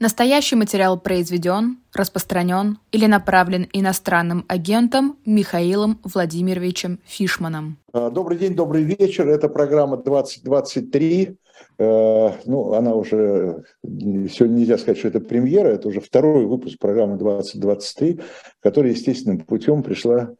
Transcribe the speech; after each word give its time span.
Настоящий 0.00 0.56
материал 0.56 0.98
произведен, 0.98 1.78
распространен 1.92 2.78
или 2.90 3.06
направлен 3.06 3.68
иностранным 3.72 4.44
агентом 4.48 5.18
Михаилом 5.24 6.00
Владимировичем 6.02 6.98
Фишманом. 7.04 7.78
А, 7.92 8.10
добрый 8.10 8.36
день, 8.36 8.56
добрый 8.56 8.82
вечер. 8.82 9.28
Это 9.28 9.48
программа 9.48 9.96
2023. 9.96 11.36
Э, 11.78 12.30
ну, 12.44 12.72
она 12.72 12.92
уже, 12.94 13.62
сегодня 13.84 14.56
нельзя 14.56 14.78
сказать, 14.78 14.98
что 14.98 15.06
это 15.06 15.20
премьера, 15.20 15.68
это 15.68 15.86
уже 15.86 16.00
второй 16.00 16.44
выпуск 16.44 16.76
программы 16.80 17.16
2023, 17.16 18.20
которая 18.60 18.90
естественным 18.90 19.38
путем 19.38 19.84
пришла 19.84 20.34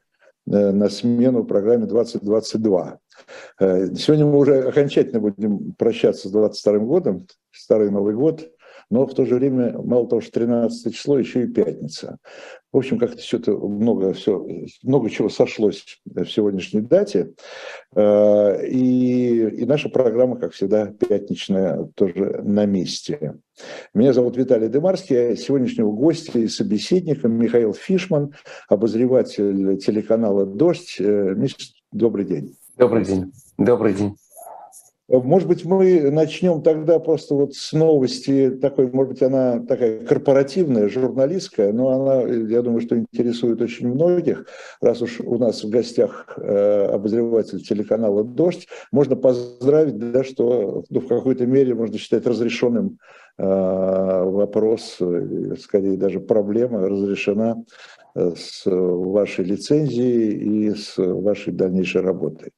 э, 0.50 0.70
на 0.72 0.88
смену 0.88 1.44
программе 1.44 1.86
2022. 1.86 2.98
Э, 3.60 3.86
сегодня 3.94 4.26
мы 4.26 4.36
уже 4.36 4.64
окончательно 4.64 5.20
будем 5.20 5.74
прощаться 5.74 6.28
с 6.28 6.32
2022 6.32 6.78
годом, 6.84 7.28
Старый 7.52 7.92
Новый 7.92 8.14
год– 8.14 8.50
но 8.90 9.06
в 9.06 9.14
то 9.14 9.24
же 9.24 9.36
время, 9.36 9.76
мало 9.78 10.08
того, 10.08 10.20
что 10.20 10.32
13 10.32 10.94
число, 10.94 11.18
еще 11.18 11.44
и 11.44 11.46
пятница. 11.46 12.18
В 12.72 12.78
общем, 12.78 12.98
как-то 12.98 13.18
все-то 13.18 13.56
много, 13.56 14.12
все, 14.14 14.46
много 14.82 15.08
чего 15.08 15.28
сошлось 15.28 16.00
в 16.04 16.26
сегодняшней 16.26 16.80
дате. 16.80 17.32
Э, 17.94 18.66
и, 18.66 19.46
и 19.48 19.64
наша 19.64 19.88
программа, 19.88 20.36
как 20.36 20.52
всегда, 20.52 20.86
пятничная, 20.86 21.88
тоже 21.94 22.42
на 22.42 22.66
месте. 22.66 23.34
Меня 23.94 24.12
зовут 24.12 24.36
Виталий 24.36 24.68
Демарский, 24.68 25.32
а 25.32 25.36
сегодняшнего 25.36 25.92
гостя 25.92 26.40
и 26.40 26.48
собеседника 26.48 27.28
Михаил 27.28 27.74
Фишман, 27.74 28.34
обозреватель 28.68 29.78
телеканала 29.78 30.44
«Дождь». 30.44 30.96
Э, 30.98 31.34
Миш, 31.36 31.56
добрый 31.92 32.24
день. 32.24 32.56
Добрый 32.76 33.04
день. 33.04 33.32
Добрый 33.56 33.94
день. 33.94 34.16
Может 35.06 35.48
быть, 35.48 35.66
мы 35.66 36.10
начнем 36.10 36.62
тогда 36.62 36.98
просто 36.98 37.34
вот 37.34 37.52
с 37.52 37.74
новости 37.74 38.50
такой, 38.50 38.90
может 38.90 39.12
быть, 39.12 39.22
она 39.22 39.60
такая 39.60 39.98
корпоративная, 39.98 40.88
журналистская, 40.88 41.74
но 41.74 41.88
она, 41.90 42.22
я 42.22 42.62
думаю, 42.62 42.80
что 42.80 42.98
интересует 42.98 43.60
очень 43.60 43.88
многих. 43.88 44.46
Раз 44.80 45.02
уж 45.02 45.20
у 45.20 45.36
нас 45.36 45.62
в 45.62 45.68
гостях 45.68 46.38
э, 46.38 46.86
обозреватель 46.86 47.62
телеканала 47.62 48.24
«Дождь», 48.24 48.66
можно 48.92 49.14
поздравить, 49.14 49.98
да, 49.98 50.24
что 50.24 50.84
ну, 50.88 51.00
в 51.00 51.06
какой-то 51.06 51.44
мере 51.44 51.74
можно 51.74 51.98
считать 51.98 52.26
разрешенным 52.26 52.98
э, 53.36 53.44
вопрос, 53.44 54.96
э, 55.00 55.54
скорее 55.60 55.98
даже 55.98 56.20
проблема 56.20 56.88
разрешена 56.88 57.62
с 58.14 58.62
вашей 58.64 59.44
лицензией 59.44 60.68
и 60.68 60.74
с 60.74 60.94
вашей 60.96 61.52
дальнейшей 61.52 62.00
работой. 62.00 62.52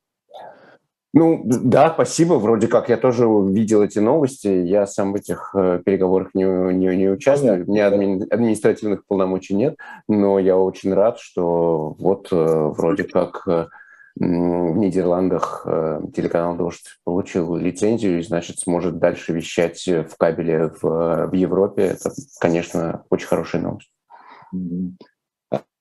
Ну, 1.18 1.40
да, 1.46 1.92
спасибо. 1.94 2.34
Вроде 2.34 2.68
как 2.68 2.90
я 2.90 2.98
тоже 2.98 3.24
видел 3.24 3.82
эти 3.82 3.98
новости. 3.98 4.48
Я 4.48 4.86
сам 4.86 5.14
в 5.14 5.16
этих 5.16 5.54
э, 5.54 5.80
переговорах 5.82 6.34
не, 6.34 6.44
не, 6.44 6.94
не 6.94 7.08
участвую. 7.08 7.64
У 7.66 7.72
меня 7.72 7.86
адми, 7.86 8.22
административных 8.30 9.06
полномочий 9.06 9.54
нет. 9.54 9.78
Но 10.08 10.38
я 10.38 10.58
очень 10.58 10.92
рад, 10.92 11.18
что 11.18 11.96
вот 11.98 12.28
э, 12.30 12.36
вроде 12.36 13.04
как 13.04 13.48
э, 13.48 13.68
в 14.16 14.76
Нидерландах 14.76 15.62
э, 15.64 16.02
телеканал 16.14 16.54
«Дождь» 16.54 16.98
получил 17.04 17.56
лицензию 17.56 18.18
и, 18.18 18.22
значит, 18.22 18.58
сможет 18.58 18.98
дальше 18.98 19.32
вещать 19.32 19.82
в 19.86 20.18
кабеле 20.18 20.70
в, 20.82 21.28
в 21.28 21.32
Европе. 21.32 21.96
Это, 21.98 22.10
конечно, 22.38 23.04
очень 23.08 23.28
хорошая 23.28 23.62
новость. 23.62 23.90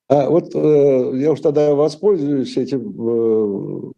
А 0.08 0.30
вот 0.30 0.54
э, 0.54 1.10
я 1.16 1.30
уж 1.30 1.40
тогда 1.40 1.74
воспользуюсь 1.74 2.56
этим 2.56 2.94
Э, 2.98 3.92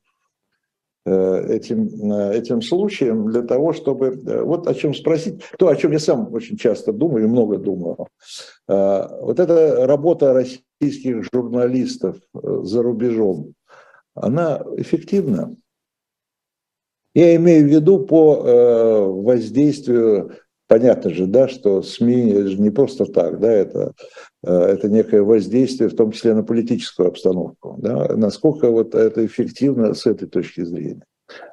этим, 1.08 2.12
э, 2.12 2.36
этим 2.36 2.62
случаем 2.62 3.30
для 3.30 3.42
того, 3.42 3.72
чтобы 3.72 4.06
э, 4.06 4.42
вот 4.42 4.66
о 4.66 4.74
чем 4.74 4.94
спросить, 4.94 5.42
то, 5.58 5.68
о 5.68 5.76
чем 5.76 5.92
я 5.92 5.98
сам 5.98 6.32
очень 6.32 6.56
часто 6.56 6.92
думаю 6.92 7.24
и 7.24 7.28
много 7.28 7.58
думаю. 7.58 8.08
Вот 8.66 9.40
эта 9.40 9.86
работа 9.86 10.34
российских 10.34 11.24
журналистов 11.32 12.16
за 12.34 12.82
рубежом, 12.82 13.54
она 14.14 14.62
эффективна? 14.76 15.56
Я 17.14 17.34
имею 17.36 17.64
в 17.64 17.68
виду 17.68 18.00
по 18.00 19.12
воздействию 19.22 20.36
Понятно 20.68 21.08
же, 21.10 21.26
да, 21.26 21.48
что 21.48 21.80
СМИ 21.80 22.42
же 22.46 22.60
не 22.60 22.68
просто 22.68 23.06
так, 23.06 23.40
да, 23.40 23.50
это, 23.50 23.94
э, 24.37 24.37
это 24.42 24.88
некое 24.88 25.22
воздействие, 25.22 25.88
в 25.88 25.96
том 25.96 26.12
числе 26.12 26.34
на 26.34 26.42
политическую 26.42 27.08
обстановку. 27.08 27.76
Да, 27.78 28.14
насколько 28.16 28.70
вот 28.70 28.94
это 28.94 29.26
эффективно 29.26 29.94
с 29.94 30.06
этой 30.06 30.28
точки 30.28 30.64
зрения? 30.64 31.04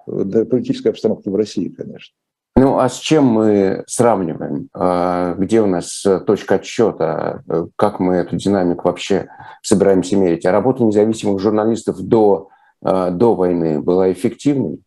Для 0.08 0.46
политической 0.46 0.90
обстановки 0.90 1.30
в 1.30 1.36
России, 1.36 1.70
конечно. 1.70 2.16
Ну, 2.56 2.78
а 2.78 2.88
с 2.88 3.00
чем 3.00 3.26
мы 3.26 3.84
сравниваем? 3.88 4.70
А, 4.74 5.34
где 5.34 5.62
у 5.62 5.66
нас 5.66 6.06
точка 6.26 6.56
отсчета? 6.56 7.44
Как 7.76 8.00
мы 8.00 8.16
эту 8.16 8.38
динамику 8.38 8.88
вообще 8.88 9.28
собираемся 9.62 10.16
мерить? 10.16 10.46
А 10.46 10.52
работа 10.52 10.84
независимых 10.84 11.42
журналистов 11.42 12.00
до, 12.02 12.50
до 12.82 13.36
войны 13.36 13.82
была 13.82 14.12
эффективной? 14.12 14.80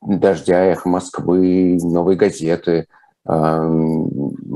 «Дождя», 0.00 0.64
«Эхо 0.64 0.88
Москвы», 0.88 1.78
«Новые 1.82 2.16
газеты», 2.16 2.86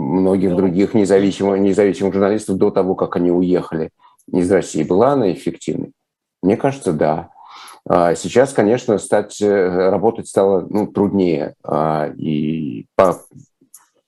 многих 0.03 0.57
других 0.57 0.95
независимых, 0.95 1.59
независимых 1.61 2.13
журналистов 2.13 2.57
до 2.57 2.71
того, 2.71 2.95
как 2.95 3.17
они 3.17 3.31
уехали 3.31 3.91
из 4.31 4.51
России. 4.51 4.83
Была 4.83 5.13
она 5.13 5.33
эффективной? 5.33 5.93
Мне 6.43 6.57
кажется, 6.57 6.93
да. 6.93 7.31
А 7.89 8.15
сейчас, 8.15 8.53
конечно, 8.53 8.99
стать, 8.99 9.41
э, 9.41 9.91
работать 9.91 10.29
стало 10.29 10.67
ну, 10.69 10.87
труднее. 10.87 11.55
А, 11.65 12.09
и 12.17 12.87
по, 12.95 13.21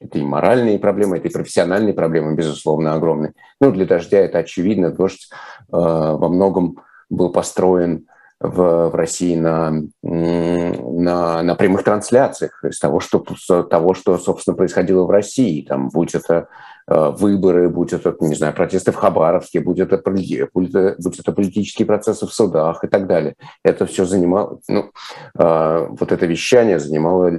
это 0.00 0.18
и 0.18 0.22
моральные 0.22 0.78
проблемы, 0.78 1.16
это 1.16 1.28
и 1.28 1.32
профессиональные 1.32 1.94
проблемы, 1.94 2.34
безусловно, 2.34 2.94
огромные. 2.94 3.32
Ну, 3.60 3.72
для 3.72 3.86
«Дождя» 3.86 4.18
это 4.18 4.38
очевидно. 4.38 4.90
«Дождь» 4.90 5.28
а, 5.72 6.16
во 6.16 6.28
многом 6.28 6.78
был 7.10 7.30
построен 7.30 8.06
в, 8.44 8.90
в 8.90 8.94
России 8.94 9.36
на, 9.36 9.82
на, 10.02 11.42
на 11.42 11.54
прямых 11.54 11.82
трансляциях 11.82 12.62
из 12.62 12.78
того, 12.78 13.00
что, 13.00 13.24
того, 13.62 13.94
что, 13.94 14.18
собственно, 14.18 14.54
происходило 14.54 15.04
в 15.04 15.10
России. 15.10 15.64
Там, 15.66 15.88
будь 15.88 16.14
это 16.14 16.48
э, 16.86 17.10
выборы, 17.16 17.70
будь 17.70 17.94
это, 17.94 18.14
не 18.20 18.34
знаю, 18.34 18.52
протесты 18.52 18.92
в 18.92 18.96
Хабаровске, 18.96 19.60
будь 19.60 19.78
это, 19.78 19.96
будь 19.96 20.70
это, 20.70 20.96
будь 20.98 21.18
это 21.18 21.32
политические 21.32 21.86
процессы 21.86 22.26
в 22.26 22.34
судах 22.34 22.84
и 22.84 22.86
так 22.86 23.06
далее. 23.06 23.34
Это 23.64 23.86
все 23.86 24.04
занимало, 24.04 24.60
ну, 24.68 24.90
э, 25.38 25.86
вот 25.88 26.12
это 26.12 26.26
вещание 26.26 26.78
занимало, 26.78 27.32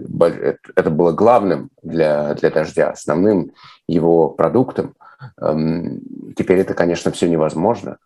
это 0.75 0.89
было 0.89 1.11
главным 1.11 1.69
для, 1.83 2.33
для 2.33 2.49
«Дождя», 2.49 2.89
основным 2.89 3.51
его 3.87 4.29
продуктом. 4.29 4.95
Эм, 5.39 6.01
теперь 6.35 6.59
это, 6.59 6.73
конечно, 6.73 7.11
все 7.11 7.29
невозможно. 7.29 7.97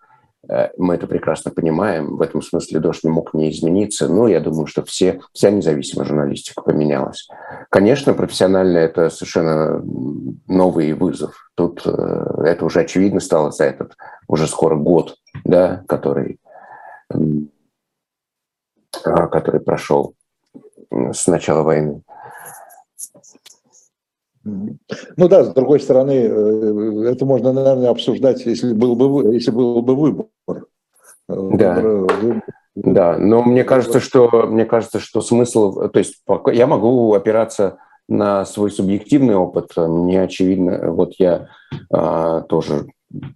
Э, 0.49 0.69
мы 0.77 0.95
это 0.95 1.07
прекрасно 1.07 1.51
понимаем. 1.51 2.17
В 2.17 2.21
этом 2.21 2.41
смысле 2.41 2.79
дождь 2.79 3.03
не 3.03 3.09
мог 3.09 3.33
не 3.33 3.51
измениться. 3.51 4.07
Но 4.07 4.27
я 4.27 4.39
думаю, 4.39 4.65
что 4.65 4.83
все, 4.83 5.21
вся 5.33 5.51
независимая 5.51 6.07
журналистика 6.07 6.61
поменялась. 6.61 7.27
Конечно, 7.69 8.13
профессионально 8.13 8.77
это 8.77 9.09
совершенно 9.09 9.81
новый 10.47 10.93
вызов. 10.93 11.51
Тут 11.55 11.83
э, 11.85 12.43
это 12.45 12.65
уже 12.65 12.81
очевидно 12.81 13.19
стало 13.19 13.51
за 13.51 13.65
этот 13.65 13.95
уже 14.27 14.47
скоро 14.47 14.75
год, 14.75 15.15
да, 15.43 15.83
который, 15.87 16.39
а, 19.03 19.27
который 19.27 19.61
прошел 19.61 20.15
с 20.91 21.27
начала 21.27 21.63
войны. 21.63 22.01
Ну 24.43 25.27
да, 25.27 25.43
с 25.43 25.53
другой 25.53 25.79
стороны, 25.79 26.11
э, 26.11 27.11
это 27.11 27.25
можно, 27.25 27.51
наверное, 27.51 27.89
обсуждать, 27.89 28.45
если 28.45 28.73
был 28.73 28.95
бы, 28.95 29.33
если 29.33 29.51
был 29.51 29.81
бы 29.81 29.95
выбор. 29.95 30.27
Э, 30.47 31.49
да. 31.53 31.75
Выбор, 31.75 32.43
Да, 32.75 33.17
но 33.17 33.43
мне 33.43 33.63
кажется, 33.63 33.99
что 33.99 34.47
мне 34.47 34.65
кажется, 34.65 34.99
что 34.99 35.21
смысл, 35.21 35.89
то 35.89 35.99
есть 35.99 36.23
я 36.53 36.67
могу 36.67 37.13
опираться 37.13 37.77
на 38.07 38.45
свой 38.45 38.71
субъективный 38.71 39.35
опыт. 39.35 39.71
Мне 39.77 40.23
очевидно, 40.23 40.91
вот 40.91 41.13
я 41.19 41.49
а, 41.91 42.41
тоже 42.41 42.87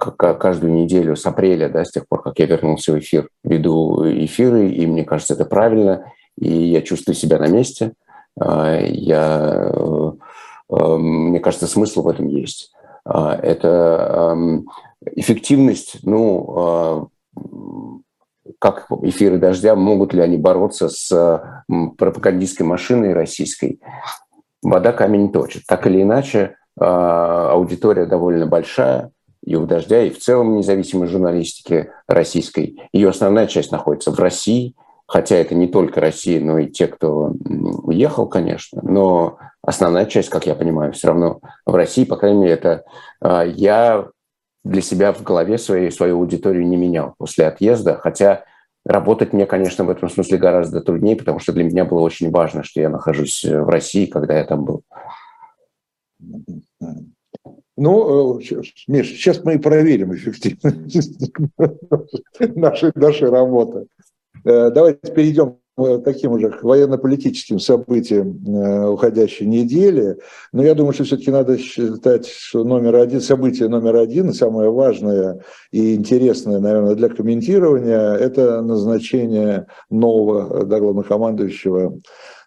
каждую 0.08 0.74
неделю 0.74 1.16
с 1.16 1.26
апреля, 1.26 1.70
да, 1.70 1.86
с 1.86 1.92
тех 1.92 2.08
пор, 2.08 2.24
как 2.24 2.40
я 2.40 2.48
вернулся 2.48 2.92
в 2.92 3.00
эфир, 3.00 3.30
веду 3.44 4.04
эфиры, 4.04 4.70
и 4.70 4.86
мне 4.86 5.04
кажется, 5.04 5.36
это 5.36 5.46
правильно, 5.46 6.12
и 6.38 6.50
я 6.50 6.82
чувствую 6.82 7.16
себя 7.16 7.38
на 7.38 7.48
месте. 7.48 7.94
А, 8.40 8.80
я 8.80 9.72
мне 10.70 11.40
кажется, 11.40 11.68
смысл 11.68 12.04
в 12.04 12.08
этом 12.08 12.28
есть. 12.28 12.72
А, 13.06 13.36
это 13.36 14.32
эм, 14.34 14.68
эффективность, 15.06 16.00
ну, 16.04 16.56
а, 16.58 17.08
как 18.60 18.88
эфиры 19.02 19.38
«Дождя», 19.38 19.76
могут 19.76 20.14
ли 20.14 20.22
они 20.22 20.38
бороться 20.38 20.90
с 20.90 21.66
пропагандистской 21.98 22.66
машиной 22.66 23.14
российской? 23.14 23.80
Вода 24.62 24.94
камень 24.94 25.32
точит. 25.32 25.64
Так 25.68 25.86
или 25.88 26.02
иначе, 26.02 26.56
а, 26.80 27.52
аудитория 27.52 28.06
довольно 28.06 28.48
большая, 28.48 29.12
и 29.46 29.56
у 29.56 29.66
«Дождя», 29.66 30.02
и 30.02 30.10
в 30.10 30.20
целом 30.20 30.56
независимой 30.56 31.08
журналистики 31.08 31.92
российской. 32.08 32.82
Ее 32.94 33.10
основная 33.10 33.48
часть 33.48 33.72
находится 33.72 34.12
в 34.12 34.20
России, 34.20 34.76
хотя 35.06 35.36
это 35.36 35.56
не 35.56 35.68
только 35.68 36.00
Россия, 36.00 36.40
но 36.40 36.60
и 36.60 36.70
те, 36.70 36.88
кто 36.88 37.34
уехал, 37.84 38.28
конечно. 38.28 38.82
Но 38.82 39.38
основная 39.64 40.06
часть, 40.06 40.30
как 40.30 40.46
я 40.46 40.56
понимаю, 40.56 40.94
все 40.94 41.08
равно 41.08 41.40
в 41.66 41.74
России, 41.74 42.04
по 42.04 42.18
крайней 42.18 42.42
мере, 42.42 42.54
это 42.54 42.84
я 43.22 44.08
для 44.64 44.82
себя 44.82 45.12
в 45.14 45.24
голове 45.24 45.58
своей, 45.58 45.92
свою 45.92 46.18
аудиторию 46.18 46.68
не 46.68 46.78
менял 46.78 47.16
после 47.18 47.48
отъезда, 47.48 47.98
хотя 47.98 48.46
работать 48.86 49.34
мне, 49.34 49.46
конечно, 49.46 49.84
в 49.84 49.90
этом 49.90 50.10
смысле 50.10 50.38
гораздо 50.38 50.82
труднее, 50.82 51.16
потому 51.16 51.40
что 51.40 51.54
для 51.54 51.64
меня 51.64 51.86
было 51.86 52.00
очень 52.00 52.32
важно, 52.32 52.64
что 52.64 52.82
я 52.82 52.90
нахожусь 52.90 53.44
в 53.44 53.70
России, 53.70 54.06
когда 54.06 54.38
я 54.38 54.46
там 54.46 54.66
был. 54.66 54.84
Ну, 57.76 58.40
э, 58.40 58.62
Миш, 58.88 59.10
сейчас 59.10 59.44
мы 59.44 59.56
и 59.56 59.58
проверим 59.58 60.14
эффективность 60.14 61.34
нашей, 62.56 62.92
нашей 62.94 63.30
работы. 63.30 63.88
Э, 64.46 64.70
давайте 64.70 65.12
перейдем 65.12 65.58
таким 66.04 66.34
уже 66.34 66.54
военно-политическим 66.62 67.60
событиям 67.60 68.44
э, 68.46 68.88
уходящей 68.88 69.46
недели. 69.46 70.18
Но 70.52 70.64
я 70.64 70.76
думаю, 70.76 70.94
что 70.94 71.04
все-таки 71.04 71.32
надо 71.32 71.58
считать, 71.58 72.28
что 72.28 72.64
номер 72.64 72.96
один, 72.96 73.22
событие 73.22 73.70
номер 73.70 73.96
один, 73.98 74.34
самое 74.34 74.70
важное 74.72 75.42
и 75.72 75.96
интересное, 75.96 76.60
наверное, 76.60 76.96
для 76.96 77.10
комментирования, 77.10 78.14
это 78.14 78.62
назначение 78.62 79.68
нового 79.90 80.66
да, 80.66 80.80
главнокомандующего 80.80 82.00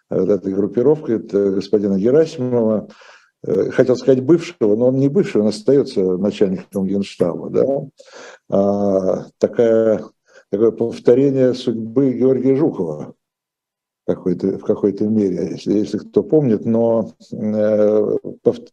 этой 0.09 0.53
группировки, 0.53 1.11
это 1.11 1.51
господина 1.51 1.97
Герасимова, 1.97 2.87
Э, 3.45 3.69
хотел 3.71 3.95
сказать 3.95 4.23
бывшего, 4.23 4.75
но 4.75 4.87
он 4.87 4.95
не 4.95 5.09
бывший, 5.09 5.41
он 5.41 5.47
остается 5.47 6.01
начальником 6.17 6.87
генштаба. 6.87 7.49
Да? 7.49 7.65
А, 8.49 9.25
такая, 9.37 10.03
такое 10.49 10.71
повторение 10.71 11.53
судьбы 11.53 12.13
Георгия 12.13 12.55
Жукова 12.55 13.13
какой-то, 14.07 14.57
в 14.57 14.63
какой-то 14.63 15.03
мере, 15.03 15.49
если, 15.51 15.79
если 15.79 15.97
кто 15.97 16.23
помнит, 16.23 16.65
но 16.65 17.11
э, 17.33 18.17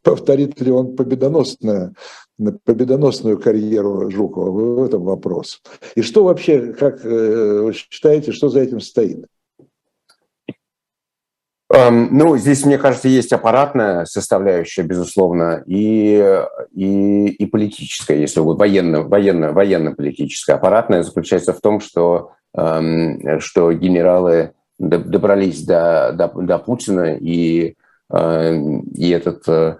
повторит 0.03 0.61
ли 0.61 0.71
он 0.71 0.95
победоносную, 0.95 1.95
победоносную 2.65 3.39
карьеру 3.39 4.11
Жукова, 4.11 4.51
в 4.51 4.85
этом 4.85 5.03
вопрос. 5.03 5.61
И 5.97 6.03
что 6.03 6.23
вообще, 6.23 6.73
как 6.73 7.05
э, 7.05 7.61
вы 7.63 7.73
считаете, 7.73 8.31
что 8.31 8.49
за 8.49 8.61
этим 8.61 8.81
стоит? 8.81 9.27
Ну, 11.69 12.37
здесь, 12.37 12.65
мне 12.65 12.79
кажется, 12.79 13.09
есть 13.09 13.33
аппаратная 13.33 14.05
составляющая, 14.05 14.83
безусловно, 14.83 15.65
и, 15.67 16.45
и, 16.71 17.27
и 17.27 17.47
политическая, 17.47 18.21
если 18.21 18.39
угодно, 18.39 18.61
военно, 18.61 19.03
военно, 19.03 19.53
военно-политическая. 19.53 20.53
Аппаратная 20.53 21.03
заключается 21.03 21.53
в 21.53 21.61
том, 21.61 21.81
что, 21.81 22.31
что 22.53 23.73
генералы 23.73 24.53
добрались 24.79 25.65
до, 25.65 26.13
до, 26.13 26.29
до 26.29 26.59
Путина, 26.59 27.15
и, 27.15 27.75
и 28.13 29.11
этот 29.11 29.49
э, 29.49 29.77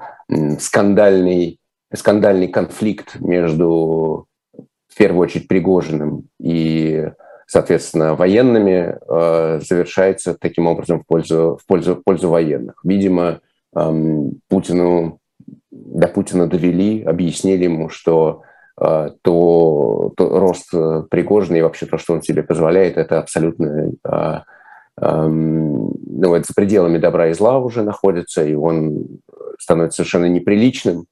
скандальный, 0.59 1.59
скандальный 1.93 2.49
конфликт 2.49 3.21
между, 3.21 4.27
в 4.53 4.97
первую 4.97 5.23
очередь, 5.23 5.49
Пригожиным 5.49 6.29
и 6.41 7.09
соответственно, 7.47 8.15
военными, 8.15 8.97
э, 9.07 9.61
завершается 9.61 10.35
таким 10.35 10.67
образом 10.67 11.01
в 11.01 11.07
пользу, 11.07 11.59
в 11.61 11.67
пользу, 11.67 11.97
в 11.97 12.03
пользу 12.03 12.29
военных. 12.29 12.81
Видимо, 12.85 13.41
Путину, 14.49 15.19
до 15.71 16.09
Путина 16.09 16.47
довели, 16.47 17.03
объяснили 17.03 17.65
ему, 17.65 17.89
что 17.89 18.43
э, 18.81 19.11
то, 19.23 20.13
то 20.17 20.39
рост 20.39 20.71
Пригожина 21.11 21.57
и 21.57 21.63
вообще 21.63 21.87
то, 21.87 21.99
что 21.99 22.15
он 22.15 22.23
себе 22.23 22.45
позволяет, 22.45 22.97
это 22.97 23.19
абсолютно 23.19 23.93
э, 24.05 24.41
ну, 25.05 26.35
это 26.35 26.47
за 26.47 26.55
пределами 26.55 26.99
добра 26.99 27.29
и 27.29 27.35
зла 27.35 27.59
уже 27.59 27.83
находится, 27.83 28.45
и 28.45 28.55
он 28.55 29.21
становится 29.59 29.97
совершенно 29.97 30.27
неприличным. 30.27 31.07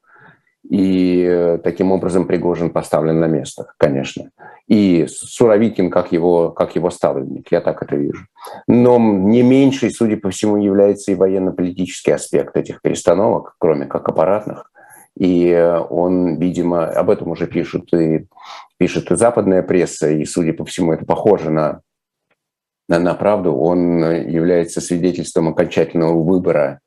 И 0.69 1.27
э, 1.29 1.59
таким 1.59 1.91
образом 1.91 2.27
Пригожин 2.27 2.71
поставлен 2.71 3.19
на 3.19 3.27
место, 3.27 3.73
конечно. 3.79 4.31
И 4.69 5.07
Суровикин 5.09 5.91
как 5.91 6.13
его, 6.13 6.51
как 6.51 6.77
его 6.77 6.89
ставленник, 6.91 7.51
я 7.51 7.61
так 7.61 7.83
это 7.83 7.97
вижу. 7.97 8.27
Но 8.69 8.99
не 8.99 9.43
меньший, 9.43 9.91
судя 9.91 10.17
по 10.17 10.31
всему, 10.31 10.57
является 10.57 11.11
и 11.11 11.17
военно-политический 11.17 12.13
аспект 12.13 12.57
этих 12.57 12.81
перестановок, 12.81 13.57
кроме 13.59 13.87
как 13.87 14.09
аппаратных. 14.09 14.71
И 15.17 15.49
э, 15.49 15.79
он, 15.79 16.37
видимо, 16.37 16.87
об 16.87 17.11
этом 17.11 17.29
уже 17.29 17.49
пишут 17.49 17.93
и, 17.93 18.27
пишет 18.79 19.11
и 19.11 19.17
западная 19.17 19.63
пресса, 19.63 20.11
и, 20.11 20.25
судя 20.25 20.53
по 20.53 20.65
всему, 20.65 20.93
это 20.93 21.05
похоже 21.05 21.51
на, 21.51 21.81
на, 22.89 23.15
правду. 23.15 23.55
Он 23.55 23.99
является 24.03 24.81
свидетельством 24.81 25.49
окончательного 25.49 26.23
выбора 26.23 26.81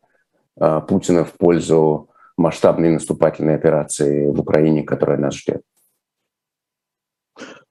э, 0.59 0.81
Путина 0.87 1.23
в 1.23 1.33
пользу 1.33 2.09
масштабной 2.37 2.91
наступательной 2.91 3.55
операции 3.55 4.27
в 4.27 4.39
Украине, 4.39 4.83
которая 4.83 5.17
нас 5.17 5.35
ждет. 5.35 5.61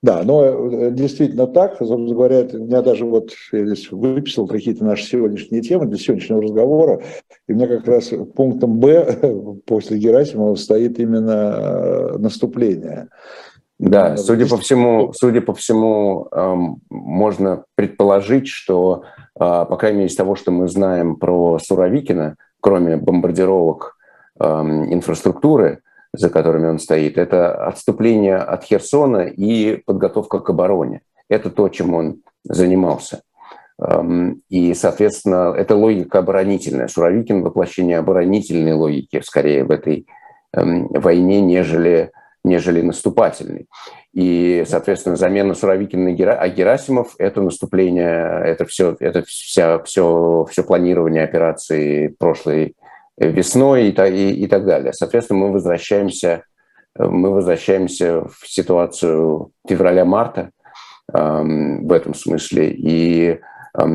Да, 0.05 0.23
но 0.23 0.45
э, 0.45 0.91
действительно 0.91 1.47
так. 1.47 1.79
Собственно 1.79 2.15
говоря, 2.15 2.47
у 2.53 2.59
меня 2.59 2.83
даже 2.83 3.07
вот 3.07 3.33
я 3.53 3.65
здесь 3.65 3.91
выписал 3.91 4.47
какие-то 4.47 4.85
наши 4.85 5.07
сегодняшние 5.07 5.63
темы 5.63 5.87
для 5.87 5.97
сегодняшнего 5.97 6.43
разговора. 6.43 7.01
И 7.49 7.53
у 7.53 7.57
меня 7.57 7.69
как 7.69 7.89
раз 7.89 8.13
пунктом 8.35 8.81
Б 8.81 9.63
после 9.67 9.97
Герасимова 9.97 10.57
стоит 10.57 10.99
именно 10.99 11.31
э, 11.57 12.19
наступление. 12.19 13.09
Да, 13.91 14.17
судя 14.17 14.49
по 14.49 14.57
всему, 14.57 15.13
судя 15.13 15.41
по 15.41 15.55
всему, 15.55 16.29
эм, 16.33 16.81
можно 16.91 17.65
предположить, 17.75 18.49
что, 18.49 19.05
э, 19.35 19.39
по 19.41 19.77
крайней 19.77 19.99
мере, 19.99 20.09
из 20.09 20.17
того, 20.17 20.37
что 20.37 20.51
мы 20.51 20.69
знаем 20.69 21.17
про 21.17 21.59
Суровикина, 21.59 22.37
кроме 22.61 22.97
бомбардировок 22.97 23.95
Эм, 24.41 24.93
инфраструктуры, 24.93 25.81
за 26.13 26.29
которыми 26.29 26.67
он 26.67 26.81
стоит, 26.81 27.19
это 27.19 27.55
отступление 27.55 28.37
от 28.37 28.65
Херсона 28.65 29.27
и 29.29 29.77
подготовка 29.77 30.41
к 30.41 30.51
обороне. 30.51 31.03
Это 31.29 31.51
то, 31.51 31.69
чем 31.69 31.95
он 31.95 32.17
занимался. 32.43 33.23
Эм, 33.79 34.43
и, 34.49 34.75
соответственно, 34.75 35.55
это 35.57 35.77
логика 35.77 36.19
оборонительная. 36.19 36.89
Суровикин– 36.89 37.43
воплощение 37.45 37.99
оборонительной 37.99 38.73
логики, 38.73 39.23
скорее, 39.25 39.63
в 39.63 39.71
этой 39.71 40.07
эм, 40.53 40.89
войне, 40.89 41.41
нежели, 41.41 42.11
нежели 42.45 42.83
наступательной. 42.83 43.67
И, 44.13 44.65
соответственно, 44.67 45.17
замена 45.17 45.55
Суровикина 45.55 46.11
на 46.11 46.35
а 46.35 46.49
Герасимов– 46.49 47.15
это 47.19 47.41
наступление, 47.41 48.43
это 48.45 48.65
все, 48.67 48.97
это 49.01 49.25
вся, 49.25 49.83
все, 49.83 50.47
все 50.51 50.63
планирование 50.63 51.25
операции 51.25 52.09
прошлой 52.09 52.77
весной 53.17 53.89
и, 53.89 53.91
и, 53.91 54.45
и 54.45 54.47
так 54.47 54.67
далее. 54.67 54.93
Соответственно, 54.93 55.41
мы 55.41 55.53
возвращаемся, 55.53 56.43
мы 56.97 57.31
возвращаемся 57.31 58.25
в 58.29 58.47
ситуацию 58.47 59.51
февраля-марта 59.67 60.51
э, 61.13 61.43
в 61.43 61.93
этом 61.93 62.15
смысле. 62.15 62.71
И 62.71 63.31
э, 63.31 63.87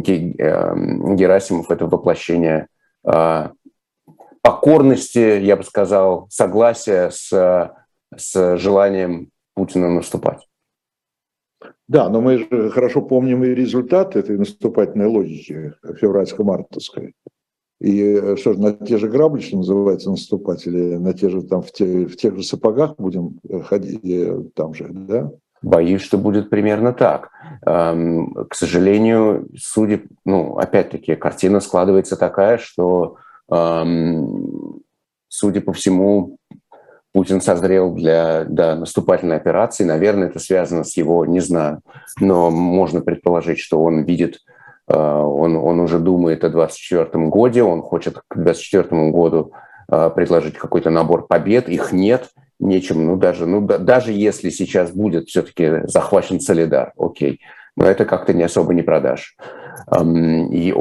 Герасимов– 0.00 1.70
это 1.72 1.86
воплощение 1.86 2.68
э, 3.04 3.48
покорности, 4.40 5.40
я 5.40 5.56
бы 5.56 5.64
сказал, 5.64 6.26
согласия 6.30 7.10
с, 7.10 7.72
с 8.18 8.58
желанием 8.58 9.30
Путина 9.54 9.88
наступать. 9.88 10.46
Да, 11.88 12.08
но 12.10 12.20
мы 12.20 12.38
же 12.38 12.70
хорошо 12.70 13.00
помним 13.00 13.44
и 13.44 13.48
результат 13.48 14.14
этой 14.14 14.36
наступательной 14.36 15.06
логики 15.06 15.74
февральско-мартовской. 15.82 17.14
И 17.80 18.02
э, 18.02 18.36
что 18.36 18.54
же, 18.54 18.60
на 18.60 18.72
те 18.72 18.98
же 18.98 19.08
грабли, 19.08 19.40
что 19.40 19.56
называется, 19.58 20.10
наступать, 20.10 20.66
или 20.66 20.96
на 20.96 21.14
те 21.14 21.28
же, 21.30 21.42
там, 21.42 21.62
в, 21.62 21.72
те, 21.72 22.06
в 22.06 22.16
тех 22.16 22.36
же 22.36 22.42
сапогах 22.42 22.96
будем 22.96 23.38
э, 23.48 23.60
ходить 23.62 24.04
э, 24.04 24.42
там 24.54 24.74
же, 24.74 24.88
да? 24.90 25.30
Боюсь, 25.60 26.02
что 26.02 26.18
будет 26.18 26.50
примерно 26.50 26.92
так. 26.92 27.30
К 27.64 28.54
сожалению, 28.54 29.48
судя, 29.56 30.02
ну, 30.24 30.56
опять-таки, 30.56 31.16
картина 31.16 31.58
складывается 31.58 32.16
такая, 32.16 32.58
что, 32.58 33.16
судя 35.26 35.60
по 35.60 35.72
всему, 35.72 36.37
Путин 37.18 37.40
созрел 37.40 37.92
для, 37.92 38.44
для 38.44 38.76
наступательной 38.76 39.36
операции. 39.36 39.84
Наверное, 39.84 40.28
это 40.28 40.38
связано 40.38 40.84
с 40.84 40.96
его, 40.96 41.26
не 41.26 41.40
знаю, 41.40 41.80
но 42.20 42.50
можно 42.50 43.00
предположить, 43.00 43.58
что 43.58 43.82
он 43.82 44.02
видит 44.02 44.38
Э, 44.88 45.22
он, 45.22 45.56
он 45.56 45.80
уже 45.80 45.98
думает 45.98 46.44
о 46.44 46.48
2024 46.48 47.26
году, 47.26 47.66
он 47.66 47.82
хочет 47.82 48.20
к 48.26 48.34
2024 48.34 49.10
году 49.10 49.52
э, 49.90 50.10
предложить 50.14 50.54
какой-то 50.54 50.90
набор 50.90 51.26
побед, 51.26 51.68
их 51.68 51.92
нет, 51.92 52.28
нечем, 52.58 53.04
ну 53.04 53.16
даже, 53.16 53.46
ну, 53.46 53.60
даже 53.60 54.12
если 54.12 54.50
сейчас 54.50 54.90
будет 54.90 55.28
все-таки 55.28 55.82
захвачен 55.84 56.40
Солидар, 56.40 56.92
окей, 56.98 57.40
но 57.76 57.84
это 57.86 58.04
как-то 58.04 58.32
не 58.32 58.42
особо 58.42 58.74
не 58.74 58.82
продашь. 58.82 59.36
И 60.50 60.74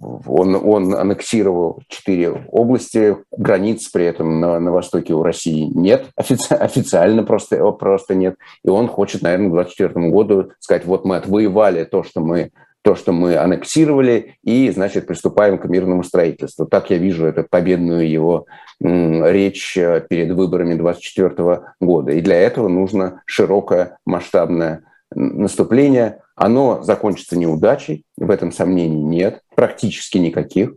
он, 0.00 0.54
он 0.54 0.94
аннексировал 0.94 1.82
четыре 1.88 2.44
области, 2.50 3.16
границ 3.36 3.88
при 3.88 4.04
этом 4.04 4.40
на, 4.40 4.58
на 4.60 4.72
востоке 4.72 5.14
у 5.14 5.22
России 5.22 5.64
нет, 5.64 6.06
офици, 6.16 6.52
официально 6.52 7.22
просто, 7.24 7.70
просто 7.72 8.14
нет. 8.14 8.36
И 8.64 8.68
он 8.68 8.88
хочет, 8.88 9.22
наверное, 9.22 9.48
к 9.48 9.52
2024 9.52 10.10
году 10.10 10.50
сказать, 10.60 10.84
вот 10.84 11.04
мы 11.04 11.16
отвоевали 11.16 11.84
то, 11.84 12.02
что 12.02 12.20
мы 12.20 12.50
то, 12.82 12.94
что 12.94 13.12
мы 13.12 13.36
аннексировали, 13.36 14.36
и, 14.42 14.70
значит, 14.70 15.06
приступаем 15.06 15.58
к 15.58 15.66
мирному 15.66 16.04
строительству. 16.04 16.64
Так 16.64 16.90
я 16.90 16.96
вижу 16.96 17.26
эту 17.26 17.44
победную 17.44 18.08
его 18.08 18.46
речь 18.80 19.76
э, 19.76 20.06
перед 20.08 20.32
выборами 20.32 20.74
2024 20.74 21.60
года. 21.80 22.12
И 22.12 22.20
для 22.20 22.36
этого 22.36 22.68
нужно 22.68 23.22
широкое 23.26 23.98
масштабное 24.06 24.84
наступление. 25.10 26.20
Оно 26.38 26.82
закончится 26.82 27.36
неудачей, 27.36 28.04
в 28.16 28.30
этом 28.30 28.52
сомнений 28.52 29.02
нет, 29.02 29.42
практически 29.56 30.18
никаких. 30.18 30.74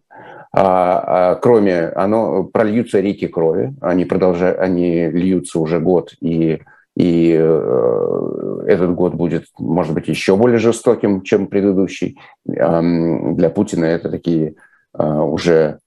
А, 0.52 1.34
а, 1.34 1.36
кроме, 1.36 1.90
оно 1.90 2.44
прольются 2.46 3.00
реки 3.00 3.28
крови, 3.28 3.74
они 3.80 4.06
продолжают, 4.06 4.60
они 4.60 5.08
льются 5.08 5.60
уже 5.60 5.80
год, 5.80 6.14
и, 6.20 6.62
и 6.96 7.38
э, 7.40 8.64
этот 8.68 8.96
год 8.96 9.14
будет, 9.14 9.46
может 9.60 9.94
быть, 9.94 10.08
еще 10.08 10.36
более 10.36 10.58
жестоким, 10.58 11.22
чем 11.22 11.46
предыдущий. 11.46 12.18
Э, 12.50 12.82
для 13.34 13.52
Путина 13.52 13.86
это 13.86 14.10
такие 14.10 14.56
э, 14.98 15.04
уже, 15.04 15.78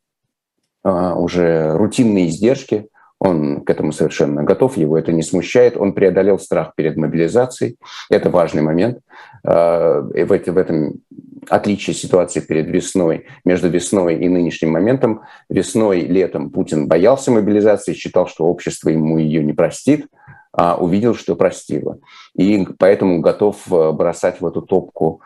э, 0.84 1.12
уже 1.14 1.76
рутинные 1.76 2.28
издержки, 2.28 2.86
он 3.24 3.62
к 3.62 3.70
этому 3.70 3.92
совершенно 3.92 4.44
готов, 4.44 4.76
его 4.76 4.98
это 4.98 5.10
не 5.10 5.22
смущает. 5.22 5.78
Он 5.78 5.94
преодолел 5.94 6.38
страх 6.38 6.74
перед 6.76 6.96
мобилизацией. 6.96 7.78
Это 8.10 8.28
важный 8.28 8.60
момент. 8.60 8.98
Э, 9.44 10.02
и 10.14 10.24
в 10.24 10.30
этом 10.30 11.00
отличие 11.48 11.94
ситуации 11.94 12.40
перед 12.40 12.68
весной, 12.68 13.24
между 13.46 13.70
весной 13.70 14.16
и 14.16 14.28
нынешним 14.28 14.72
моментом. 14.72 15.22
Весной, 15.48 16.00
летом 16.00 16.50
Путин 16.50 16.86
боялся 16.86 17.30
мобилизации, 17.30 17.94
считал, 17.94 18.26
что 18.26 18.44
общество 18.44 18.90
ему 18.90 19.16
ее 19.16 19.42
не 19.42 19.54
простит, 19.54 20.06
а 20.52 20.76
увидел, 20.76 21.14
что 21.14 21.34
простило. 21.34 22.00
И 22.36 22.66
поэтому 22.78 23.20
готов 23.20 23.56
э, 23.72 23.92
бросать 23.92 24.42
в 24.42 24.46
эту 24.46 24.60
топку 24.60 25.22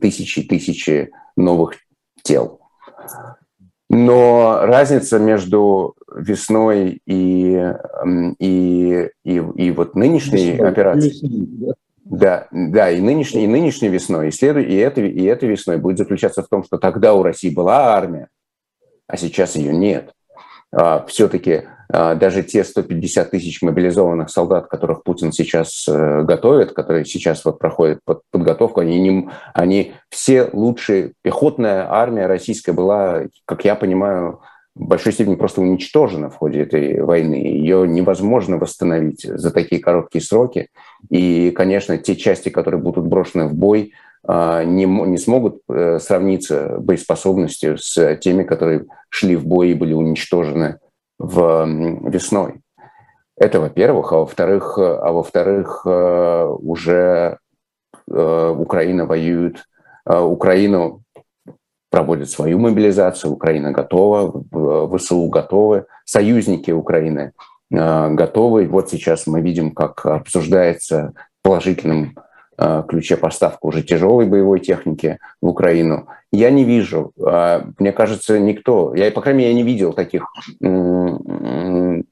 тысячи-тысячи 0.00 1.10
новых 1.34 1.76
тел. 2.22 2.60
Но 3.92 4.60
разница 4.62 5.18
между 5.18 5.94
весной 6.16 7.02
и, 7.06 7.74
и, 8.38 9.10
и, 9.22 9.34
и 9.34 9.70
вот 9.70 9.94
нынешней 9.94 10.52
весной, 10.52 10.68
операцией... 10.68 11.74
Да, 12.06 12.48
да, 12.50 12.90
и 12.90 13.02
нынешней, 13.02 13.44
и 13.44 13.46
нынешней 13.46 13.90
весной, 13.90 14.28
и, 14.28 14.30
следует, 14.30 14.70
и, 14.70 14.76
этой, 14.76 15.10
и 15.10 15.24
этой 15.24 15.50
весной 15.50 15.76
будет 15.76 15.98
заключаться 15.98 16.42
в 16.42 16.48
том, 16.48 16.64
что 16.64 16.78
тогда 16.78 17.12
у 17.12 17.22
России 17.22 17.50
была 17.50 17.94
армия, 17.94 18.28
а 19.06 19.18
сейчас 19.18 19.56
ее 19.56 19.74
нет. 19.74 20.14
А, 20.72 21.04
все-таки 21.06 21.64
даже 21.92 22.42
те 22.42 22.64
150 22.64 23.30
тысяч 23.30 23.60
мобилизованных 23.60 24.30
солдат, 24.30 24.66
которых 24.66 25.02
Путин 25.02 25.30
сейчас 25.30 25.86
э, 25.86 26.22
готовит, 26.22 26.72
которые 26.72 27.04
сейчас 27.04 27.44
вот 27.44 27.58
проходят 27.58 28.00
под 28.04 28.22
подготовку, 28.30 28.80
они, 28.80 28.98
не, 29.00 29.28
они 29.52 29.92
все 30.08 30.48
лучшие. 30.52 31.12
Пехотная 31.22 31.86
армия 31.90 32.26
российская 32.26 32.72
была, 32.72 33.24
как 33.44 33.66
я 33.66 33.74
понимаю, 33.74 34.40
в 34.74 34.86
большой 34.86 35.12
степени 35.12 35.34
просто 35.34 35.60
уничтожена 35.60 36.30
в 36.30 36.36
ходе 36.36 36.62
этой 36.62 37.02
войны. 37.02 37.34
Ее 37.34 37.86
невозможно 37.86 38.56
восстановить 38.56 39.24
за 39.24 39.50
такие 39.50 39.82
короткие 39.82 40.22
сроки. 40.22 40.68
И, 41.10 41.50
конечно, 41.50 41.98
те 41.98 42.16
части, 42.16 42.48
которые 42.48 42.80
будут 42.80 43.06
брошены 43.06 43.48
в 43.48 43.54
бой, 43.54 43.92
а, 44.24 44.64
не, 44.64 44.86
не 44.86 45.18
смогут 45.18 45.60
э, 45.68 45.98
сравниться 45.98 46.78
боеспособностью 46.78 47.76
с 47.76 48.16
теми, 48.16 48.44
которые 48.44 48.86
шли 49.10 49.36
в 49.36 49.46
бой 49.46 49.70
и 49.70 49.74
были 49.74 49.92
уничтожены 49.92 50.78
в 51.22 51.64
весной. 52.10 52.60
Это, 53.36 53.60
во-первых, 53.60 54.12
а 54.12 54.16
во-вторых, 54.18 54.76
а 54.78 55.12
во-вторых, 55.12 55.82
э, 55.86 56.44
уже 56.60 57.38
э, 58.10 58.54
Украина 58.58 59.06
воюет, 59.06 59.64
э, 60.04 60.18
Украину 60.18 61.02
проводит 61.90 62.30
свою 62.30 62.58
мобилизацию, 62.58 63.32
Украина 63.32 63.70
готова, 63.70 64.42
ВСУ 64.96 65.28
готовы, 65.28 65.84
союзники 66.04 66.70
Украины 66.70 67.32
готовы. 67.70 68.66
Вот 68.66 68.88
сейчас 68.88 69.26
мы 69.26 69.42
видим, 69.42 69.72
как 69.72 70.06
обсуждается 70.06 71.12
положительным 71.42 72.16
ключе 72.88 73.16
поставку 73.16 73.68
уже 73.68 73.82
тяжелой 73.82 74.26
боевой 74.26 74.60
техники 74.60 75.18
в 75.40 75.48
Украину. 75.48 76.06
Я 76.30 76.50
не 76.50 76.64
вижу, 76.64 77.12
э, 77.18 77.62
мне 77.78 77.92
кажется, 77.92 78.38
никто, 78.38 78.94
я, 78.94 79.10
по 79.10 79.20
крайней 79.20 79.38
мере, 79.40 79.50
я 79.50 79.56
не 79.56 79.62
видел 79.62 79.92
таких 79.92 80.26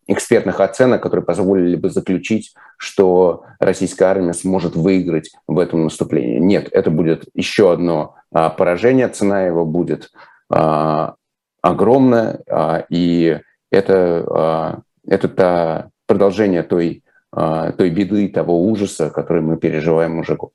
экспертных 0.06 0.61
оценок, 0.61 1.02
которые 1.02 1.25
позволили 1.25 1.76
бы 1.76 1.90
заключить, 1.90 2.54
что 2.76 3.44
российская 3.59 4.06
армия 4.06 4.32
сможет 4.32 4.76
выиграть 4.76 5.30
в 5.47 5.59
этом 5.59 5.85
наступлении. 5.85 6.38
Нет, 6.38 6.68
это 6.73 6.90
будет 6.90 7.25
еще 7.35 7.73
одно 7.73 8.16
а, 8.32 8.50
поражение, 8.50 9.09
цена 9.09 9.42
его 9.42 9.64
будет 9.64 10.11
огромная, 11.62 12.40
и 12.88 13.38
это, 13.70 14.82
это 15.06 15.90
продолжение 16.06 16.64
той 16.64 17.04
той 17.32 17.90
беды, 17.90 18.28
того 18.28 18.60
ужаса, 18.62 19.10
который 19.10 19.42
мы 19.42 19.56
переживаем 19.56 20.18
уже 20.18 20.37
год. 20.37 20.52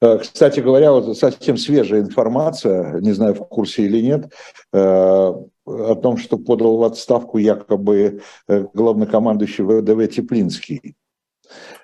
Э, 0.00 0.18
кстати 0.18 0.60
говоря, 0.60 0.92
вот 0.92 1.16
совсем 1.16 1.56
свежая 1.56 2.00
информация, 2.00 3.00
не 3.00 3.12
знаю, 3.12 3.34
в 3.34 3.46
курсе 3.48 3.84
или 3.84 4.00
нет, 4.00 4.32
э, 4.72 4.78
о 4.78 5.94
том, 5.94 6.16
что 6.16 6.38
подал 6.38 6.76
в 6.76 6.82
отставку 6.82 7.38
якобы 7.38 8.20
э, 8.48 8.66
главнокомандующий 8.74 9.64
ВДВ 9.64 10.12
Теплинский. 10.14 10.96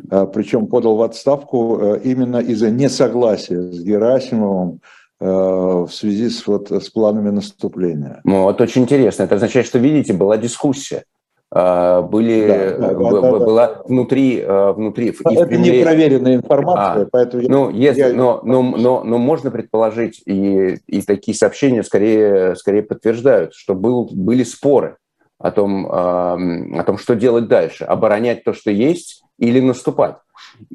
Причем 0.09 0.67
подал 0.67 0.97
в 0.97 1.03
отставку 1.03 1.97
именно 1.97 2.39
из-за 2.39 2.71
несогласия 2.71 3.61
с 3.61 3.83
Герасимовым 3.83 4.81
в 5.21 5.91
связи 5.91 6.31
с, 6.31 6.47
вот, 6.47 6.71
с 6.71 6.89
планами 6.89 7.29
наступления. 7.29 8.23
Ну, 8.25 8.45
вот 8.45 8.59
очень 8.63 8.83
интересно. 8.83 9.25
Это 9.25 9.35
означает, 9.35 9.67
что, 9.67 9.79
видите, 9.79 10.15
была 10.15 10.39
дискуссия. 10.39 11.05
А, 11.51 12.03
были, 12.03 12.47
да, 12.47 12.71
да, 12.77 12.89
да, 12.89 12.95
была 12.95 13.67
да, 13.67 13.83
внутри, 13.87 14.43
а, 14.47 14.73
внутри. 14.75 15.09
Это 15.09 15.47
примере... 15.47 15.79
непроверенная 15.79 16.35
информация, 16.37 17.05
а, 17.05 17.09
поэтому 17.11 17.43
ну, 17.49 17.71
если, 17.71 18.01
я... 18.01 18.13
но, 18.13 18.41
но, 18.45 18.63
но, 18.63 19.03
но 19.03 19.17
можно 19.17 19.51
предположить 19.51 20.21
и, 20.27 20.77
и 20.87 21.01
такие 21.01 21.35
сообщения 21.35 21.83
скорее, 21.83 22.55
скорее 22.55 22.83
подтверждают, 22.83 23.55
что 23.55 23.75
был, 23.75 24.11
были 24.13 24.43
споры 24.43 24.97
о 25.39 25.51
том, 25.51 25.87
о 25.91 26.83
том, 26.85 26.99
что 26.99 27.15
делать 27.15 27.49
дальше, 27.49 27.85
оборонять 27.85 28.45
то, 28.45 28.53
что 28.53 28.71
есть, 28.71 29.23
или 29.39 29.61
наступать. 29.61 30.17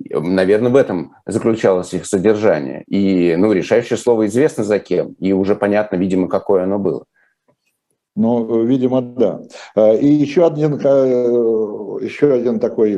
Наверное, 0.10 0.72
в 0.72 0.76
этом 0.76 1.16
заключалось 1.26 1.94
их 1.94 2.06
содержание. 2.06 2.84
И 2.88 3.36
ну, 3.36 3.52
решающее 3.52 3.98
слово 3.98 4.26
известно 4.28 4.64
за 4.64 4.80
кем, 4.80 5.14
и 5.20 5.34
уже 5.34 5.56
понятно, 5.56 5.98
видимо, 5.98 6.28
какое 6.30 6.64
оно 6.64 6.80
было. 6.80 7.04
Ну, 8.16 8.64
видимо, 8.64 9.02
да. 9.02 9.42
А, 9.76 9.94
и 9.94 10.08
еще 10.08 10.46
один, 10.46 10.76
э, 10.76 12.04
еще 12.04 12.34
один 12.34 12.60
такой 12.60 12.96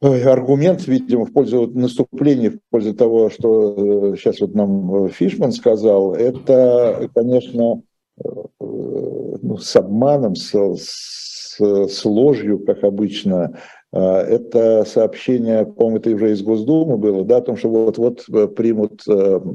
аргумент, 0.00 0.86
видимо, 0.86 1.26
в 1.26 1.32
пользу 1.32 1.66
наступления, 1.66 2.52
в 2.52 2.58
пользу 2.70 2.94
того, 2.94 3.28
что 3.28 4.16
сейчас 4.16 4.40
э, 4.40 4.46
вот 4.46 4.54
нам 4.54 5.08
Фишман 5.10 5.52
сказал, 5.52 6.14
это, 6.14 7.10
конечно, 7.14 7.82
э, 8.18 8.28
ну, 8.58 9.58
с 9.58 9.76
обманом, 9.76 10.34
с, 10.34 10.54
с, 10.54 11.58
с 11.60 12.04
ложью, 12.06 12.58
как 12.60 12.84
обычно, 12.84 13.58
это 13.92 14.86
сообщение, 14.86 15.66
по-моему, 15.66 15.98
это 15.98 16.10
уже 16.14 16.32
из 16.32 16.40
Госдумы 16.40 16.96
было, 16.96 17.26
да, 17.26 17.36
о 17.36 17.42
том, 17.42 17.58
что 17.58 17.68
вот-вот 17.68 18.24
примут 18.56 19.04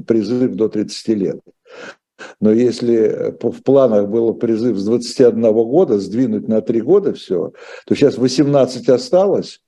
призыв 0.06 0.54
до 0.54 0.68
30 0.68 1.08
лет. 1.08 1.40
Но 2.40 2.52
если 2.52 3.34
в 3.40 3.62
планах 3.62 4.08
было 4.08 4.32
призыв 4.32 4.76
с 4.76 4.84
21 4.84 5.52
года 5.52 5.98
сдвинуть 5.98 6.48
на 6.48 6.60
3 6.60 6.80
года 6.80 7.14
все, 7.14 7.52
то 7.86 7.94
сейчас 7.94 8.18
18 8.18 8.88
осталось, 8.88 9.60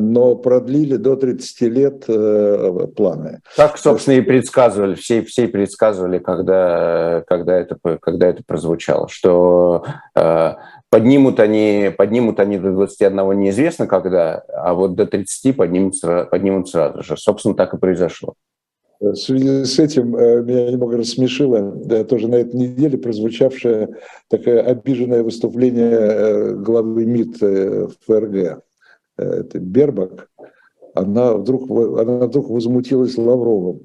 но 0.00 0.36
продлили 0.36 0.96
до 0.96 1.16
30 1.16 1.60
лет 1.62 2.04
э, 2.08 2.86
планы. 2.96 3.40
Так, 3.56 3.76
собственно, 3.78 4.14
и 4.14 4.20
предсказывали, 4.22 4.94
все, 4.94 5.22
все 5.22 5.48
предсказывали, 5.48 6.18
когда, 6.18 7.22
когда, 7.26 7.58
это, 7.58 7.76
когда 8.00 8.28
это 8.28 8.42
прозвучало, 8.46 9.08
что 9.08 9.84
э, 10.14 10.54
поднимут, 10.88 11.40
они, 11.40 11.92
поднимут 11.96 12.40
они 12.40 12.58
до 12.58 12.72
21 12.72 13.38
неизвестно 13.38 13.86
когда, 13.86 14.42
а 14.48 14.74
вот 14.74 14.94
до 14.94 15.06
30 15.06 15.56
поднимут, 15.56 15.94
поднимут 16.30 16.68
сразу 16.68 17.02
же. 17.02 17.16
Собственно, 17.16 17.54
так 17.54 17.74
и 17.74 17.78
произошло. 17.78 18.34
В 19.02 19.16
связи 19.16 19.64
с 19.64 19.80
этим 19.80 20.14
э, 20.14 20.42
меня 20.42 20.70
немного 20.70 20.96
рассмешило 20.96 21.72
да, 21.72 22.04
тоже 22.04 22.28
на 22.28 22.36
этой 22.36 22.54
неделе 22.54 22.96
прозвучавшее 22.96 23.96
такое 24.28 24.62
обиженное 24.62 25.24
выступление 25.24 25.90
э, 25.90 26.54
главы 26.54 27.04
МИД 27.04 27.42
э, 27.42 27.88
ФРГ, 28.06 28.62
это 29.16 29.58
Бербак. 29.58 30.28
Она 30.94 31.34
вдруг, 31.34 31.68
она 31.68 32.26
вдруг 32.26 32.48
возмутилась 32.48 33.18
Лавровым. 33.18 33.80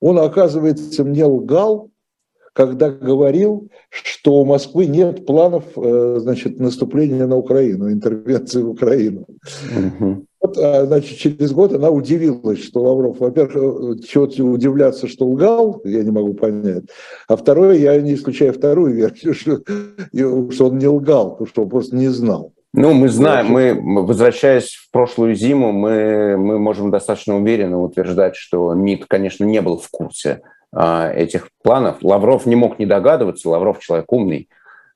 Он, 0.00 0.18
оказывается, 0.18 1.04
мне 1.04 1.24
лгал, 1.24 1.90
когда 2.52 2.90
говорил, 2.90 3.68
что 3.90 4.34
у 4.34 4.44
Москвы 4.44 4.86
нет 4.86 5.24
планов 5.24 5.64
значит, 5.76 6.58
наступления 6.58 7.28
на 7.28 7.36
Украину, 7.36 7.92
интервенции 7.92 8.62
в 8.62 8.70
Украину. 8.70 9.26
Угу. 10.00 10.26
Вот, 10.40 10.56
а, 10.56 10.86
значит, 10.86 11.18
через 11.18 11.52
год 11.52 11.72
она 11.72 11.90
удивилась, 11.90 12.62
что 12.62 12.82
Лавров, 12.82 13.18
во-первых, 13.18 14.06
чего-то 14.06 14.44
удивляться, 14.44 15.08
что 15.08 15.26
лгал, 15.26 15.80
я 15.84 16.02
не 16.02 16.10
могу 16.10 16.34
понять. 16.34 16.84
А 17.26 17.36
второе, 17.36 17.76
я 17.76 18.00
не 18.00 18.14
исключаю 18.14 18.52
вторую 18.52 18.94
версию, 18.94 19.34
что, 19.34 19.60
что 20.52 20.66
он 20.68 20.78
не 20.78 20.86
лгал, 20.86 21.44
что 21.50 21.62
он 21.62 21.68
просто 21.68 21.96
не 21.96 22.08
знал. 22.08 22.52
Ну, 22.74 22.92
мы 22.92 23.08
знаем, 23.08 23.46
мы, 23.46 24.04
возвращаясь 24.04 24.74
в 24.74 24.90
прошлую 24.92 25.34
зиму, 25.34 25.72
мы, 25.72 26.36
мы 26.36 26.58
можем 26.58 26.90
достаточно 26.90 27.36
уверенно 27.36 27.80
утверждать, 27.80 28.36
что 28.36 28.74
МИД, 28.74 29.06
конечно, 29.06 29.44
не 29.44 29.62
был 29.62 29.78
в 29.78 29.88
курсе 29.90 30.42
а, 30.70 31.10
этих 31.10 31.48
планов. 31.62 31.96
Лавров 32.02 32.44
не 32.44 32.56
мог 32.56 32.78
не 32.78 32.84
догадываться, 32.84 33.48
Лавров 33.48 33.80
человек 33.80 34.12
умный, 34.12 34.48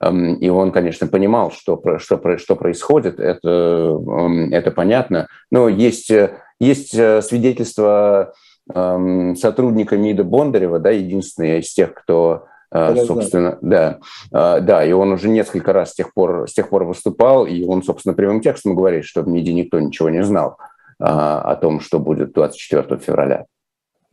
и 0.03 0.49
он, 0.49 0.73
конечно, 0.73 1.07
понимал, 1.07 1.53
что, 1.53 1.81
что, 1.99 2.39
что 2.39 2.57
происходит, 2.57 3.21
это, 3.21 3.49
эм, 3.49 4.53
это 4.53 4.71
понятно. 4.71 5.29
Но 5.51 5.69
есть, 5.69 6.11
есть 6.59 6.95
э, 6.95 7.23
свидетельство 7.23 8.33
эм, 8.75 9.37
сотрудника 9.37 9.97
МИДа 9.97 10.25
Бондарева, 10.25 10.81
да, 10.81 10.91
единственный 10.91 11.61
из 11.61 11.73
тех, 11.73 11.95
кто 11.95 12.47
а, 12.75 12.97
собственно, 12.97 13.59
да, 13.61 13.99
а, 14.33 14.61
да, 14.61 14.83
и 14.83 14.93
он 14.93 15.13
уже 15.13 15.29
несколько 15.29 15.75
раз 15.75 15.91
с 15.91 15.95
тех 15.95 16.15
пор, 16.15 16.49
с 16.49 16.55
тех 16.55 16.71
пор 16.71 16.85
выступал, 16.85 17.45
и 17.45 17.65
он, 17.65 17.83
собственно, 17.83 18.15
прямым 18.15 18.41
текстом 18.41 18.75
говорит, 18.75 19.05
что 19.05 19.21
в 19.21 19.29
МИДе 19.29 19.53
никто 19.53 19.79
ничего 19.79 20.09
не 20.09 20.25
знал 20.25 20.57
о 20.99 21.55
том, 21.57 21.81
что 21.81 21.99
будет 21.99 22.33
24 22.33 22.99
февраля. 22.99 23.45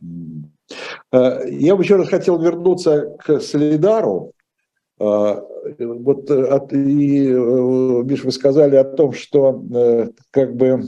Я 0.02 1.76
бы 1.76 1.82
еще 1.82 1.96
раз 1.96 2.08
хотел 2.08 2.38
вернуться 2.38 3.16
к 3.24 3.40
Солидару. 3.40 4.32
Вот 5.00 6.30
от, 6.30 6.72
и, 6.74 7.26
э, 7.26 8.02
Миш, 8.04 8.22
вы 8.22 8.32
сказали 8.32 8.76
о 8.76 8.84
том, 8.84 9.12
что 9.12 9.64
э, 9.72 10.08
как 10.30 10.54
бы 10.54 10.82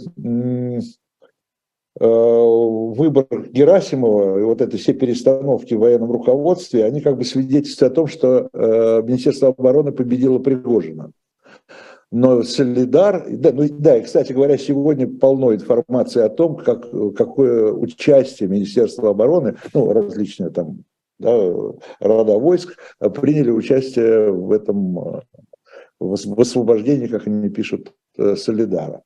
Э, 2.01 2.07
выбор 2.07 3.27
Герасимова 3.51 4.39
и 4.39 4.43
вот 4.43 4.63
эти 4.63 4.77
все 4.77 4.95
перестановки 4.95 5.75
в 5.75 5.81
военном 5.81 6.11
руководстве, 6.11 6.87
они 6.87 7.03
как 7.03 7.19
бы 7.19 7.25
свидетельствуют 7.25 7.93
о 7.93 7.95
том, 7.95 8.07
что 8.07 8.49
э, 8.51 9.03
Министерство 9.03 9.49
обороны 9.49 9.93
победило 9.93 10.39
Пригожина. 10.39 11.13
Но 12.11 12.45
Солидар, 12.45 13.27
да, 13.29 13.53
ну, 13.53 13.67
да, 13.69 13.99
и, 13.99 14.03
кстати 14.03 14.33
говоря, 14.33 14.57
сегодня 14.57 15.07
полно 15.07 15.55
информации 15.55 16.23
о 16.23 16.31
том, 16.31 16.57
как, 16.57 16.91
какое 17.15 17.73
участие 17.73 18.49
Министерства 18.49 19.11
обороны, 19.11 19.57
ну, 19.75 19.93
различные 19.93 20.49
там 20.49 20.85
да, 21.23 21.77
рода 22.01 22.33
войск 22.33 22.77
приняли 23.21 23.51
участие 23.51 24.31
в 24.31 24.53
этом 24.53 24.99
э, 24.99 25.21
в 25.99 26.41
освобождении, 26.41 27.07
как 27.07 27.27
они 27.27 27.49
пишут, 27.49 27.95
Солидара. 28.37 29.03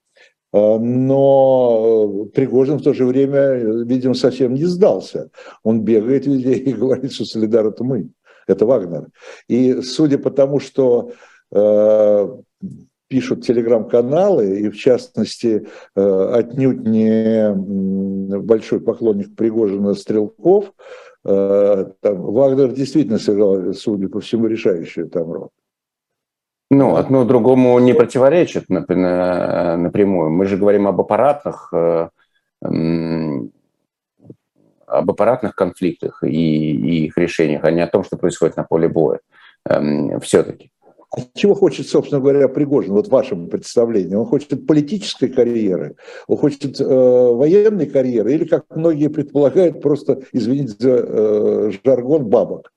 А, 0.57 0.79
но 0.79 2.25
э, 2.27 2.31
Пригожин 2.31 2.79
в 2.79 2.83
то 2.83 2.95
же 2.95 3.05
время, 3.05 3.57
видимо, 3.85 4.15
совсем 4.15 4.55
не 4.55 4.65
сдался. 4.65 5.31
Он 5.63 5.83
бегает 5.83 6.27
везде 6.27 6.55
и 6.55 6.73
говорит, 6.73 7.13
что 7.13 7.25
Солидар– 7.25 7.67
это 7.69 7.85
мы, 7.85 8.11
это 8.47 8.67
Вагнер. 8.67 9.09
И 9.49 9.83
судя 9.83 10.19
по 10.19 10.31
тому, 10.31 10.61
что 10.61 11.13
э, 11.53 12.29
пишут 13.09 13.45
телеграм-каналы, 13.45 14.61
и 14.61 14.69
в 14.71 14.77
частности 14.77 15.67
э, 15.95 16.31
отнюдь 16.33 16.87
не 16.87 17.53
большой 18.39 18.81
поклонник 18.81 19.35
Пригожина 19.37 19.95
Стрелков, 19.95 20.67
э, 20.67 20.73
там, 21.27 22.23
Вагнер 22.23 22.73
действительно 22.73 23.19
сыграл, 23.19 23.73
судя 23.75 24.09
по 24.09 24.21
всему, 24.21 24.47
решающую 24.47 25.09
там 25.09 25.33
роль. 25.33 25.49
Ну, 26.71 26.97
одно 26.97 27.25
другому 27.25 27.79
не 27.79 27.95
противоречит 27.95 28.69
напрямую. 28.69 30.31
Мы 30.31 30.47
же 30.47 30.57
говорим 30.57 30.89
об 30.89 31.01
аппаратных, 31.01 31.73
э, 31.73 32.09
об 34.87 35.11
аппаратных 35.11 35.55
конфликтах 35.55 36.25
и, 36.25 36.29
и 36.29 37.07
их 37.07 37.19
решениях, 37.19 37.65
а 37.65 37.71
не 37.71 37.81
о 37.83 37.87
том, 37.87 38.03
что 38.03 38.17
происходит 38.17 38.57
на 38.57 38.65
поле 38.65 38.89
боя. 38.89 39.21
Эм, 39.69 40.21
Все-таки. 40.21 40.71
А 41.15 41.21
чего 41.35 41.55
хочет, 41.55 41.87
собственно 41.87 42.21
говоря, 42.21 42.49
Пригожин, 42.49 42.93
вот 42.93 43.07
в 43.07 43.11
вашем 43.11 43.49
представлении? 43.49 44.15
Он 44.15 44.27
хочет 44.27 44.67
политической 44.67 45.29
карьеры, 45.29 45.97
он 46.27 46.37
хочет 46.37 46.81
э, 46.81 46.85
военной 46.85 47.87
карьеры, 47.87 48.35
или, 48.35 48.45
как 48.45 48.65
многие 48.75 49.09
предполагают, 49.09 49.81
просто, 49.81 50.23
извините 50.33 50.75
за 50.79 50.91
э, 50.91 51.73
жаргон, 51.85 52.25
бабок? 52.27 52.73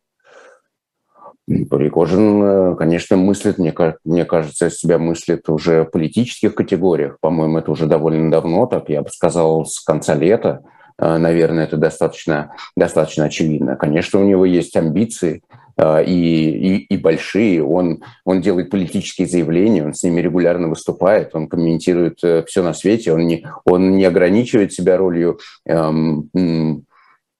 Пригожин, 1.47 2.43
э, 2.43 2.75
конечно, 2.75 3.17
мыслит, 3.17 3.57
мне, 3.57 3.73
мне 4.03 4.25
кажется, 4.25 4.69
себя 4.69 4.99
мыслит 4.99 5.49
уже 5.49 5.83
в 5.83 5.89
политических 5.89 6.53
категориях. 6.53 7.17
По-моему, 7.19 7.57
это 7.57 7.71
уже 7.71 7.87
довольно 7.87 8.29
давно, 8.29 8.67
так 8.67 8.89
я 8.89 9.01
бы 9.01 9.09
сказал, 9.09 9.65
с 9.65 9.79
конца 9.79 10.13
лета. 10.13 10.61
Э, 10.99 11.17
наверное, 11.17 11.63
это 11.63 11.77
достаточно, 11.77 12.53
достаточно 12.75 13.25
очевидно. 13.25 13.75
Конечно, 13.75 14.19
у 14.19 14.23
него 14.23 14.45
есть 14.45 14.75
амбиции, 14.75 15.41
э, 15.77 16.03
и, 16.05 16.49
и, 16.49 16.75
и 16.85 16.97
большие. 16.97 17.63
Он, 17.63 18.03
он 18.25 18.41
делает 18.41 18.69
политические 18.69 19.27
заявления, 19.27 19.83
он 19.83 19.93
с 19.93 20.03
ними 20.03 20.21
регулярно 20.21 20.67
выступает, 20.67 21.33
он 21.33 21.47
комментирует 21.47 22.19
все 22.47 22.63
на 22.63 22.73
свете, 22.73 23.13
он 23.13 23.27
не, 23.27 23.45
он 23.65 23.97
не 23.97 24.05
ограничивает 24.05 24.73
себя 24.73 24.97
ролью 24.97 25.39
эм, 25.65 26.29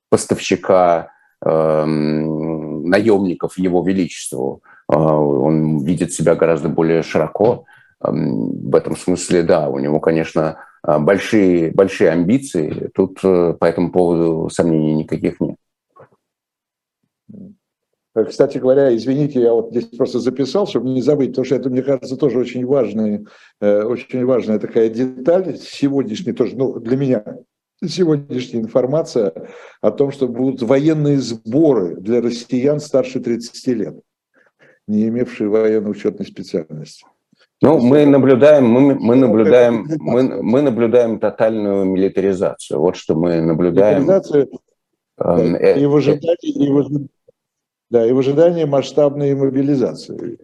поставщика 0.10 1.10
Эм, 1.42 2.84
наемников 2.84 3.58
его 3.58 3.82
величеству. 3.82 4.62
Э, 4.92 4.96
он 4.98 5.86
видит 5.86 6.12
себя 6.12 6.36
гораздо 6.36 6.68
более 6.68 7.02
широко. 7.02 7.64
Эм, 8.04 8.70
в 8.70 8.76
этом 8.76 8.98
смысле, 8.98 9.44
да, 9.44 9.70
у 9.70 9.80
него, 9.80 10.02
конечно, 10.02 10.42
э, 10.50 10.56
большие, 10.84 11.72
большие 11.72 12.12
амбиции. 12.12 12.90
Тут 12.94 13.20
э, 13.24 13.54
по 13.54 13.66
этому 13.66 13.92
поводу 13.92 14.50
сомнений 14.50 14.96
никаких 14.96 15.40
нет. 15.40 15.56
Кстати 18.28 18.58
говоря, 18.58 18.96
извините, 18.96 19.40
я 19.40 19.54
вот 19.54 19.70
здесь 19.70 19.86
просто 19.86 20.20
записал, 20.20 20.68
чтобы 20.68 20.90
не 20.90 21.02
забыть, 21.02 21.30
потому 21.30 21.46
что 21.46 21.56
это, 21.56 21.70
мне 21.70 21.84
кажется, 21.84 22.18
тоже 22.18 22.40
очень 22.40 22.66
важная, 22.66 23.24
очень 23.62 24.26
важная 24.26 24.60
такая 24.60 24.90
деталь 24.90 25.58
сегодняшней 25.58 26.34
тоже, 26.34 26.58
ну, 26.58 26.80
для 26.80 26.98
меня 26.98 27.24
сегодняшняя 27.88 28.60
информация 28.60 29.34
о 29.82 29.92
том, 29.92 30.12
что 30.12 30.28
будут 30.28 30.62
военные 30.62 31.18
сборы 31.20 31.96
для 31.96 32.22
россиян 32.22 32.80
старше 32.80 33.20
30 33.20 33.68
лет, 33.68 34.00
не 34.88 35.08
имевшие 35.08 35.50
военно-учетной 35.50 36.26
специальности. 36.26 37.06
Ну, 37.62 37.80
мы 37.80 38.06
наблюдаем, 38.06 38.66
мы, 38.68 38.96
мы 38.96 39.16
наблюдаем, 39.16 39.86
мы, 40.00 40.42
мы 40.42 40.62
наблюдаем 40.62 41.20
тотальную 41.20 41.86
милитаризацию. 41.86 42.80
Вот 42.80 42.96
что 42.96 43.16
мы 43.16 43.42
наблюдаем. 43.42 44.04
Милитаризацию 44.04 44.50
эм, 45.18 45.56
и, 45.58 45.86
в 45.86 45.96
ожидании, 45.96 46.38
и, 46.42 46.72
в, 46.72 47.08
да, 47.90 48.08
и 48.08 48.14
в 48.14 48.20
ожидании 48.20 48.64
масштабной 48.64 49.36
мобилизации. 49.36 50.40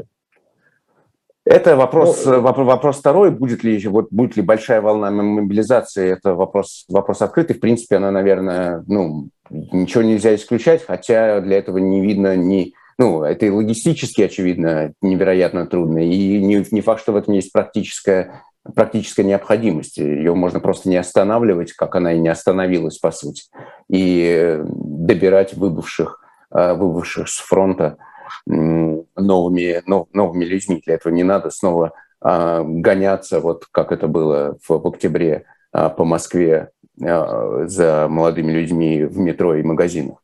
Это 1.46 1.76
вопрос, 1.78 2.26
ну, 2.26 2.42
вопрос, 2.42 2.68
вопрос 2.68 2.98
второй, 2.98 3.30
будет 3.30 3.64
ли, 3.64 3.78
вот, 3.88 4.08
будет 4.10 4.36
ли 4.36 4.42
большая 4.42 4.82
волна 4.82 5.12
мобилизации, 5.12 6.10
это 6.12 6.34
вопрос, 6.34 6.86
вопрос 6.90 7.22
открытый. 7.22 7.56
В 7.56 7.60
принципе, 7.60 7.98
она, 7.98 8.10
наверное, 8.12 8.84
ну, 8.88 9.30
ничего 9.50 10.04
нельзя 10.04 10.34
исключать, 10.36 10.84
хотя 10.84 11.40
для 11.42 11.60
этого 11.60 11.78
не 11.78 12.02
видно 12.02 12.36
ни, 12.36 12.74
ну, 12.98 13.24
это 13.24 13.46
и 13.46 13.50
логистически, 13.50 14.22
очевидно, 14.22 14.94
невероятно 15.02 15.66
трудно, 15.66 16.00
и 16.00 16.42
не, 16.42 16.66
не 16.72 16.82
факт, 16.82 17.02
что 17.02 17.12
в 17.12 17.18
этом 17.18 17.34
есть 17.34 17.52
практическая, 17.52 18.44
практическая 18.74 19.24
необходимость. 19.24 19.98
Ее 19.98 20.34
можно 20.34 20.60
просто 20.60 20.90
не 20.90 20.98
останавливать, 20.98 21.74
как 21.74 21.96
она 21.96 22.14
и 22.14 22.20
не 22.20 22.30
остановилась, 22.30 22.98
по 22.98 23.12
сути, 23.12 23.44
и 23.90 24.60
добирать 24.64 25.54
выбывших, 25.54 26.22
э, 26.52 26.74
выбывших 26.74 27.28
с 27.28 27.38
фронта 27.40 27.98
новыми, 28.46 29.82
нов, 29.86 30.08
новыми 30.14 30.46
людьми. 30.46 30.82
Для 30.86 30.96
этого 30.96 31.14
не 31.14 31.24
надо 31.24 31.50
снова 31.50 31.94
а, 32.22 32.64
гоняться, 32.64 33.40
вот 33.40 33.66
как 33.72 33.92
это 33.92 34.08
было 34.08 34.58
в, 34.68 34.70
в 34.70 34.88
октябре 34.88 35.46
а, 35.72 35.90
по 35.90 36.06
Москве 36.06 36.72
а, 37.02 37.66
за 37.68 38.08
молодыми 38.10 38.52
людьми 38.52 39.04
в 39.04 39.18
метро 39.20 39.56
и 39.56 39.64
магазинах. 39.64 40.18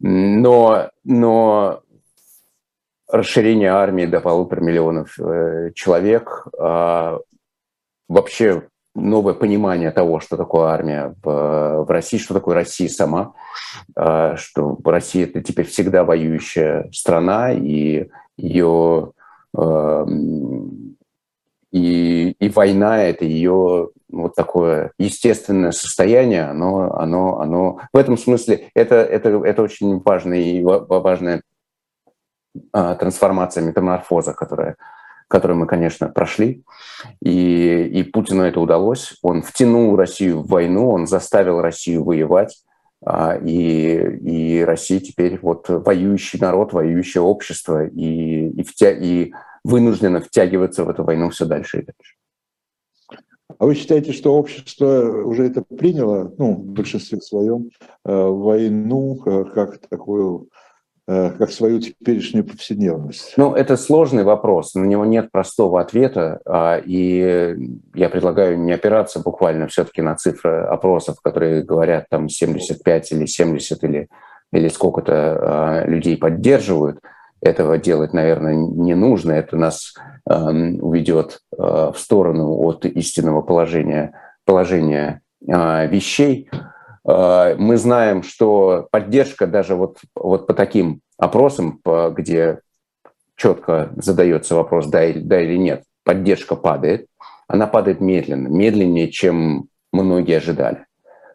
Но, 0.00 0.90
но 1.04 1.82
расширение 3.06 3.70
армии 3.70 4.06
до 4.06 4.20
полутора 4.20 4.60
миллионов 4.60 5.18
э, 5.18 5.72
человек 5.74 6.46
а, 6.58 7.18
вообще 8.08 8.68
новое 8.94 9.34
понимание 9.34 9.90
того, 9.90 10.20
что 10.20 10.36
такое 10.36 10.68
армия 10.68 11.14
в, 11.22 11.86
России, 11.88 12.18
что 12.18 12.34
такое 12.34 12.54
Россия 12.54 12.88
сама, 12.88 13.34
а, 13.94 14.36
что 14.36 14.78
Россия 14.84 15.26
это 15.26 15.42
теперь 15.42 15.66
всегда 15.66 16.04
воюющая 16.04 16.88
страна, 16.92 17.52
и 17.52 18.08
ее 18.36 19.12
и, 21.72 22.32
и 22.38 22.48
война 22.48 23.04
это 23.04 23.24
ее 23.24 23.90
вот 24.08 24.34
такое 24.34 24.92
естественное 24.98 25.70
состояние, 25.70 26.44
оно, 26.44 26.94
оно, 26.94 27.40
оно 27.40 27.80
в 27.92 27.96
этом 27.96 28.18
смысле 28.18 28.70
это, 28.74 28.96
это, 28.96 29.28
это 29.44 29.62
очень 29.62 30.00
важная 30.00 30.38
и 30.38 30.62
важная 30.62 31.42
а, 32.72 32.94
трансформация, 32.96 33.62
метаморфоза, 33.62 34.32
которая, 34.32 34.76
который 35.28 35.56
мы, 35.56 35.66
конечно, 35.66 36.08
прошли. 36.08 36.64
И, 37.22 37.84
и 37.84 38.02
Путину 38.02 38.42
это 38.42 38.60
удалось. 38.60 39.16
Он 39.22 39.42
втянул 39.42 39.96
Россию 39.96 40.40
в 40.40 40.48
войну, 40.48 40.90
он 40.90 41.06
заставил 41.06 41.60
Россию 41.60 42.04
воевать. 42.04 42.58
А, 43.04 43.36
и, 43.36 43.94
и 43.96 44.64
Россия 44.64 45.00
теперь 45.00 45.38
вот 45.40 45.68
воюющий 45.68 46.38
народ, 46.40 46.72
воюющее 46.72 47.22
общество, 47.22 47.86
и, 47.86 48.48
и, 48.48 48.62
втя, 48.62 48.90
и 48.90 49.32
вынуждена 49.64 50.20
втягиваться 50.20 50.84
в 50.84 50.90
эту 50.90 51.04
войну 51.04 51.30
все 51.30 51.44
дальше 51.44 51.80
и 51.80 51.86
дальше. 51.86 52.14
А 53.58 53.66
вы 53.66 53.74
считаете, 53.74 54.12
что 54.12 54.34
общество 54.34 55.24
уже 55.24 55.44
это 55.44 55.62
приняло, 55.62 56.32
ну, 56.38 56.54
в 56.54 56.64
большинстве 56.66 57.20
своем, 57.20 57.70
э, 58.04 58.12
войну 58.12 59.20
э, 59.26 59.44
как 59.52 59.78
такую 59.88 60.48
Э, 61.12 61.32
как 61.36 61.50
свою 61.50 61.80
теперешнюю 61.80 62.44
повседневность? 62.44 63.34
Ну, 63.36 63.52
это 63.52 63.76
сложный 63.76 64.22
вопрос, 64.22 64.76
на 64.76 64.84
него 64.84 65.04
нет 65.04 65.32
простого 65.32 65.80
ответа, 65.80 66.40
а, 66.44 66.76
и 66.76 67.56
я 67.94 68.08
предлагаю 68.08 68.60
не 68.60 68.70
опираться 68.70 69.18
буквально 69.18 69.66
все-таки 69.66 70.02
на 70.02 70.14
цифры 70.14 70.60
опросов, 70.60 71.20
которые 71.20 71.64
говорят 71.64 72.04
там 72.10 72.28
75 72.28 73.10
или 73.10 73.26
70 73.26 73.82
или, 73.82 74.08
или 74.52 74.68
сколько-то 74.68 75.12
а, 75.14 75.84
людей 75.84 76.16
поддерживают. 76.16 77.00
Этого 77.40 77.78
делать, 77.78 78.12
наверное, 78.12 78.54
не 78.54 78.94
нужно, 78.94 79.32
это 79.32 79.56
нас 79.56 79.94
эм, 80.28 80.78
уведет 80.82 81.40
э, 81.52 81.56
в 81.56 81.94
сторону 81.96 82.52
от 82.60 82.84
истинного 82.84 83.40
положения, 83.40 84.12
положения 84.44 85.22
а, 85.48 85.86
вещей. 85.86 86.50
Э, 87.08 87.54
мы 87.56 87.78
знаем, 87.78 88.22
что 88.22 88.88
поддержка 88.90 89.46
даже 89.46 89.74
вот, 89.74 89.98
вот 90.14 90.46
по 90.46 90.52
таким 90.52 91.00
опросам, 91.16 91.78
по, 91.78 92.10
где 92.10 92.60
четко 93.36 93.90
задается 93.96 94.54
вопрос, 94.54 94.86
да 94.88 95.04
или, 95.04 95.20
да 95.20 95.40
или 95.40 95.56
нет, 95.56 95.84
поддержка 96.04 96.56
падает. 96.56 97.06
Она 97.48 97.66
падает 97.66 98.00
медленно, 98.00 98.48
медленнее, 98.48 99.10
чем 99.10 99.68
многие 99.92 100.36
ожидали. 100.36 100.86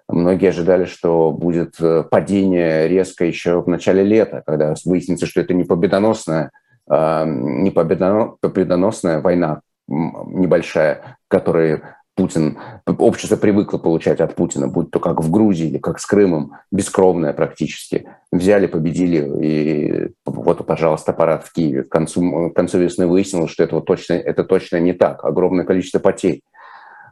Многие 0.07 0.49
ожидали, 0.49 0.85
что 0.85 1.31
будет 1.31 1.75
э, 1.79 2.03
падение 2.03 2.87
резко 2.87 3.25
еще 3.25 3.61
в 3.61 3.67
начале 3.67 4.03
лета, 4.03 4.43
когда 4.45 4.75
выяснится, 4.85 5.25
что 5.25 5.41
это 5.41 5.53
не 5.53 5.63
победоносная, 5.63 6.51
э, 6.89 7.23
не 7.25 7.71
победоносная 7.71 9.21
война 9.21 9.61
небольшая, 9.87 11.17
которая 11.27 11.97
Путин, 12.15 12.57
общество 12.85 13.35
привыкло 13.35 13.77
получать 13.77 14.21
от 14.21 14.35
Путина, 14.35 14.67
будь 14.67 14.89
то 14.89 14.99
как 14.99 15.21
в 15.21 15.29
Грузии 15.29 15.67
или 15.67 15.77
как 15.79 15.99
с 15.99 16.05
Крымом, 16.05 16.53
бескровное 16.71 17.33
практически. 17.33 18.07
Взяли, 18.31 18.67
победили, 18.67 19.45
и 19.45 20.13
вот, 20.25 20.65
пожалуйста, 20.65 21.11
парад 21.11 21.43
в 21.43 21.51
Киеве. 21.51 21.83
К 21.83 21.89
концу, 21.89 22.51
к 22.51 22.55
концу 22.55 22.79
весны 22.79 23.05
выяснилось, 23.07 23.51
что 23.51 23.63
это, 23.63 23.75
вот 23.75 23.85
точно, 23.85 24.13
это 24.13 24.45
точно 24.45 24.79
не 24.79 24.93
так. 24.93 25.25
Огромное 25.25 25.65
количество 25.65 25.99
потерь. 25.99 26.41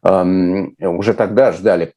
Эм, 0.04 0.76
уже 0.80 1.14
тогда 1.14 1.52
ждали 1.52 1.94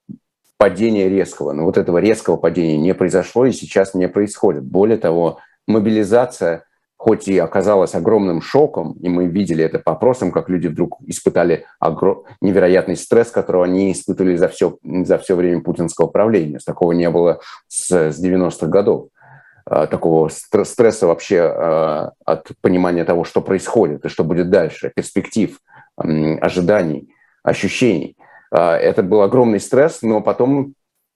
падения 0.58 1.08
резкого, 1.08 1.52
но 1.52 1.64
вот 1.64 1.78
этого 1.78 1.98
резкого 1.98 2.36
падения 2.36 2.78
не 2.78 2.94
произошло 2.94 3.46
и 3.46 3.52
сейчас 3.52 3.94
не 3.94 4.08
происходит. 4.08 4.64
Более 4.64 4.98
того, 4.98 5.38
мобилизация– 5.66 6.64
хоть 6.96 7.28
и 7.28 7.38
оказалось 7.38 7.94
огромным 7.94 8.40
шоком, 8.40 8.94
и 8.94 9.08
мы 9.08 9.26
видели 9.26 9.62
это 9.62 9.78
по 9.78 9.92
опросам, 9.92 10.32
как 10.32 10.48
люди 10.48 10.66
вдруг 10.66 10.98
испытали 11.06 11.66
огром... 11.78 12.24
невероятный 12.40 12.96
стресс, 12.96 13.30
которого 13.30 13.64
они 13.64 13.92
испытывали 13.92 14.36
за 14.36 14.48
все, 14.48 14.78
за 14.82 15.18
все 15.18 15.36
время 15.36 15.62
путинского 15.62 16.06
правления. 16.06 16.58
Такого 16.64 16.92
не 16.92 17.08
было 17.10 17.40
с, 17.68 17.90
с 17.90 18.24
90-х 18.24 18.66
годов. 18.66 19.08
А, 19.66 19.86
такого 19.86 20.28
стресса 20.28 21.06
вообще 21.06 21.40
а, 21.42 22.12
от 22.24 22.50
понимания 22.62 23.04
того, 23.04 23.24
что 23.24 23.42
происходит 23.42 24.04
и 24.04 24.08
что 24.08 24.24
будет 24.24 24.48
дальше, 24.48 24.90
перспектив, 24.94 25.58
ожиданий, 25.96 27.10
ощущений. 27.42 28.16
А, 28.50 28.76
это 28.76 29.02
был 29.02 29.22
огромный 29.22 29.60
стресс, 29.60 30.02
но 30.02 30.20
потом 30.20 30.74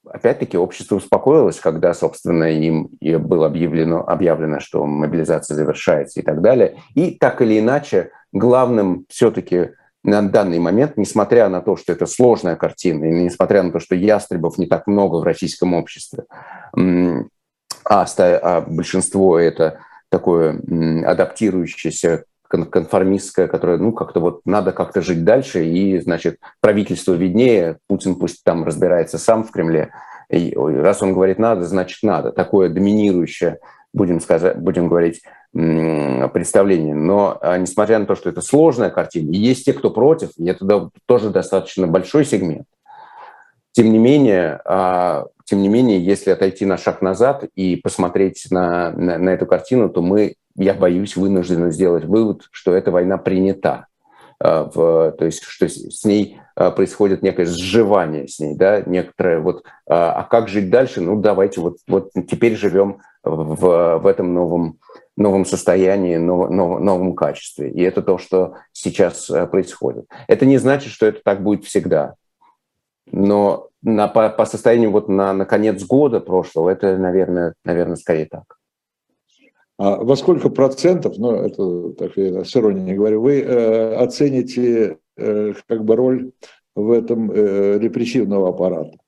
опять-таки 0.08 0.56
общество 0.56 0.96
успокоилось, 0.96 1.60
когда, 1.60 1.92
собственно, 1.94 2.44
им 2.44 2.90
было 3.00 3.46
объявлено, 3.46 4.02
объявлено, 4.06 4.60
что 4.60 4.84
мобилизация 4.84 5.54
завершается 5.54 6.20
и 6.20 6.22
так 6.22 6.40
далее. 6.40 6.76
И 6.94 7.12
так 7.12 7.42
или 7.42 7.58
иначе, 7.58 8.10
главным 8.32 9.04
все-таки 9.08 9.70
на 10.02 10.22
данный 10.22 10.58
момент, 10.58 10.96
несмотря 10.96 11.48
на 11.48 11.60
то, 11.60 11.76
что 11.76 11.92
это 11.92 12.06
сложная 12.06 12.56
картина, 12.56 13.04
и 13.04 13.24
несмотря 13.24 13.62
на 13.62 13.70
то, 13.70 13.80
что 13.80 13.94
ястребов 13.94 14.56
не 14.56 14.66
так 14.66 14.86
много 14.86 15.16
в 15.16 15.24
российском 15.24 15.74
обществе, 15.74 16.24
а, 16.74 18.06
а 18.08 18.60
большинство 18.62 19.38
это 19.38 19.80
такое 20.08 20.60
адаптирующееся 21.04 22.24
конформистская, 22.50 23.48
которая, 23.48 23.78
ну, 23.78 23.92
как-то 23.92 24.20
вот 24.20 24.40
надо 24.44 24.72
как-то 24.72 25.00
жить 25.00 25.24
дальше, 25.24 25.64
и, 25.64 25.98
значит, 26.00 26.38
правительство 26.60 27.14
виднее, 27.14 27.78
Путин 27.86 28.16
пусть 28.16 28.42
там 28.44 28.64
разбирается 28.64 29.18
сам 29.18 29.44
в 29.44 29.50
Кремле, 29.52 29.92
и 30.28 30.54
раз 30.54 31.02
он 31.02 31.12
говорит 31.12 31.38
надо, 31.38 31.64
значит 31.64 32.02
надо. 32.02 32.32
Такое 32.32 32.68
доминирующее, 32.68 33.58
будем, 33.92 34.20
сказать, 34.20 34.58
будем 34.58 34.88
говорить, 34.88 35.22
представление. 35.52 36.94
Но 36.94 37.38
а, 37.40 37.58
несмотря 37.58 37.98
на 37.98 38.06
то, 38.06 38.14
что 38.14 38.30
это 38.30 38.40
сложная 38.40 38.90
картина, 38.90 39.30
есть 39.32 39.64
те, 39.64 39.72
кто 39.72 39.90
против, 39.90 40.30
и 40.36 40.46
это 40.48 40.90
тоже 41.06 41.30
достаточно 41.30 41.88
большой 41.88 42.24
сегмент. 42.24 42.66
Тем 43.72 43.90
не 43.92 43.98
менее, 43.98 44.60
а, 44.64 45.26
тем 45.44 45.62
не 45.62 45.68
менее, 45.68 46.04
если 46.04 46.30
отойти 46.30 46.66
на 46.66 46.76
шаг 46.76 47.02
назад 47.02 47.44
и 47.56 47.76
посмотреть 47.76 48.46
на, 48.50 48.92
на, 48.92 49.18
на 49.18 49.30
эту 49.30 49.46
картину, 49.46 49.88
то 49.88 50.02
мы 50.02 50.34
я 50.60 50.74
боюсь, 50.74 51.16
вынуждены 51.16 51.72
сделать 51.72 52.04
вывод, 52.04 52.42
что 52.50 52.74
эта 52.74 52.90
война 52.90 53.16
принята. 53.16 53.86
А, 54.38 54.64
в, 54.64 55.12
то 55.12 55.24
есть, 55.24 55.42
что 55.42 55.68
с 55.68 56.04
ней 56.04 56.38
а, 56.54 56.70
происходит 56.70 57.22
некое 57.22 57.46
сживание 57.46 58.28
с 58.28 58.38
ней, 58.38 58.54
да, 58.54 58.82
некоторое 58.82 59.40
вот, 59.40 59.64
а, 59.88 60.12
а 60.12 60.24
как 60.24 60.48
жить 60.48 60.70
дальше? 60.70 61.00
Ну, 61.00 61.18
давайте 61.20 61.62
вот, 61.62 61.78
вот 61.88 62.10
теперь 62.12 62.56
живем 62.56 62.98
в, 63.22 63.98
в 63.98 64.06
этом 64.06 64.34
новом, 64.34 64.78
новом 65.16 65.46
состоянии, 65.46 66.16
нов, 66.16 66.50
нов, 66.50 66.80
новом 66.80 67.14
качестве. 67.14 67.70
И 67.70 67.82
это 67.82 68.02
то, 68.02 68.18
что 68.18 68.54
сейчас 68.72 69.30
происходит. 69.50 70.06
Это 70.28 70.44
не 70.44 70.58
значит, 70.58 70.92
что 70.92 71.06
это 71.06 71.20
так 71.24 71.42
будет 71.42 71.64
всегда. 71.64 72.14
Но 73.10 73.68
на, 73.82 74.08
по, 74.08 74.28
по 74.28 74.44
состоянию 74.44 74.90
вот 74.90 75.08
на, 75.08 75.32
на 75.32 75.46
конец 75.46 75.82
года 75.84 76.20
прошлого, 76.20 76.68
это, 76.68 76.98
наверное, 76.98 77.54
наверное, 77.64 77.96
скорее 77.96 78.26
так. 78.26 78.59
А 79.80 79.96
во 79.96 80.14
сколько 80.14 80.50
процентов, 80.50 81.16
ну, 81.16 81.32
это 81.32 81.92
так 81.94 82.14
я 82.16 82.44
с 82.44 82.54
иронией 82.54 82.94
говорю, 82.94 83.22
вы 83.22 83.40
э, 83.40 83.94
оцените 83.94 84.98
э, 85.16 85.54
как 85.66 85.86
бы 85.86 85.96
роль 85.96 86.32
в 86.74 86.90
этом 86.90 87.30
э, 87.32 87.78
репрессивного 87.78 88.50
аппарата 88.50 88.98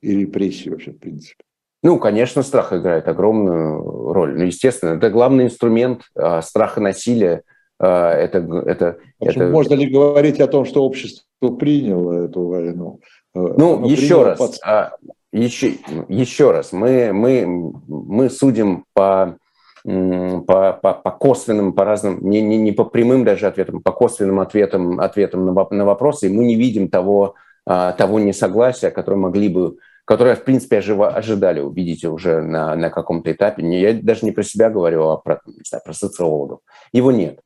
и 0.00 0.14
репрессии 0.14 0.70
вообще, 0.70 0.92
в 0.92 1.00
принципе? 1.00 1.42
Ну, 1.82 1.98
конечно, 1.98 2.44
страх 2.44 2.72
играет 2.72 3.08
огромную 3.08 4.12
роль. 4.12 4.38
Ну, 4.38 4.44
естественно, 4.44 4.90
это 4.90 5.10
главный 5.10 5.46
инструмент 5.46 6.02
э, 6.14 6.42
страха 6.42 6.80
насилия. 6.80 7.42
Э, 7.80 7.86
это, 7.86 8.38
это, 8.66 8.98
это... 9.18 9.48
Можно 9.48 9.74
ли 9.74 9.88
говорить 9.88 10.38
о 10.38 10.46
том, 10.46 10.64
что 10.64 10.84
общество 10.84 11.24
приняло 11.58 12.26
эту 12.26 12.46
войну? 12.46 13.00
Э, 13.34 13.40
ну, 13.58 13.78
Оно 13.78 13.86
еще 13.88 14.22
раз, 14.22 14.38
под... 14.38 14.60
а, 14.64 14.92
еще, 15.32 15.72
еще 16.06 16.52
раз, 16.52 16.70
мы, 16.70 17.12
мы, 17.12 17.72
мы 17.88 18.30
судим 18.30 18.84
по 18.92 19.36
по, 19.84 20.72
по, 20.72 20.94
по 20.94 21.10
косвенным, 21.10 21.72
по 21.72 21.84
разным, 21.84 22.18
не, 22.28 22.42
не, 22.42 22.56
не 22.58 22.72
по 22.72 22.84
прямым 22.84 23.24
даже 23.24 23.46
ответам, 23.46 23.82
по 23.82 23.92
косвенным 23.92 24.40
ответам, 24.40 25.00
ответам 25.00 25.46
на, 25.46 25.66
на 25.70 25.84
вопросы, 25.84 26.26
и 26.26 26.32
мы 26.32 26.44
не 26.44 26.56
видим 26.56 26.88
того, 26.88 27.34
а, 27.66 27.92
того 27.92 28.18
несогласия, 28.18 28.90
которое 28.90 29.16
могли 29.16 29.48
бы 29.48 29.76
которое, 30.10 30.34
в 30.34 30.42
принципе, 30.42 30.78
ожидали 30.78 31.60
увидеть 31.60 32.04
уже 32.04 32.42
на, 32.42 32.74
на 32.74 32.90
каком-то 32.90 33.30
этапе. 33.30 33.62
Я 33.80 33.92
даже 33.92 34.24
не 34.24 34.32
про 34.32 34.42
себя 34.42 34.68
говорю, 34.68 35.04
а 35.04 35.18
про, 35.18 35.40
не 35.46 35.62
знаю, 35.64 35.82
про 35.84 35.92
социологов. 35.92 36.58
Его 36.92 37.12
нет. 37.12 37.38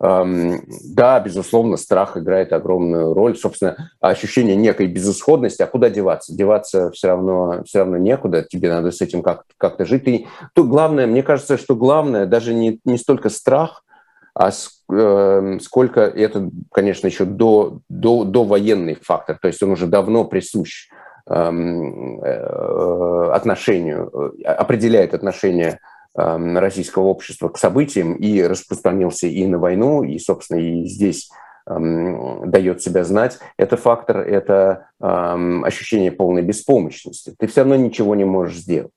Да, 0.00 1.18
безусловно, 1.18 1.76
страх 1.76 2.16
играет 2.16 2.52
огромную 2.52 3.14
роль. 3.14 3.36
Собственно, 3.36 3.90
ощущение 4.00 4.54
некой 4.54 4.86
безысходности. 4.86 5.62
А 5.62 5.66
куда 5.66 5.90
деваться? 5.90 6.36
Деваться 6.36 6.92
все 6.92 7.08
равно, 7.08 7.64
все 7.64 7.80
равно 7.80 7.96
некуда. 7.96 8.44
Тебе 8.48 8.68
надо 8.70 8.92
с 8.92 9.00
этим 9.00 9.22
как- 9.22 9.44
как-то 9.56 9.84
жить. 9.84 10.06
И 10.06 10.28
тут 10.54 10.68
главное, 10.68 11.06
мне 11.06 11.24
кажется, 11.24 11.58
что 11.58 11.74
главное 11.74 12.26
даже 12.26 12.54
не, 12.54 12.80
не 12.84 12.96
столько 12.96 13.28
страх, 13.28 13.82
а 14.34 14.50
э, 14.50 15.58
сколько 15.60 16.02
это, 16.02 16.48
конечно, 16.70 17.08
еще 17.08 17.24
до, 17.24 17.80
до, 17.88 18.22
до 18.22 18.44
военный 18.44 18.96
фактор. 19.02 19.36
То 19.42 19.48
есть 19.48 19.60
он 19.64 19.72
уже 19.72 19.88
давно 19.88 20.24
присущ 20.24 20.90
эм, 21.28 22.20
э, 22.22 23.30
отношению, 23.32 24.32
э, 24.44 24.44
определяет 24.44 25.12
отношение 25.12 25.72
Эм, 25.72 25.78
российского 26.18 27.04
общества 27.04 27.48
к 27.48 27.58
событиям 27.58 28.14
и 28.14 28.42
распространился 28.42 29.26
и 29.26 29.46
на 29.46 29.58
войну, 29.58 30.02
и, 30.02 30.18
собственно, 30.18 30.58
и 30.58 30.84
здесь 30.86 31.30
эм, 31.66 32.50
дает 32.50 32.82
себя 32.82 33.04
знать, 33.04 33.38
это 33.56 33.76
фактор, 33.76 34.18
это 34.18 34.88
эм, 35.00 35.64
ощущение 35.64 36.10
полной 36.10 36.42
беспомощности. 36.42 37.34
Ты 37.38 37.46
все 37.46 37.60
равно 37.60 37.76
ничего 37.76 38.14
не 38.14 38.24
можешь 38.24 38.58
сделать. 38.58 38.92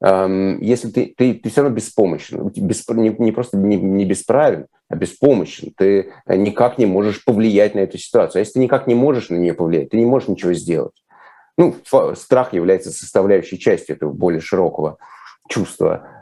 Если 0.00 0.90
ты, 0.90 1.12
ты, 1.16 1.34
ты 1.34 1.50
все 1.50 1.62
равно 1.62 1.74
беспомощен, 1.74 2.46
бесп, 2.54 2.92
не, 2.92 3.08
не 3.18 3.32
просто 3.32 3.56
не, 3.56 3.74
не 3.74 4.04
бесправен, 4.04 4.68
а 4.88 4.94
беспомощен. 4.94 5.72
Ты 5.76 6.12
никак 6.28 6.78
не 6.78 6.86
можешь 6.86 7.24
повлиять 7.24 7.74
на 7.74 7.80
эту 7.80 7.98
ситуацию. 7.98 8.38
А 8.38 8.40
если 8.40 8.52
ты 8.52 8.58
никак 8.60 8.86
не 8.86 8.94
можешь 8.94 9.28
на 9.28 9.34
нее 9.34 9.54
повлиять, 9.54 9.90
ты 9.90 9.96
не 9.96 10.06
можешь 10.06 10.28
ничего 10.28 10.52
сделать. 10.52 10.94
Ну, 11.56 11.74
страх 12.14 12.52
является 12.52 12.92
составляющей 12.92 13.58
частью 13.58 13.96
этого 13.96 14.12
более 14.12 14.40
широкого 14.40 14.98
чувства 15.48 16.06
эм, 16.06 16.17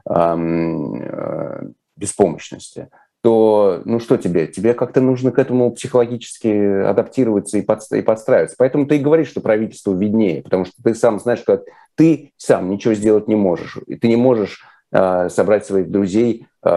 беспомощности 1.96 2.88
то 3.26 3.82
ну 3.84 3.98
что 3.98 4.18
тебе? 4.18 4.46
Тебе 4.46 4.72
как-то 4.72 5.00
нужно 5.00 5.32
к 5.32 5.40
этому 5.40 5.72
психологически 5.72 6.84
адаптироваться 6.84 7.58
и, 7.58 7.60
подстра- 7.60 7.98
и 7.98 8.02
подстраиваться. 8.02 8.54
Поэтому 8.56 8.86
ты 8.86 8.98
и 8.98 9.00
говоришь, 9.00 9.26
что 9.26 9.40
правительство 9.40 9.92
виднее, 9.92 10.44
потому 10.44 10.64
что 10.64 10.74
ты 10.80 10.94
сам 10.94 11.18
знаешь, 11.18 11.40
что 11.40 11.64
ты 11.96 12.30
сам 12.36 12.70
ничего 12.70 12.94
сделать 12.94 13.26
не 13.26 13.34
можешь. 13.34 13.78
И 13.88 13.96
ты 13.96 14.06
не 14.06 14.14
можешь 14.14 14.64
э, 14.92 15.28
собрать 15.28 15.66
своих 15.66 15.90
друзей, 15.90 16.46
э, 16.62 16.70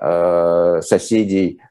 э, 0.00 0.80
соседей, 0.82 1.60
э, 1.62 1.63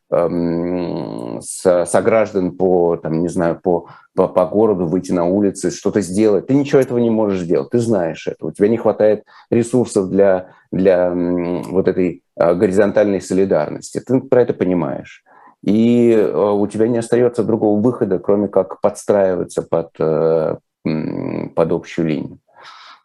с, 1.42 1.86
сограждан 1.86 2.52
по, 2.52 2.98
там, 2.98 3.22
не 3.22 3.30
знаю, 3.30 3.60
по, 3.62 3.88
по, 4.16 4.28
по 4.28 4.46
городу, 4.46 4.86
выйти 4.86 5.12
на 5.12 5.26
улицы, 5.26 5.72
что-то 5.72 6.02
сделать. 6.02 6.48
Ты 6.48 6.54
ничего 6.54 6.80
этого 6.80 7.00
не 7.00 7.10
можешь 7.10 7.42
сделать. 7.42 7.70
Ты 7.72 7.80
знаешь 7.80 8.28
это. 8.28 8.46
У 8.46 8.52
тебя 8.52 8.68
не 8.68 8.78
хватает 8.78 9.24
ресурсов 9.50 10.10
для, 10.10 10.50
для 10.72 11.12
вот 11.12 11.88
этой 11.88 12.24
Э, 12.36 12.56
горизонтальной 12.56 13.22
солидарности. 13.22 14.02
Ты 14.06 14.20
про 14.22 14.42
это 14.42 14.54
понимаешь. 14.54 15.24
И 15.62 16.12
э, 16.12 16.36
у 16.36 16.66
тебя 16.66 16.88
не 16.88 16.98
остается 16.98 17.44
другого 17.44 17.80
выхода, 17.80 18.18
кроме 18.18 18.48
как 18.48 18.82
подстраиваться 18.82 19.62
под, 19.62 19.92
э, 20.00 20.58
под 20.84 21.72
общую 21.72 22.08
линию, 22.08 22.40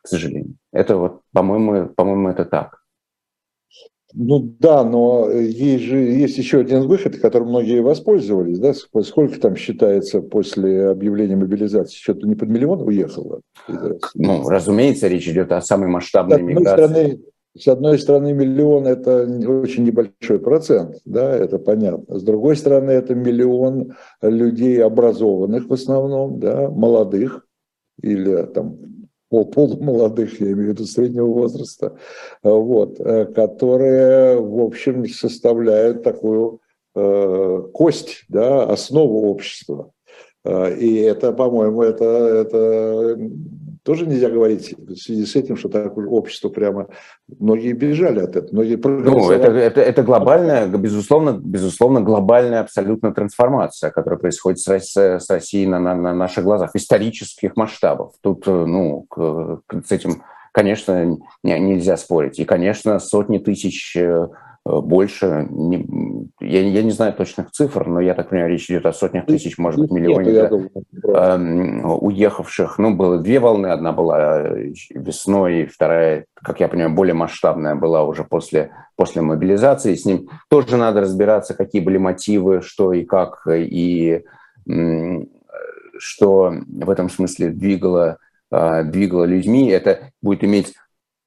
к 0.02 0.08
сожалению. 0.08 0.54
Это 0.72 0.96
вот, 0.96 1.20
по-моему, 1.34 1.88
по-моему, 1.88 2.30
это 2.30 2.46
так. 2.46 2.77
Ну 4.14 4.54
да, 4.58 4.84
но 4.84 5.30
есть 5.30 5.84
же 5.84 5.98
есть 5.98 6.38
еще 6.38 6.60
один 6.60 6.86
выход, 6.86 7.18
которым 7.18 7.48
многие 7.48 7.82
воспользовались. 7.82 8.58
Да? 8.58 8.72
Сколько 9.02 9.38
там 9.38 9.54
считается 9.54 10.22
после 10.22 10.88
объявления 10.88 11.36
мобилизации? 11.36 11.96
Что-то 11.96 12.26
не 12.26 12.34
под 12.34 12.48
миллион 12.48 12.80
уехало? 12.82 13.42
Ну, 14.14 14.48
разумеется, 14.48 15.08
речь 15.08 15.28
идет 15.28 15.52
о 15.52 15.60
самой 15.60 15.88
масштабной 15.88 16.40
миграции. 16.40 16.84
Стороны, 16.84 17.20
с 17.56 17.68
одной 17.68 17.98
стороны, 17.98 18.32
миллион– 18.32 18.86
это 18.88 19.24
очень 19.24 19.84
небольшой 19.84 20.38
процент, 20.38 20.96
да, 21.04 21.34
это 21.34 21.58
понятно. 21.58 22.18
С 22.18 22.22
другой 22.22 22.56
стороны, 22.56 22.92
это 22.92 23.14
миллион 23.14 23.94
людей 24.22 24.82
образованных 24.82 25.68
в 25.68 25.72
основном, 25.72 26.38
да, 26.38 26.70
молодых 26.70 27.46
или 28.00 28.44
там 28.54 28.78
полумолодых, 29.28 30.40
я 30.40 30.52
имею 30.52 30.70
в 30.70 30.72
виду 30.72 30.84
среднего 30.84 31.26
возраста, 31.26 31.96
вот, 32.42 32.98
э, 33.00 33.26
которые, 33.26 34.40
в 34.40 34.60
общем, 34.60 35.06
составляют 35.08 36.02
такую 36.02 36.60
э, 36.94 37.62
кость, 37.72 38.24
да, 38.28 38.64
основу 38.64 39.30
общества. 39.30 39.92
Э, 40.44 40.74
и 40.74 40.96
это, 40.96 41.32
по-моему, 41.32 41.82
это, 41.82 42.04
это 42.04 43.18
тоже 43.88 44.06
нельзя 44.06 44.28
говорить 44.28 44.74
в 44.76 44.96
связи 44.96 45.24
с 45.24 45.34
этим, 45.34 45.56
что 45.56 45.70
так 45.70 45.96
общество 45.96 46.50
прямо... 46.50 46.88
Многие 47.38 47.72
бежали 47.72 48.20
от 48.20 48.36
этого. 48.36 48.52
Многие 48.52 48.76
ну, 48.76 49.30
это, 49.30 49.50
это, 49.50 49.80
это 49.80 50.02
глобальная, 50.02 50.66
безусловно, 50.66 51.40
безусловно, 51.42 52.02
глобальная 52.02 52.60
абсолютно 52.60 53.14
трансформация, 53.14 53.90
которая 53.90 54.20
происходит 54.20 54.58
с, 54.58 54.68
с 54.68 55.30
Россией 55.30 55.66
на, 55.66 55.80
на, 55.80 55.94
на 55.94 56.12
наших 56.12 56.44
глазах, 56.44 56.72
исторических 56.74 57.56
масштабов. 57.56 58.12
Тут, 58.20 58.46
э, 58.46 58.50
ну, 58.50 59.06
к, 59.08 59.62
к, 59.66 59.86
с 59.86 59.90
этим, 59.90 60.22
конечно, 60.52 61.16
не, 61.42 61.58
нельзя 61.58 61.96
спорить. 61.96 62.38
И, 62.38 62.44
конечно, 62.44 62.98
сотни 62.98 63.38
тысяч 63.38 63.96
Э, 63.96 64.28
больше. 64.68 65.46
Не, 65.50 66.28
я, 66.40 66.62
я 66.62 66.82
не 66.82 66.90
знаю 66.90 67.14
точных 67.14 67.50
цифр, 67.50 67.86
но 67.86 68.00
я 68.00 68.14
так 68.14 68.28
понимаю, 68.28 68.50
речь 68.50 68.70
идет 68.70 68.86
о 68.86 68.92
сотнях 68.92 69.26
тысяч, 69.26 69.56
может 69.56 69.80
быть, 69.80 69.90
миллионе 69.90 70.32
да, 70.32 71.36
э, 71.36 71.82
уехавших. 71.84 72.78
Ну, 72.78 72.94
было 72.94 73.18
две 73.18 73.40
волны. 73.40 73.68
Одна 73.68 73.92
была 73.92 74.42
э, 74.42 74.72
весной, 74.90 75.66
вторая, 75.66 76.26
как 76.34 76.60
я 76.60 76.68
понимаю, 76.68 76.94
более 76.94 77.14
масштабная 77.14 77.74
была 77.74 78.04
уже 78.04 78.24
после, 78.24 78.70
после 78.96 79.22
мобилизации. 79.22 79.94
С 79.94 80.04
ним 80.04 80.28
тоже 80.48 80.76
надо 80.76 81.00
разбираться, 81.00 81.54
какие 81.54 81.80
были 81.80 81.96
мотивы, 81.96 82.60
что 82.62 82.92
и 82.92 83.04
как, 83.04 83.46
и 83.48 84.22
что 85.98 86.52
в 86.66 86.90
этом 86.90 87.10
смысле 87.10 87.50
двигало, 87.50 88.18
э, 88.50 88.84
двигало 88.84 89.24
людьми. 89.24 89.68
Это 89.68 90.10
будет 90.22 90.44
иметь 90.44 90.74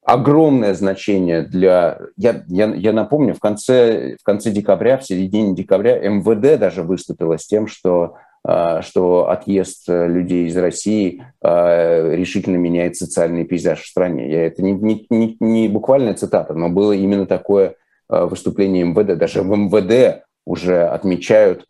огромное 0.04 0.74
значение 0.74 1.44
для... 1.44 2.00
Я, 2.18 2.44
я, 2.48 2.74
я 2.74 2.94
напомню, 2.94 3.34
в 3.34 3.40
конце, 3.40 4.18
в 4.20 4.24
конце 4.24 4.52
декабря, 4.52 4.98
в 4.98 5.06
середине 5.06 5.56
декабря 5.56 6.00
МВД 6.00 6.60
даже 6.60 6.84
выступило 6.84 7.38
с 7.38 7.46
тем, 7.46 7.68
что, 7.68 8.16
а, 8.44 8.82
что 8.82 9.30
отъезд 9.30 9.84
людей 9.88 10.48
из 10.48 10.58
России 10.58 11.24
а, 11.42 12.14
решительно 12.16 12.58
меняет 12.58 12.96
социальный 12.96 13.46
пейзаж 13.46 13.82
в 13.82 13.88
стране. 13.88 14.32
Я, 14.32 14.46
это 14.48 14.64
не, 14.64 14.74
не, 14.74 15.06
не, 15.10 15.38
не 15.40 15.68
буквальная 15.70 16.16
цитата, 16.16 16.54
но 16.54 16.70
было 16.70 16.94
именно 16.94 17.26
такое 17.26 17.76
а, 18.10 18.26
выступление 18.26 18.84
МВД. 18.86 19.18
Даже 19.18 19.44
в 19.44 19.56
МВД 19.56 20.24
уже 20.46 20.88
отмечают 20.88 21.68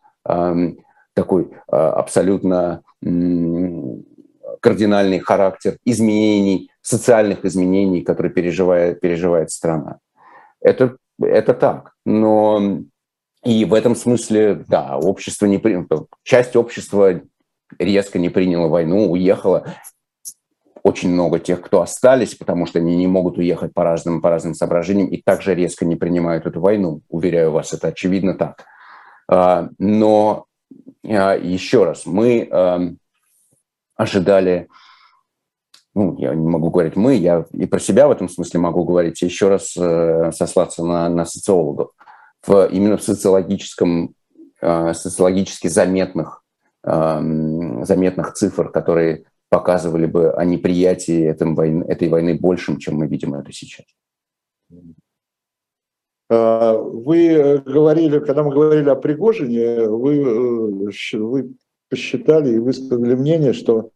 такой 1.14 1.50
абсолютно 1.66 2.82
кардинальный 4.62 5.18
характер 5.18 5.76
изменений 5.84 6.70
социальных 6.82 7.44
изменений, 7.44 8.02
которые 8.02 8.32
переживает, 8.32 9.00
переживает 9.00 9.50
страна. 9.50 9.98
Это, 10.60 10.96
это 11.20 11.54
так. 11.54 11.92
Но 12.04 12.80
и 13.44 13.64
в 13.64 13.74
этом 13.74 13.96
смысле, 13.96 14.64
да, 14.68 14.96
общество 14.96 15.46
не 15.46 15.58
при... 15.58 15.84
часть 16.22 16.56
общества 16.56 17.20
резко 17.78 18.18
не 18.18 18.28
приняла 18.28 18.68
войну, 18.68 19.10
уехала. 19.10 19.66
Очень 20.82 21.10
много 21.10 21.38
тех, 21.38 21.60
кто 21.60 21.80
остались, 21.80 22.34
потому 22.34 22.66
что 22.66 22.80
они 22.80 22.96
не 22.96 23.06
могут 23.06 23.38
уехать 23.38 23.72
по 23.72 23.84
разным, 23.84 24.20
по 24.20 24.30
разным 24.30 24.54
соображениям, 24.54 25.08
и 25.08 25.22
также 25.22 25.54
резко 25.54 25.84
не 25.84 25.94
принимают 25.94 26.46
эту 26.46 26.60
войну. 26.60 27.02
Уверяю 27.08 27.52
вас, 27.52 27.72
это 27.72 27.88
очевидно 27.88 28.34
так. 28.34 28.64
А, 29.28 29.68
но 29.78 30.46
а, 31.04 31.36
еще 31.36 31.84
раз, 31.84 32.06
мы 32.06 32.96
ожидали 34.02 34.68
ну, 35.94 36.16
я 36.18 36.34
не 36.34 36.48
могу 36.48 36.70
говорить 36.70 36.96
мы, 36.96 37.14
я 37.14 37.44
и 37.52 37.66
про 37.66 37.78
себя 37.78 38.08
в 38.08 38.12
этом 38.12 38.28
смысле 38.28 38.60
могу 38.60 38.84
говорить, 38.84 39.20
еще 39.20 39.48
раз 39.48 39.76
э, 39.76 40.32
сослаться 40.32 40.84
на, 40.84 41.08
на 41.08 41.24
социологов. 41.24 41.90
В, 42.46 42.66
именно 42.66 42.96
в 42.96 43.02
социологическом, 43.02 44.14
э, 44.60 44.94
социологически 44.94 45.68
заметных, 45.68 46.44
э, 46.84 47.20
заметных 47.82 48.32
цифр, 48.32 48.70
которые 48.70 49.24
показывали 49.50 50.06
бы 50.06 50.32
о 50.32 50.44
неприятии 50.46 51.24
этом 51.24 51.54
войны, 51.54 51.84
этой 51.84 52.08
войны 52.08 52.38
большим, 52.38 52.78
чем 52.78 52.96
мы 52.96 53.06
видим 53.06 53.34
это 53.34 53.52
сейчас. 53.52 53.84
А, 56.30 56.74
вы 56.78 57.58
говорили, 57.58 58.18
когда 58.20 58.42
мы 58.42 58.50
говорили 58.50 58.88
о 58.88 58.96
Пригожине, 58.96 59.86
вы, 59.88 60.90
э, 60.90 61.18
вы 61.18 61.54
посчитали 61.92 62.54
и 62.54 62.58
высказали 62.58 63.14
мнение, 63.14 63.52
что 63.52 63.90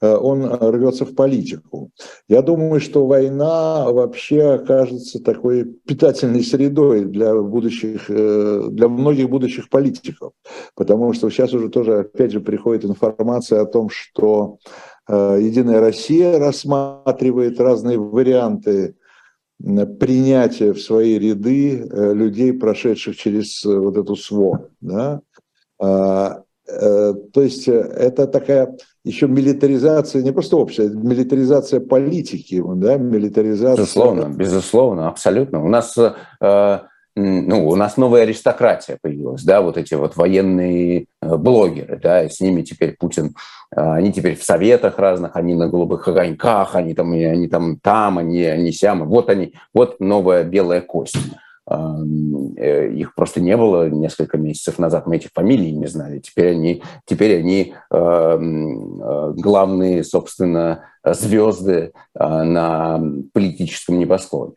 э, 0.00 0.16
он 0.16 0.42
рвется 0.46 1.04
в 1.04 1.14
политику. 1.14 1.90
Я 2.26 2.40
думаю, 2.40 2.80
что 2.80 3.06
война 3.06 3.90
вообще 3.92 4.54
окажется 4.54 5.22
такой 5.22 5.64
питательной 5.64 6.42
средой 6.42 7.04
для 7.04 7.34
будущих, 7.34 8.08
э, 8.08 8.68
для 8.70 8.88
многих 8.88 9.28
будущих 9.28 9.68
политиков, 9.68 10.32
потому 10.74 11.12
что 11.12 11.28
сейчас 11.28 11.52
уже 11.52 11.68
тоже 11.68 11.98
опять 11.98 12.32
же 12.32 12.40
приходит 12.40 12.86
информация 12.86 13.60
о 13.60 13.66
том, 13.66 13.90
что 13.90 14.56
э, 15.10 15.38
Единая 15.42 15.80
Россия 15.80 16.38
рассматривает 16.38 17.60
разные 17.60 17.98
варианты 17.98 18.94
принятия 20.00 20.72
в 20.72 20.80
свои 20.80 21.18
ряды 21.18 21.86
людей, 22.14 22.54
прошедших 22.54 23.14
через 23.14 23.62
вот 23.62 23.96
эту 23.98 24.16
СВО. 24.16 24.70
Да? 24.80 25.20
Э, 26.80 27.14
то 27.32 27.42
есть 27.42 27.68
э, 27.68 27.72
это 27.72 28.26
такая 28.26 28.76
еще 29.04 29.26
милитаризация, 29.26 30.22
не 30.22 30.32
просто 30.32 30.56
это 30.56 30.96
милитаризация 30.96 31.80
политики, 31.80 32.62
да, 32.64 32.96
милитаризация... 32.96 33.82
Безусловно, 33.82 34.28
безусловно, 34.28 35.08
абсолютно. 35.08 35.64
У 35.64 35.68
нас, 35.68 35.98
э, 35.98 36.78
ну, 37.14 37.68
у 37.68 37.76
нас 37.76 37.96
новая 37.96 38.22
аристократия 38.22 38.98
появилась, 39.02 39.42
да, 39.42 39.60
вот 39.60 39.76
эти 39.76 39.94
вот 39.94 40.16
военные 40.16 41.06
блогеры, 41.20 42.00
да, 42.02 42.24
и 42.24 42.30
с 42.30 42.40
ними 42.40 42.62
теперь 42.62 42.96
Путин, 42.98 43.34
они 43.70 44.12
теперь 44.12 44.36
в 44.36 44.44
советах 44.44 44.98
разных, 44.98 45.36
они 45.36 45.54
на 45.54 45.68
голубых 45.68 46.08
огоньках, 46.08 46.74
они 46.74 46.94
там, 46.94 47.12
они 47.12 47.48
там, 47.48 47.78
там, 47.80 48.18
они, 48.18 48.44
они 48.44 48.72
сям, 48.72 49.06
вот 49.08 49.28
они, 49.28 49.54
вот 49.74 50.00
новая 50.00 50.44
белая 50.44 50.80
кость. 50.80 51.16
Э, 51.70 52.88
их 52.92 53.14
просто 53.14 53.40
не 53.40 53.56
было 53.56 53.88
несколько 53.88 54.36
месяцев 54.36 54.78
назад, 54.78 55.06
мы 55.06 55.16
этих 55.16 55.30
фамилий 55.32 55.72
не 55.72 55.86
знали. 55.86 56.18
Теперь 56.18 56.52
они, 56.52 56.82
теперь 57.06 57.38
они 57.38 57.74
э, 57.90 58.38
главные, 59.36 60.02
собственно, 60.02 60.84
звезды 61.04 61.92
на 62.14 63.02
политическом 63.32 63.98
небосклоне. 63.98 64.54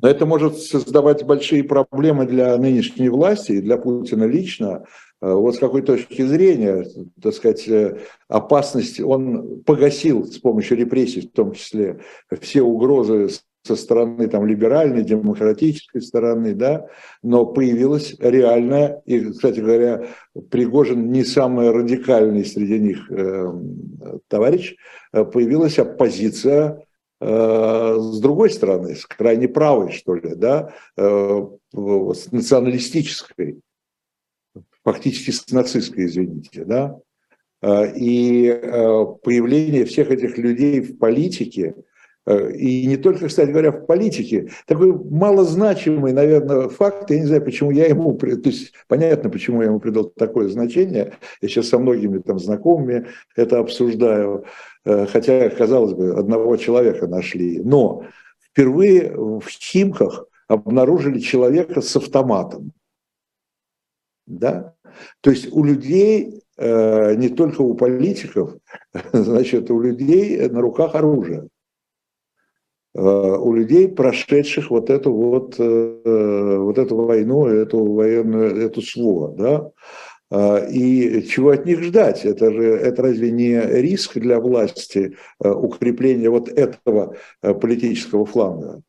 Но 0.00 0.08
это 0.08 0.24
может 0.24 0.58
создавать 0.58 1.24
большие 1.24 1.64
проблемы 1.64 2.26
для 2.26 2.56
нынешней 2.56 3.08
власти 3.08 3.52
и 3.52 3.60
для 3.60 3.76
Путина 3.76 4.24
лично. 4.24 4.84
Э, 5.20 5.34
вот 5.34 5.56
с 5.56 5.58
какой 5.58 5.82
точки 5.82 6.22
зрения, 6.22 6.86
так 7.20 7.34
сказать, 7.34 7.68
опасность, 8.28 9.00
он 9.00 9.62
погасил 9.64 10.26
с 10.26 10.38
помощью 10.38 10.76
репрессий, 10.76 11.22
в 11.22 11.32
том 11.32 11.52
числе, 11.52 12.00
все 12.40 12.62
угрозы 12.62 13.28
со 13.64 13.76
стороны 13.76 14.28
там, 14.28 14.46
либеральной, 14.46 15.04
демократической 15.04 16.00
стороны, 16.00 16.54
да, 16.54 16.88
но 17.22 17.46
появилась 17.46 18.16
реальная, 18.18 19.00
и, 19.06 19.30
кстати 19.30 19.60
говоря, 19.60 20.08
Пригожин 20.50 21.10
не 21.12 21.24
самый 21.24 21.70
радикальный 21.70 22.44
среди 22.44 22.80
них 22.80 23.10
э, 23.10 23.52
товарищ, 24.28 24.74
появилась 25.12 25.78
оппозиция 25.78 26.84
э, 27.20 27.96
с 27.98 28.20
другой 28.20 28.50
стороны, 28.50 28.96
с 28.96 29.06
крайне 29.06 29.48
правой, 29.48 29.92
что 29.92 30.14
ли, 30.14 30.34
да, 30.34 30.72
э, 30.96 31.46
с 31.72 32.32
националистической, 32.32 33.60
фактически 34.82 35.30
с 35.30 35.48
нацистской, 35.52 36.06
извините, 36.06 36.64
да, 36.64 36.98
э, 37.62 37.96
и 37.96 38.48
э, 38.48 39.04
появление 39.22 39.84
всех 39.84 40.10
этих 40.10 40.36
людей 40.36 40.80
в 40.80 40.98
политике– 40.98 41.76
и 42.26 42.86
не 42.86 42.96
только, 42.96 43.26
кстати 43.26 43.50
говоря, 43.50 43.72
в 43.72 43.86
политике. 43.86 44.50
Такой 44.66 44.92
малозначимый, 44.92 46.12
наверное, 46.12 46.68
факт, 46.68 47.10
я 47.10 47.18
не 47.18 47.26
знаю, 47.26 47.44
почему 47.44 47.70
я 47.72 47.86
ему, 47.86 48.16
то 48.16 48.26
есть 48.26 48.72
понятно, 48.86 49.28
почему 49.28 49.60
я 49.62 49.68
ему 49.68 49.80
придал 49.80 50.04
такое 50.04 50.48
значение, 50.48 51.14
я 51.40 51.48
сейчас 51.48 51.68
со 51.68 51.78
многими 51.78 52.18
там 52.18 52.38
знакомыми 52.38 53.08
это 53.34 53.58
обсуждаю, 53.58 54.44
э, 54.84 55.06
хотя, 55.06 55.50
казалось 55.50 55.94
бы, 55.94 56.14
одного 56.14 56.56
человека 56.56 57.08
нашли, 57.08 57.60
но 57.60 58.04
впервые 58.40 59.12
в 59.16 59.44
Химках 59.48 60.26
обнаружили 60.46 61.18
человека 61.18 61.80
с 61.80 61.96
автоматом. 61.96 62.72
Да? 64.26 64.74
То 65.20 65.30
есть 65.30 65.52
у 65.52 65.64
людей, 65.64 66.42
э, 66.56 67.14
не 67.14 67.28
только 67.30 67.62
у 67.62 67.74
политиков, 67.74 68.54
значит, 69.12 69.70
у 69.70 69.80
людей 69.80 70.48
на 70.48 70.60
руках 70.60 70.94
оружие. 70.94 71.48
Э, 72.94 73.00
у 73.00 73.54
людей, 73.54 73.88
прошедших 73.88 74.70
вот 74.70 74.90
эту 74.90 75.12
вот, 75.14 75.54
э, 75.58 76.56
вот 76.58 76.76
эту 76.76 76.96
войну, 76.96 77.46
эту 77.46 77.84
военную, 77.90 78.66
эту 78.66 78.82
СВО, 78.82 79.28
да, 79.34 79.70
э, 80.30 80.70
и 80.70 81.26
чего 81.26 81.50
от 81.50 81.64
них 81.64 81.82
ждать? 81.82 82.26
Это 82.26 82.52
же 82.52 82.62
это 82.62 83.02
разве 83.02 83.30
не 83.30 83.58
риск 83.58 84.18
для 84.18 84.40
власти 84.40 85.16
укрепления 85.38 86.28
вот 86.28 86.48
этого 86.50 87.16
политического 87.40 88.26
фланга? 88.26 88.82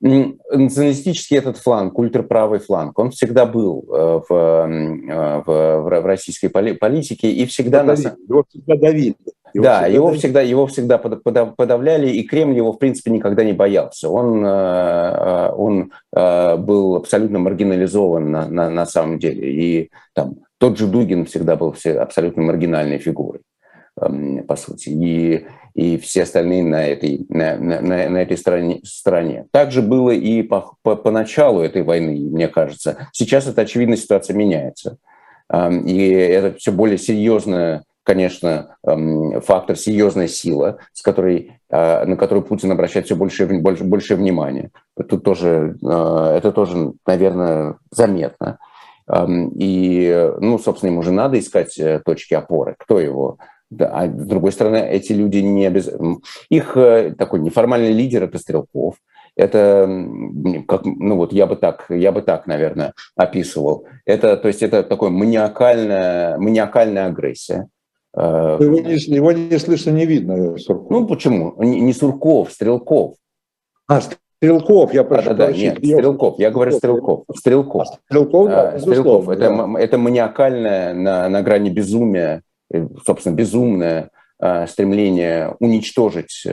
Националистический 0.00 1.36
этот 1.36 1.58
фланг, 1.58 1.98
ультраправый 1.98 2.58
фланг, 2.58 2.98
он 2.98 3.10
всегда 3.10 3.44
был 3.44 3.84
в, 3.86 4.24
в, 4.30 5.44
в 5.44 6.06
российской 6.06 6.48
политике 6.48 7.30
и 7.30 7.44
всегда... 7.44 7.82
Его 7.82 8.44
всегда 8.48 8.76
давили. 8.76 9.08
Его 9.08 9.32
да, 9.54 9.82
всегда 9.82 9.86
его, 9.86 10.12
всегда, 10.14 10.40
его 10.42 10.66
всегда 10.66 10.98
подавляли, 10.98 12.10
и 12.10 12.22
Кремль 12.22 12.56
его, 12.56 12.72
в 12.72 12.78
принципе, 12.78 13.10
никогда 13.10 13.44
не 13.44 13.52
боялся. 13.52 14.08
Он, 14.08 14.44
э, 14.44 14.48
э, 14.48 15.52
он 15.56 15.92
э, 16.14 16.56
был 16.56 16.96
абсолютно 16.96 17.38
маргинализован 17.38 18.30
на, 18.30 18.48
на, 18.48 18.70
на 18.70 18.86
самом 18.86 19.18
деле. 19.18 19.52
И 19.52 19.90
там, 20.14 20.36
тот 20.58 20.78
же 20.78 20.86
Дугин 20.86 21.26
всегда 21.26 21.56
был 21.56 21.74
абсолютно 21.98 22.42
маргинальной 22.42 22.98
фигурой, 22.98 23.40
эм, 24.00 24.44
по 24.44 24.56
сути. 24.56 24.90
И, 24.90 25.46
и 25.74 25.98
все 25.98 26.22
остальные 26.22 26.64
на 26.64 26.86
этой, 26.86 27.26
на, 27.28 27.56
на, 27.56 27.80
на 27.80 28.18
этой 28.18 28.36
стороне, 28.36 28.80
стороне. 28.84 29.46
Также 29.52 29.82
было 29.82 30.10
и 30.10 30.42
по, 30.42 30.74
по, 30.82 30.96
по 30.96 31.10
началу 31.10 31.60
этой 31.60 31.82
войны, 31.82 32.28
мне 32.30 32.48
кажется. 32.48 33.08
Сейчас 33.12 33.46
эта 33.46 33.62
очевидно 33.62 33.96
ситуация 33.96 34.36
меняется. 34.36 34.98
Эм, 35.52 35.86
и 35.86 36.08
это 36.08 36.56
все 36.58 36.72
более 36.72 36.98
серьезная 36.98 37.84
конечно, 38.02 38.76
эм, 38.86 39.40
фактор 39.40 39.76
серьезная 39.76 40.28
сила, 40.28 40.78
с 40.92 41.02
которой, 41.02 41.60
э, 41.68 42.04
на 42.04 42.16
которую 42.16 42.44
Путин 42.44 42.72
обращает 42.72 43.06
все 43.06 43.16
больше, 43.16 43.46
больше, 43.46 43.84
больше 43.84 44.16
внимания. 44.16 44.70
Тут 45.08 45.24
тоже, 45.24 45.76
э, 45.82 46.34
это 46.36 46.52
тоже, 46.52 46.92
наверное, 47.06 47.76
заметно. 47.90 48.58
Эм, 49.08 49.50
и, 49.54 50.32
ну, 50.40 50.58
собственно, 50.58 50.90
ему 50.90 51.02
же 51.02 51.12
надо 51.12 51.38
искать 51.38 51.78
э, 51.78 52.00
точки 52.04 52.34
опоры. 52.34 52.74
Кто 52.78 53.00
его 53.00 53.38
а 53.78 54.08
с 54.08 54.26
другой 54.26 54.50
стороны, 54.50 54.78
эти 54.78 55.12
люди 55.12 55.38
не 55.38 55.64
обязательно... 55.64 56.16
Их 56.48 56.76
такой 57.16 57.38
неформальный 57.38 57.92
лидер– 57.92 58.24
это 58.24 58.36
Стрелков. 58.38 58.96
Это, 59.36 59.88
как, 60.66 60.84
ну 60.84 61.16
вот 61.16 61.32
я 61.32 61.46
бы 61.46 61.54
так, 61.54 61.86
я 61.88 62.10
бы 62.10 62.20
так, 62.20 62.48
наверное, 62.48 62.94
описывал. 63.16 63.86
Это, 64.04 64.36
то 64.36 64.48
есть 64.48 64.62
это 64.62 64.82
такое 64.82 65.10
маниакальная, 65.10 66.36
маниакальная 66.38 67.06
агрессия. 67.06 67.68
Э, 68.16 68.56
его 68.60 68.80
не, 68.80 68.94
его 68.94 69.32
не 69.32 69.58
слышно, 69.58 69.90
не 69.90 70.06
видно, 70.06 70.58
Сурков. 70.58 70.90
Ну, 70.90 71.06
почему? 71.06 71.54
Не, 71.62 71.80
не 71.80 71.92
Сурков, 71.92 72.52
Стрелков. 72.52 73.14
А, 73.86 74.00
Стрелков, 74.00 74.92
я 74.92 75.04
прошу 75.04 75.30
да, 75.30 75.34
да, 75.34 75.46
да, 75.48 75.52
нет, 75.52 75.78
Стрелков, 75.78 76.38
я 76.38 76.50
говорю 76.50 76.72
Стрелков. 76.72 77.24
Стрелков. 77.36 77.82
А, 77.88 77.98
Стрелков, 78.08 78.48
да, 78.48 78.78
Стрелков. 78.78 79.28
Это, 79.28 79.48
да. 79.48 79.80
это 79.80 79.98
маниакальное 79.98 80.94
на, 80.94 81.28
на 81.28 81.42
грани 81.42 81.70
безумия, 81.70 82.42
э, 82.72 82.86
собственно, 83.04 83.34
безумное 83.34 84.10
э, 84.40 84.66
стремление 84.66 85.56
уничтожить 85.60 86.46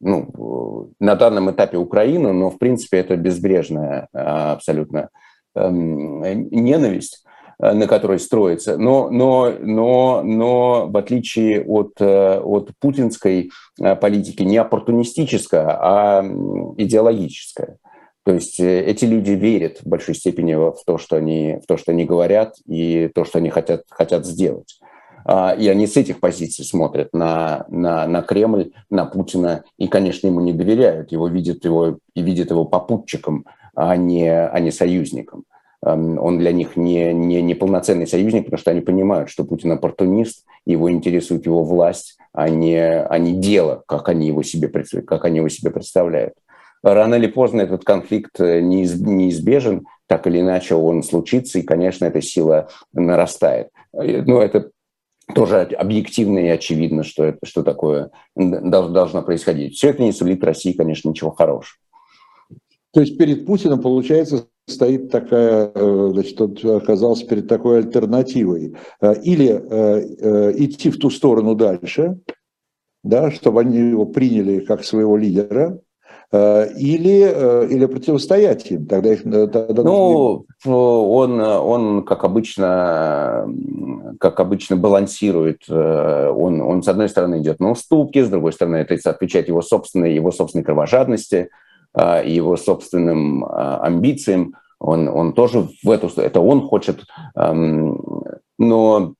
ну, 0.00 0.92
на 1.00 1.16
данном 1.16 1.50
этапе 1.50 1.76
Украину, 1.76 2.32
но, 2.32 2.50
в 2.50 2.58
принципе, 2.58 2.98
это 2.98 3.16
безбрежная 3.16 4.06
абсолютно 4.12 5.08
эм, 5.56 6.20
ненависть 6.52 7.24
Э, 7.26 7.27
на 7.60 7.86
которой 7.86 8.18
строится. 8.18 8.76
Но, 8.76 9.10
но, 9.10 9.52
но, 9.60 10.22
но 10.22 10.86
в 10.86 10.96
отличие 10.96 11.64
от, 11.64 11.92
э, 12.00 12.38
от 12.38 12.70
путинской 12.80 13.50
э, 13.80 13.96
политики, 13.96 14.42
не 14.42 14.58
оппортунистическая, 14.58 15.66
а 15.68 16.24
идеологическая. 16.76 17.78
То 18.24 18.34
есть 18.34 18.60
эти 18.60 19.06
люди 19.06 19.30
верят 19.30 19.78
в 19.78 19.88
большой 19.88 20.14
степени 20.14 20.54
в 20.54 20.76
то, 20.86 20.98
что 20.98 21.16
они, 21.16 21.58
в 21.62 21.66
то, 21.66 21.78
что 21.78 21.92
они 21.92 22.04
говорят 22.04 22.56
и 22.66 23.10
то, 23.14 23.24
что 23.24 23.38
они 23.38 23.48
хотят, 23.48 23.84
хотят 23.88 24.26
сделать. 24.26 24.78
А, 25.24 25.52
и 25.52 25.66
они 25.68 25.86
с 25.86 25.96
этих 25.96 26.20
позиций 26.20 26.64
смотрят 26.64 27.12
на, 27.12 27.66
на, 27.68 28.06
на 28.06 28.22
Кремль, 28.22 28.72
на 28.90 29.04
Путина, 29.04 29.64
и, 29.76 29.88
конечно, 29.88 30.26
ему 30.26 30.40
не 30.40 30.52
доверяют, 30.52 31.12
его 31.12 31.28
видят 31.28 31.64
его 31.64 31.98
и 32.14 32.22
видят 32.22 32.50
его 32.50 32.64
попутчиком, 32.64 33.44
а 33.74 33.96
не, 33.96 34.30
а 34.30 34.58
не 34.60 34.70
союзником. 34.70 35.44
Эм, 35.84 36.18
он 36.18 36.38
для 36.38 36.52
них 36.52 36.76
не, 36.76 37.12
не, 37.12 37.40
не 37.40 37.54
полноценный 37.54 38.06
союзник, 38.06 38.44
потому 38.44 38.58
что 38.58 38.70
они 38.70 38.80
понимают, 38.80 39.30
что 39.30 39.44
Путин 39.44 39.72
оппортунист, 39.72 40.44
его 40.66 40.90
интересует 40.90 41.46
его 41.46 41.62
власть, 41.62 42.18
а 42.32 42.48
не, 42.48 42.78
а 42.78 43.18
не 43.18 43.34
дело, 43.34 43.84
как 43.86 44.08
они, 44.08 44.26
его 44.26 44.42
себе, 44.42 44.68
как 44.68 45.24
они 45.24 45.38
его 45.38 45.48
себе 45.48 45.70
представляют. 45.70 46.34
Рано 46.82 47.16
или 47.16 47.26
поздно 47.26 47.62
этот 47.62 47.84
конфликт 47.84 48.40
э, 48.40 48.60
неизбежен, 48.60 49.86
так 50.06 50.26
или 50.26 50.40
иначе 50.40 50.74
он 50.74 51.02
случится, 51.02 51.58
и, 51.58 51.62
конечно, 51.62 52.04
эта 52.04 52.20
сила 52.22 52.68
нарастает. 52.92 53.68
Э, 53.92 54.22
Но 54.22 54.34
ну, 54.34 54.40
это 54.40 54.70
тоже 55.34 55.60
объективно 55.60 56.38
и 56.38 56.48
очевидно, 56.48 57.02
что, 57.04 57.24
это, 57.24 57.38
что 57.44 57.62
такое 57.62 58.10
должно 58.34 59.22
происходить. 59.22 59.74
Все 59.74 59.90
это 59.90 60.02
не 60.02 60.12
сулит 60.12 60.42
России, 60.42 60.72
конечно, 60.72 61.08
ничего 61.08 61.30
хорошего. 61.30 61.78
То 62.92 63.00
есть 63.00 63.18
перед 63.18 63.44
Путиным, 63.44 63.80
получается, 63.80 64.46
стоит 64.70 65.10
такая, 65.10 65.70
э, 65.74 66.10
значит, 66.12 66.40
он 66.40 66.76
оказался 66.76 67.26
перед 67.26 67.48
такой 67.48 67.78
альтернативой. 67.78 68.76
Э, 69.00 69.14
или 69.22 69.48
э, 69.50 70.52
идти 70.56 70.90
в 70.90 70.98
ту 70.98 71.10
сторону 71.10 71.54
дальше, 71.54 72.18
да, 73.02 73.30
чтобы 73.30 73.60
они 73.60 73.78
его 73.78 74.06
приняли 74.06 74.60
как 74.60 74.84
своего 74.84 75.16
лидера, 75.16 75.80
или, 76.30 77.72
или 77.72 77.86
противостоять 77.86 78.70
им. 78.70 78.84
Тогда 78.84 79.14
их, 79.14 79.22
тогда 79.22 79.82
ну, 79.82 80.44
он, 80.66 81.40
он, 81.40 82.04
как 82.04 82.22
обычно, 82.24 83.48
как 84.20 84.38
обычно 84.38 84.76
балансирует. 84.76 85.62
Он, 85.70 86.60
он, 86.60 86.82
с 86.82 86.88
одной 86.88 87.08
стороны, 87.08 87.40
идет 87.40 87.60
на 87.60 87.70
уступки, 87.70 88.22
с 88.22 88.28
другой 88.28 88.52
стороны, 88.52 88.76
это 88.76 89.08
отвечает 89.08 89.48
его 89.48 89.62
собственной, 89.62 90.14
его 90.14 90.30
собственной 90.30 90.64
кровожадности– 90.64 91.48
а, 91.94 92.22
его 92.22 92.56
собственным 92.56 93.44
а, 93.44 93.80
амбициям. 93.82 94.54
Он, 94.78 95.08
он 95.08 95.32
тоже 95.32 95.68
в 95.82 95.90
эту... 95.90 96.08
Это 96.20 96.40
он 96.40 96.62
хочет... 96.68 97.04
Но 98.60 99.14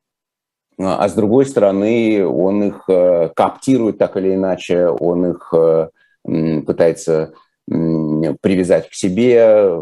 а 0.81 1.09
с 1.09 1.15
другой 1.15 1.45
стороны, 1.45 2.25
он 2.25 2.63
их 2.63 2.85
э, 2.89 3.31
коптирует 3.35 3.99
так 3.99 4.17
или 4.17 4.35
иначе, 4.35 4.87
он 4.87 5.33
их 5.33 5.53
э, 5.53 5.89
пытается 6.25 7.33
привязать 7.67 8.89
к 8.89 8.95
себе. 8.95 9.73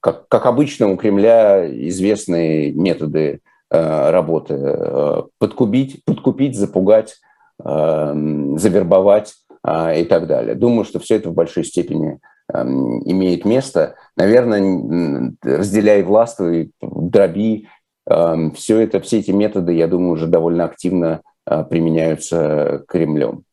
Как, 0.00 0.28
как 0.28 0.46
обычно 0.46 0.90
у 0.90 0.96
Кремля 0.96 1.66
известные 1.88 2.72
методы 2.72 3.40
э, 3.70 4.10
работы. 4.10 5.24
Подкупить, 5.38 6.04
подкупить 6.04 6.56
запугать, 6.56 7.16
завербовать 7.58 9.28
а, 9.28 9.43
и 9.66 10.04
так 10.04 10.26
далее. 10.26 10.54
Думаю, 10.54 10.84
что 10.84 10.98
все 10.98 11.16
это 11.16 11.30
в 11.30 11.34
большой 11.34 11.64
степени 11.64 12.18
имеет 12.52 13.46
место. 13.46 13.94
Наверное, 14.16 15.34
разделяй 15.42 16.02
властвуй, 16.02 16.72
дроби, 16.82 17.68
все 18.06 18.80
это, 18.80 19.00
все 19.00 19.20
эти 19.20 19.30
методы, 19.30 19.72
я 19.72 19.88
думаю, 19.88 20.12
уже 20.12 20.26
довольно 20.26 20.64
активно 20.64 21.22
применяются 21.70 22.84
Кремлем. 22.86 23.44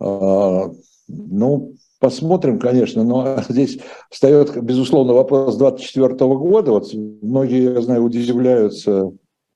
А, 0.00 0.70
ну, 1.08 1.74
посмотрим, 2.00 2.58
конечно, 2.58 3.04
но 3.04 3.42
здесь 3.48 3.78
встает, 4.10 4.60
безусловно, 4.62 5.12
вопрос 5.14 5.56
24 5.56 6.14
года. 6.34 6.72
Вот 6.72 6.92
многие, 6.92 7.74
я 7.74 7.80
знаю, 7.80 8.02
удивляются, 8.02 9.12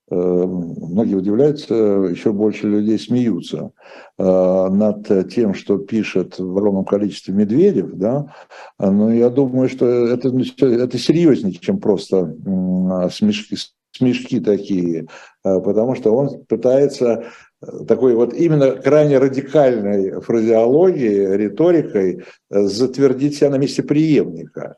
многие 0.09 1.15
удивляются, 1.15 1.75
еще 1.75 2.33
больше 2.33 2.69
людей 2.69 2.99
смеются 2.99 3.73
э, 4.19 4.23
над 4.23 5.29
тем, 5.31 5.55
что 5.55 5.79
пишет 5.79 6.39
в 6.39 6.57
огромном 6.57 6.85
количестве 6.85 7.35
Медведев, 7.35 7.91
да, 7.95 8.33
но 8.79 9.13
я 9.13 9.31
думаю, 9.31 9.69
что 9.69 9.87
это, 9.87 10.31
ну, 10.31 10.45
это 10.61 10.99
серьезнее, 10.99 11.55
чем 11.55 11.81
просто 11.81 12.37
смешки, 13.13 13.57
смешки 13.91 14.41
такие, 14.41 15.09
э, 15.45 15.61
потому 15.61 15.97
что 15.97 16.15
он 16.15 16.45
пытается 16.45 17.25
такой 17.89 18.15
вот 18.15 18.35
именно 18.35 18.73
крайне 18.73 19.19
радикальной 19.19 20.21
фразеологией, 20.21 21.37
риторикой 21.37 22.25
э, 22.51 22.63
затвердить 22.63 23.37
себя 23.37 23.51
на 23.51 23.57
месте 23.57 23.83
преемника. 23.83 24.77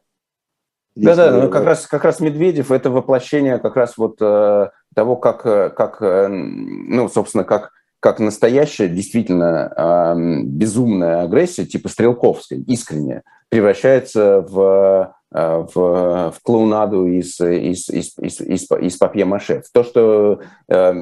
Да-да, 0.96 1.30
ну, 1.30 1.48
как 1.48 1.64
раз, 1.64 1.86
как 1.86 2.04
раз 2.04 2.20
Медведев– 2.20 2.70
это 2.72 2.90
воплощение 2.90 3.58
как 3.58 3.76
раз 3.76 3.96
вот 3.96 4.16
э, 4.20 4.70
того, 4.94 5.16
как, 5.16 5.46
э, 5.46 5.70
как, 5.70 6.02
э, 6.02 6.26
ну, 6.28 7.08
собственно, 7.08 7.44
как, 7.44 7.70
как 8.00 8.18
настоящая, 8.18 8.88
действительно 8.88 9.72
э, 9.76 10.42
безумная 10.44 11.22
агрессия, 11.22 11.64
типа 11.66 11.88
стрелковской, 11.88 12.62
искренняя, 12.66 13.22
превращается 13.48 14.40
в 14.40 15.14
Э, 15.30 15.66
в, 15.74 16.30
в 16.30 16.34
клоунаду 16.42 17.06
из, 17.06 17.38
из, 17.38 17.90
из, 17.90 18.18
из, 18.18 18.40
из, 18.40 18.70
из 18.70 18.96
папье-маше. 18.96 19.62
То, 19.74 19.84
что 19.84 20.40
э, 20.70 20.94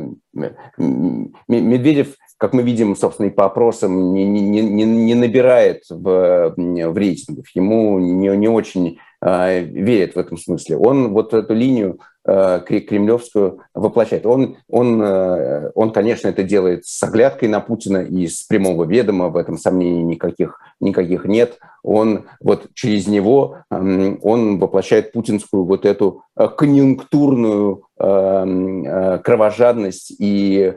Медведев, 1.47 2.17
как 2.37 2.53
мы 2.53 2.63
видим, 2.63 2.97
собственно, 2.97 3.29
и 3.29 3.31
по 3.31 3.45
опросам, 3.45 4.13
не, 4.15 4.25
не, 4.25 4.63
не, 4.63 4.85
не 4.85 5.15
набирает 5.15 5.85
в, 5.89 6.55
в 6.57 6.99
рейтингах. 6.99 7.45
Ему 7.55 8.01
не, 8.01 8.37
не 8.37 8.49
очень 8.49 8.99
э, 9.25 9.61
верят 9.61 10.15
в 10.15 10.19
этом 10.19 10.37
смысле. 10.37 10.77
Он 10.77 11.13
вот 11.13 11.35
эту 11.35 11.55
линию 11.55 11.99
Э, 12.29 12.61
кремлевскую 12.67 13.61
воплощает. 13.73 14.27
Он, 14.27 14.57
он, 14.69 15.01
э, 15.01 15.71
он, 15.77 15.93
конечно, 15.93 16.27
это 16.27 16.43
делает 16.43 16.85
с 16.85 17.01
оглядкой 17.05 17.49
на 17.49 17.61
Путина 17.61 17.99
и 17.99 18.27
с 18.27 18.43
прямого 18.43 18.83
ведома, 18.83 19.29
в 19.29 19.37
этом 19.37 19.57
сомнений 19.57 20.03
никаких, 20.03 20.59
никаких 20.81 21.25
нет. 21.25 21.61
Он 21.85 22.25
вот 22.41 22.67
через 22.75 23.07
него 23.07 23.59
он 23.71 24.59
воплощает 24.59 25.13
путинскую 25.13 25.65
вот 25.65 25.87
эту 25.87 26.25
конъюнктурную 26.35 27.85
кровожадность 27.97 30.13
и, 30.19 30.75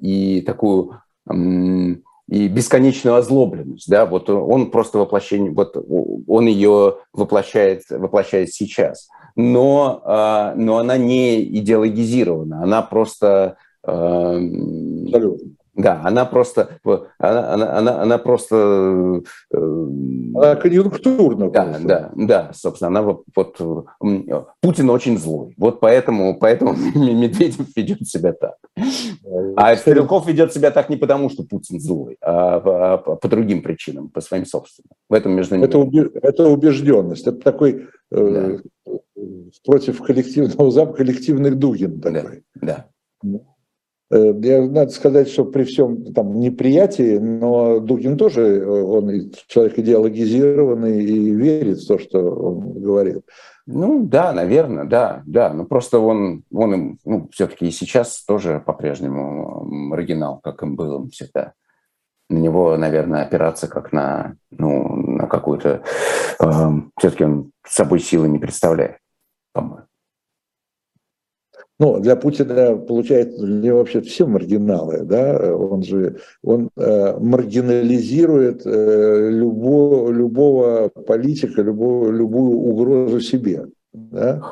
и 0.00 0.42
такую 0.44 1.00
и 2.28 2.48
бесконечную 2.48 3.16
озлобленность, 3.16 3.88
да, 3.88 4.06
вот 4.06 4.28
он 4.30 4.70
просто 4.70 4.98
воплощение, 4.98 5.50
вот 5.50 5.76
он 6.26 6.46
ее 6.46 6.98
воплощает, 7.12 7.82
воплощает 7.90 8.50
сейчас 8.52 9.08
но, 9.38 10.02
а, 10.04 10.52
но 10.56 10.78
она 10.78 10.98
не 10.98 11.42
идеологизирована, 11.44 12.64
она 12.64 12.82
просто... 12.82 13.56
Абсолютно. 13.84 15.52
Да, 15.78 16.00
она 16.04 16.24
просто, 16.24 16.80
она, 17.18 17.54
она, 17.54 17.78
она, 17.78 18.02
она 18.02 18.18
просто... 18.18 19.22
Э, 19.54 19.56
она 20.34 20.56
конъюнктурна. 20.56 21.50
Да, 21.50 21.64
просто. 21.64 21.86
да, 21.86 22.10
да, 22.16 22.50
собственно, 22.52 22.88
она 22.88 23.02
вот, 23.02 23.22
вот... 23.36 23.86
Путин 24.60 24.90
очень 24.90 25.16
злой, 25.18 25.54
вот 25.56 25.78
поэтому, 25.78 26.36
поэтому 26.36 26.72
Медведев 26.96 27.76
ведет 27.76 28.08
себя 28.08 28.32
так. 28.32 28.56
А 29.56 29.76
Стрелков 29.76 30.26
ведет 30.26 30.52
себя 30.52 30.72
так 30.72 30.88
не 30.88 30.96
потому, 30.96 31.30
что 31.30 31.44
Путин 31.44 31.78
злой, 31.80 32.16
а, 32.20 32.98
по, 32.98 33.14
по 33.14 33.28
другим 33.28 33.62
причинам, 33.62 34.08
по 34.08 34.20
своим 34.20 34.46
собственным. 34.46 34.90
В 35.08 35.14
этом 35.14 35.30
между 35.32 35.54
ними... 35.54 35.66
Это, 35.66 35.78
убеж... 35.78 36.08
это 36.12 36.48
убежденность, 36.48 37.24
это 37.24 37.38
такой 37.38 37.86
э, 38.10 38.58
да. 38.84 38.92
против 39.64 40.02
коллективного 40.02 40.72
запаха 40.72 40.98
коллективный 40.98 41.52
Дугин 41.52 42.00
такой. 42.00 42.42
Да, 42.56 42.86
да. 43.22 43.40
Э, 44.10 44.32
я, 44.42 44.62
надо 44.62 44.90
сказать, 44.90 45.28
что 45.28 45.44
при 45.44 45.64
всем 45.64 46.12
там 46.14 46.38
неприятии, 46.40 47.18
но 47.18 47.78
Дугин 47.80 48.16
тоже, 48.16 48.42
э, 48.42 48.82
он 48.82 49.30
человек 49.48 49.78
идеологизированный 49.78 51.04
и 51.04 51.30
верит 51.30 51.78
в 51.78 51.86
то, 51.86 51.98
что 51.98 52.18
он 52.18 52.80
говорит. 52.80 53.22
Ну 53.66 54.06
да, 54.06 54.32
наверное, 54.32 54.84
да, 54.84 55.22
да. 55.26 55.52
Но 55.52 55.66
просто 55.66 55.98
он, 55.98 56.44
он 56.50 56.98
ну, 57.04 57.28
все-таки 57.32 57.66
и 57.66 57.70
сейчас 57.70 58.24
тоже 58.24 58.62
по-прежнему 58.64 59.64
маргинал, 59.64 60.40
как 60.42 60.62
им 60.62 60.74
был 60.74 61.10
всегда. 61.10 61.52
На 62.30 62.38
него, 62.38 62.76
наверное, 62.76 63.24
опираться 63.24 63.68
как 63.68 63.92
на, 63.92 64.36
ну, 64.50 64.96
на 64.96 65.26
какую-то... 65.26 65.82
Э, 66.40 66.70
все-таки 66.98 67.24
он 67.24 67.52
собой 67.66 68.00
силы 68.00 68.28
не 68.28 68.38
представляет, 68.38 68.98
по-моему. 69.52 69.87
Ну, 71.80 72.00
для 72.00 72.16
Путина, 72.16 72.76
получается, 72.76 73.46
для 73.46 73.72
вообще 73.72 74.00
все 74.00 74.26
маргиналы, 74.26 75.04
да, 75.04 75.54
он 75.54 75.84
же, 75.84 76.16
он 76.42 76.70
э, 76.76 77.16
маргинализирует 77.20 78.66
э, 78.66 79.30
любого, 79.30 80.10
любого 80.10 80.88
политика, 80.88 81.62
любого, 81.62 82.10
любую 82.10 82.58
угрозу 82.58 83.20
себе, 83.20 83.66
да. 83.92 84.42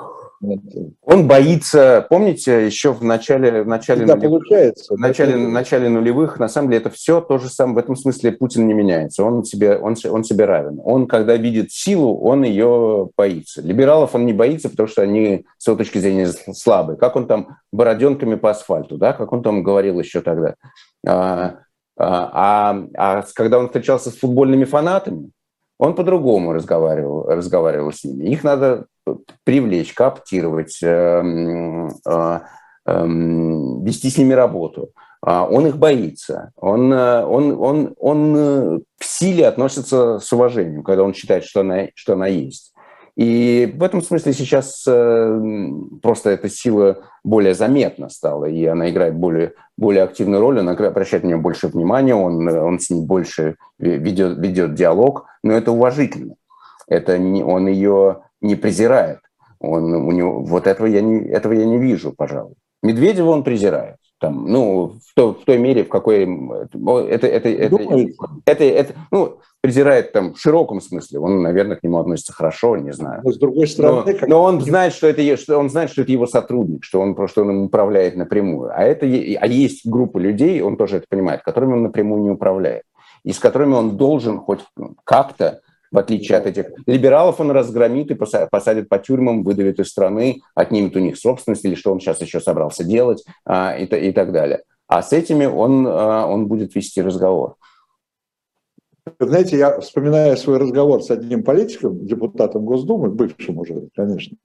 Он 1.02 1.26
боится, 1.26 2.06
помните, 2.08 2.66
еще 2.66 2.92
в 2.92 3.02
начале, 3.02 3.62
в 3.62 3.66
начале, 3.66 4.06
да, 4.06 4.16
нулевых, 4.16 4.40
получается, 4.40 4.94
в 4.94 4.98
начале, 4.98 5.36
в 5.36 5.50
начале 5.50 5.88
нулевых, 5.88 6.38
на 6.38 6.48
самом 6.48 6.70
деле, 6.70 6.80
это 6.80 6.90
все 6.90 7.20
то 7.20 7.38
же 7.38 7.48
самое. 7.48 7.76
В 7.76 7.78
этом 7.78 7.96
смысле 7.96 8.32
Путин 8.32 8.66
не 8.66 8.74
меняется. 8.74 9.24
Он 9.24 9.44
себе, 9.44 9.76
он, 9.76 9.96
он 10.10 10.24
себе 10.24 10.44
равен. 10.44 10.80
Он, 10.84 11.06
когда 11.06 11.36
видит 11.36 11.72
силу, 11.72 12.18
он 12.18 12.44
ее 12.44 13.10
боится. 13.16 13.62
Либералов 13.62 14.14
он 14.14 14.26
не 14.26 14.32
боится, 14.32 14.68
потому 14.68 14.88
что 14.88 15.02
они, 15.02 15.44
с 15.58 15.66
его 15.66 15.76
точки 15.76 15.98
зрения, 15.98 16.28
слабые. 16.28 16.96
Как 16.96 17.16
он 17.16 17.26
там 17.26 17.58
бороденками 17.72 18.36
по 18.36 18.50
асфальту, 18.50 18.96
да, 18.96 19.12
как 19.12 19.32
он 19.32 19.42
там 19.42 19.62
говорил 19.62 19.98
еще 20.00 20.20
тогда. 20.20 20.54
А, 21.06 21.58
а, 21.98 22.84
а 22.96 23.24
когда 23.34 23.58
он 23.58 23.66
встречался 23.66 24.10
с 24.10 24.16
футбольными 24.16 24.64
фанатами, 24.64 25.30
он 25.78 25.94
по-другому 25.94 26.52
разговаривал, 26.52 27.24
разговаривал 27.26 27.92
с 27.92 28.04
ними. 28.04 28.28
Их 28.28 28.44
надо 28.44 28.86
привлечь, 29.44 29.92
кооптировать, 29.92 30.78
эм, 30.82 31.88
э, 32.06 32.40
эм, 32.86 33.84
вести 33.84 34.10
с 34.10 34.18
ними 34.18 34.32
работу. 34.32 34.90
А 35.20 35.46
он 35.46 35.66
их 35.66 35.76
боится. 35.76 36.52
Он, 36.56 36.92
э, 36.92 37.24
он, 37.24 37.60
он, 37.60 37.94
он 37.98 38.36
э, 38.36 38.78
к 38.98 39.04
силе 39.04 39.46
относится 39.46 40.18
с 40.18 40.32
уважением, 40.32 40.82
когда 40.82 41.02
он 41.02 41.14
считает, 41.14 41.44
что 41.44 41.60
она, 41.60 41.88
что 41.94 42.14
она 42.14 42.26
есть. 42.26 42.72
И 43.16 43.72
в 43.74 43.82
этом 43.82 44.02
смысле 44.02 44.34
сейчас 44.34 44.82
просто 46.02 46.30
эта 46.30 46.50
сила 46.50 46.98
более 47.24 47.54
заметна 47.54 48.10
стала, 48.10 48.44
и 48.44 48.64
она 48.66 48.90
играет 48.90 49.14
более, 49.14 49.54
более 49.78 50.02
активную 50.02 50.40
роль, 50.40 50.58
он 50.58 50.68
обращает 50.68 51.22
на 51.22 51.28
нее 51.28 51.38
больше 51.38 51.68
внимания, 51.68 52.14
он, 52.14 52.46
он 52.46 52.78
с 52.78 52.90
ней 52.90 53.00
больше 53.00 53.56
ведет, 53.78 54.38
ведет 54.38 54.74
диалог, 54.74 55.26
но 55.42 55.54
это 55.54 55.72
уважительно. 55.72 56.34
Это 56.86 57.18
не, 57.18 57.42
он 57.42 57.66
ее 57.66 58.22
не 58.40 58.54
презирает. 58.54 59.20
Он, 59.58 59.94
у 59.94 60.12
него, 60.12 60.42
вот 60.42 60.66
этого 60.66 60.86
я, 60.86 61.00
не, 61.00 61.26
этого 61.28 61.54
я 61.54 61.64
не 61.64 61.78
вижу, 61.78 62.12
пожалуй. 62.12 62.54
Медведева 62.82 63.30
он 63.30 63.42
презирает. 63.42 63.96
Там, 64.18 64.50
ну, 64.50 64.94
в, 65.04 65.14
то, 65.14 65.34
в 65.34 65.44
той 65.44 65.58
мере, 65.58 65.84
в 65.84 65.88
какой 65.88 66.22
это, 66.22 67.26
это, 67.26 67.48
это, 67.48 67.78
это, 68.46 68.64
это, 68.64 68.94
ну, 69.10 69.40
презирает 69.60 70.12
там 70.12 70.32
в 70.32 70.40
широком 70.40 70.80
смысле. 70.80 71.18
Он, 71.18 71.42
наверное, 71.42 71.76
к 71.76 71.82
нему 71.82 71.98
относится 71.98 72.32
хорошо, 72.32 72.76
не 72.76 72.92
знаю. 72.92 73.20
Но 73.24 73.32
с 73.32 73.38
другой 73.38 73.66
стороны, 73.66 74.12
но, 74.12 74.18
как... 74.18 74.28
но 74.28 74.42
он 74.42 74.60
знает, 74.62 74.94
что 74.94 75.06
это 75.06 75.36
что 75.36 75.58
он 75.58 75.68
знает, 75.68 75.90
что 75.90 76.02
это 76.02 76.12
его 76.12 76.26
сотрудник, 76.26 76.84
что 76.84 77.00
он 77.00 77.14
просто 77.14 77.42
он 77.42 77.50
им 77.50 77.62
управляет 77.64 78.16
напрямую. 78.16 78.70
А 78.74 78.82
это 78.82 79.04
а 79.04 79.46
есть 79.46 79.86
группа 79.86 80.16
людей, 80.18 80.62
он 80.62 80.76
тоже 80.76 80.96
это 80.96 81.06
понимает, 81.08 81.42
которыми 81.42 81.74
он 81.74 81.82
напрямую 81.82 82.22
не 82.22 82.30
управляет 82.30 82.84
и 83.26 83.32
с 83.32 83.40
которыми 83.40 83.74
он 83.74 83.96
должен 83.96 84.38
хоть 84.38 84.60
как-то 85.02 85.60
в 85.96 85.98
отличие 85.98 86.36
от 86.36 86.46
этих 86.46 86.66
либералов, 86.86 87.40
он 87.40 87.50
разгромит 87.50 88.10
и 88.10 88.14
посадит 88.14 88.90
по 88.90 88.98
тюрьмам, 88.98 89.42
выдавит 89.42 89.80
из 89.80 89.88
страны, 89.88 90.42
отнимет 90.54 90.94
у 90.94 90.98
них 90.98 91.16
собственность, 91.16 91.64
или 91.64 91.74
что 91.74 91.90
он 91.90 92.00
сейчас 92.00 92.20
еще 92.20 92.38
собрался 92.38 92.84
делать, 92.84 93.24
а, 93.46 93.74
и, 93.74 93.84
и 93.86 94.12
так 94.12 94.30
далее. 94.30 94.62
А 94.88 95.02
с 95.02 95.14
этими 95.14 95.46
он, 95.46 95.86
а, 95.86 96.26
он 96.26 96.48
будет 96.48 96.74
вести 96.74 97.00
разговор. 97.00 97.56
Знаете, 99.18 99.56
я 99.56 99.80
вспоминаю 99.80 100.36
свой 100.36 100.58
разговор 100.58 101.02
с 101.02 101.10
одним 101.10 101.42
политиком, 101.42 102.04
депутатом 102.04 102.66
Госдумы, 102.66 103.08
бывшим 103.08 103.56
уже, 103.56 103.88
конечно, 103.96 104.36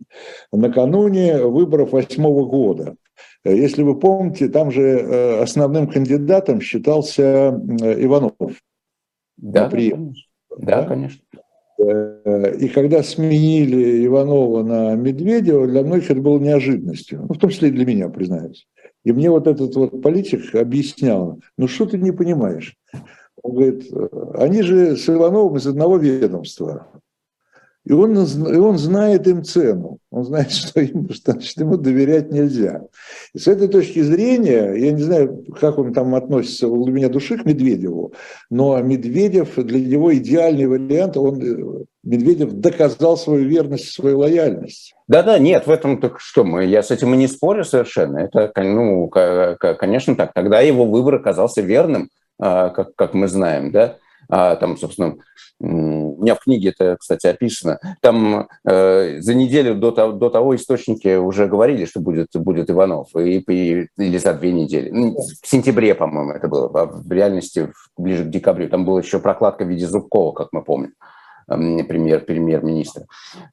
накануне 0.53 1.43
выборов 1.43 1.91
восьмого 1.91 2.45
года. 2.45 2.95
Если 3.43 3.83
вы 3.83 3.99
помните, 3.99 4.47
там 4.47 4.71
же 4.71 4.83
э, 4.83 5.41
основным 5.41 5.87
кандидатом 5.87 6.61
считался 6.61 7.23
э, 7.81 8.05
Иванов. 8.05 8.31
Да. 9.35 9.69
Да, 10.57 10.81
да? 10.81 10.87
конечно. 10.87 11.21
Э, 11.81 12.55
и 12.59 12.67
когда 12.67 13.03
сменили 13.03 14.05
Иванова 14.05 14.63
на 14.63 14.95
Медведева, 14.95 15.67
для 15.67 15.83
многих 15.83 16.11
это 16.11 16.21
было 16.21 16.39
неожиданностью, 16.39 17.25
ну, 17.27 17.33
в 17.33 17.37
том 17.37 17.49
числе 17.49 17.69
и 17.69 17.71
для 17.71 17.85
меня, 17.85 18.09
признаюсь. 18.09 18.67
И 19.03 19.11
мне 19.11 19.31
вот 19.31 19.47
этот 19.47 19.75
вот 19.75 20.01
политик 20.01 20.53
объяснял, 20.53 21.39
ну 21.57 21.67
что 21.67 21.85
ты 21.87 21.97
не 21.97 22.11
понимаешь? 22.11 22.75
Он 23.41 23.55
говорит, 23.55 23.91
они 24.35 24.61
же 24.61 24.95
с 24.95 25.09
Ивановым 25.09 25.57
из 25.57 25.65
одного 25.65 25.97
ведомства. 25.97 26.87
И 27.83 27.93
он, 27.93 28.13
и 28.13 28.57
он 28.57 28.77
знает 28.77 29.27
им 29.27 29.43
цену. 29.43 29.97
Он 30.11 30.23
знает, 30.23 30.51
что, 30.51 30.81
им, 30.81 31.09
что 31.09 31.31
значит, 31.31 31.57
ему 31.57 31.77
доверять 31.77 32.31
нельзя. 32.31 32.83
И 33.33 33.39
с 33.39 33.47
этой 33.47 33.67
точки 33.67 34.01
зрения, 34.01 34.73
я 34.73 34.91
не 34.91 35.01
знаю, 35.01 35.43
как 35.59 35.79
он 35.79 35.93
там 35.93 36.13
относится 36.13 36.67
в 36.67 36.75
глубине 36.75 37.09
души 37.09 37.37
к 37.37 37.45
Медведеву, 37.45 38.13
но 38.49 38.79
Медведев 38.81 39.55
для 39.55 39.79
него 39.79 40.15
идеальный 40.15 40.67
вариант. 40.67 41.17
Он, 41.17 41.87
Медведев 42.03 42.53
доказал 42.53 43.17
свою 43.17 43.47
верность, 43.47 43.91
свою 43.91 44.19
лояльность. 44.19 44.93
Да-да, 45.07 45.39
нет, 45.39 45.65
в 45.65 45.71
этом 45.71 45.99
так 45.99 46.19
что 46.19 46.43
мы, 46.43 46.65
я 46.65 46.83
с 46.83 46.91
этим 46.91 47.13
и 47.13 47.17
не 47.17 47.27
спорю 47.27 47.63
совершенно. 47.63 48.19
Это, 48.19 48.51
ну, 48.57 49.07
конечно, 49.07 50.15
так. 50.15 50.33
Тогда 50.33 50.61
его 50.61 50.85
выбор 50.85 51.15
оказался 51.15 51.61
верным, 51.61 52.09
а, 52.39 52.69
как, 52.69 52.95
как 52.95 53.13
мы 53.13 53.27
знаем, 53.27 53.71
да. 53.71 53.97
А, 54.31 54.55
там, 54.55 54.77
собственно, 54.77 55.17
у 55.59 56.21
меня 56.21 56.35
в 56.35 56.39
книге 56.39 56.69
это, 56.69 56.95
кстати, 56.97 57.27
описано. 57.27 57.79
Там 58.01 58.47
э, 58.67 59.19
за 59.19 59.33
неделю 59.35 59.75
до, 59.75 59.91
того, 59.91 60.13
до 60.13 60.29
того 60.29 60.55
источники 60.55 61.17
уже 61.17 61.47
говорили, 61.47 61.85
что 61.85 61.99
будет, 61.99 62.29
будет 62.33 62.71
Иванов, 62.71 63.09
и, 63.15 63.39
и, 63.39 63.87
или 63.97 64.17
за 64.17 64.33
две 64.33 64.53
недели. 64.53 64.89
В 64.89 65.47
сентябре, 65.47 65.93
по-моему, 65.93 66.31
это 66.31 66.47
было, 66.47 66.71
а 66.73 66.85
в 66.85 67.11
реальности 67.11 67.73
ближе 67.97 68.23
к 68.23 68.29
декабрю. 68.29 68.69
Там 68.69 68.85
была 68.85 69.01
еще 69.01 69.19
прокладка 69.19 69.65
в 69.65 69.67
виде 69.67 69.85
Зубкова, 69.85 70.31
как 70.31 70.47
мы 70.53 70.63
помним 70.63 70.93
премьер, 71.47 72.21
премьер-министра, 72.21 73.05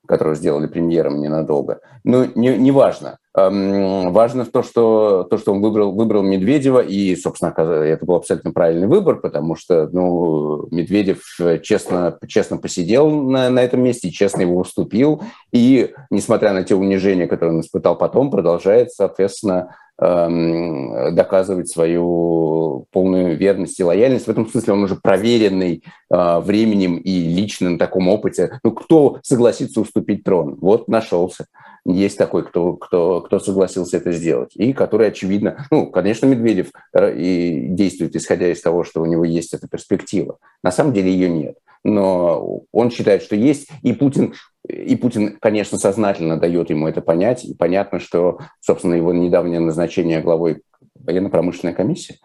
которого 0.06 0.34
сделали 0.34 0.66
премьером 0.66 1.20
ненадолго. 1.20 1.80
Ну, 2.04 2.26
не, 2.34 2.56
не 2.56 2.70
важно. 2.70 3.18
Важно 3.34 4.46
то 4.46 4.62
что, 4.62 5.24
то, 5.30 5.38
что 5.38 5.52
он 5.52 5.60
выбрал, 5.60 5.92
выбрал 5.92 6.22
Медведева, 6.22 6.80
и, 6.80 7.14
собственно, 7.14 7.54
это 7.56 8.04
был 8.04 8.16
абсолютно 8.16 8.52
правильный 8.52 8.88
выбор, 8.88 9.20
потому 9.20 9.54
что 9.54 9.88
ну, 9.92 10.66
Медведев 10.70 11.22
честно, 11.62 12.18
честно 12.26 12.56
посидел 12.56 13.08
на, 13.10 13.48
на 13.50 13.62
этом 13.62 13.82
месте, 13.82 14.10
честно 14.10 14.40
его 14.40 14.56
уступил, 14.56 15.22
и, 15.52 15.94
несмотря 16.10 16.52
на 16.52 16.64
те 16.64 16.74
унижения, 16.74 17.28
которые 17.28 17.54
он 17.54 17.60
испытал 17.60 17.96
потом, 17.96 18.30
продолжает, 18.30 18.90
соответственно, 18.92 19.76
доказывать 19.98 21.68
свою 21.68 22.86
полную 22.92 23.36
верность 23.36 23.80
и 23.80 23.84
лояльность. 23.84 24.26
В 24.26 24.30
этом 24.30 24.48
смысле 24.48 24.74
он 24.74 24.84
уже 24.84 24.96
проверенный 24.96 25.82
э, 26.10 26.40
временем 26.40 26.98
и 26.98 27.18
лично 27.20 27.70
на 27.70 27.78
таком 27.78 28.08
опыте. 28.08 28.60
Ну, 28.62 28.72
кто 28.72 29.18
согласится 29.22 29.80
уступить 29.80 30.22
трон? 30.22 30.56
Вот 30.60 30.86
нашелся. 30.88 31.46
Есть 31.84 32.18
такой, 32.18 32.44
кто, 32.44 32.74
кто, 32.74 33.22
кто 33.22 33.40
согласился 33.40 33.96
это 33.96 34.12
сделать. 34.12 34.50
И 34.54 34.72
который, 34.72 35.08
очевидно, 35.08 35.66
ну, 35.70 35.90
конечно, 35.90 36.26
Медведев 36.26 36.68
э, 36.92 37.16
и 37.18 37.66
действует, 37.68 38.14
исходя 38.14 38.48
из 38.48 38.60
того, 38.60 38.84
что 38.84 39.02
у 39.02 39.06
него 39.06 39.24
есть 39.24 39.52
эта 39.54 39.66
перспектива. 39.66 40.38
На 40.62 40.70
самом 40.70 40.92
деле 40.92 41.10
ее 41.10 41.28
нет 41.28 41.56
но 41.84 42.62
он 42.72 42.90
считает, 42.90 43.22
что 43.22 43.36
есть, 43.36 43.68
и 43.82 43.92
Путин, 43.92 44.34
и 44.68 44.96
Путин, 44.96 45.36
конечно, 45.40 45.78
сознательно 45.78 46.38
дает 46.38 46.70
ему 46.70 46.86
это 46.86 47.00
понять, 47.00 47.44
и 47.44 47.54
понятно, 47.54 47.98
что, 47.98 48.38
собственно, 48.60 48.94
его 48.94 49.12
недавнее 49.12 49.60
назначение 49.60 50.20
главой 50.20 50.62
военно-промышленной 50.94 51.74
комиссии, 51.74 52.18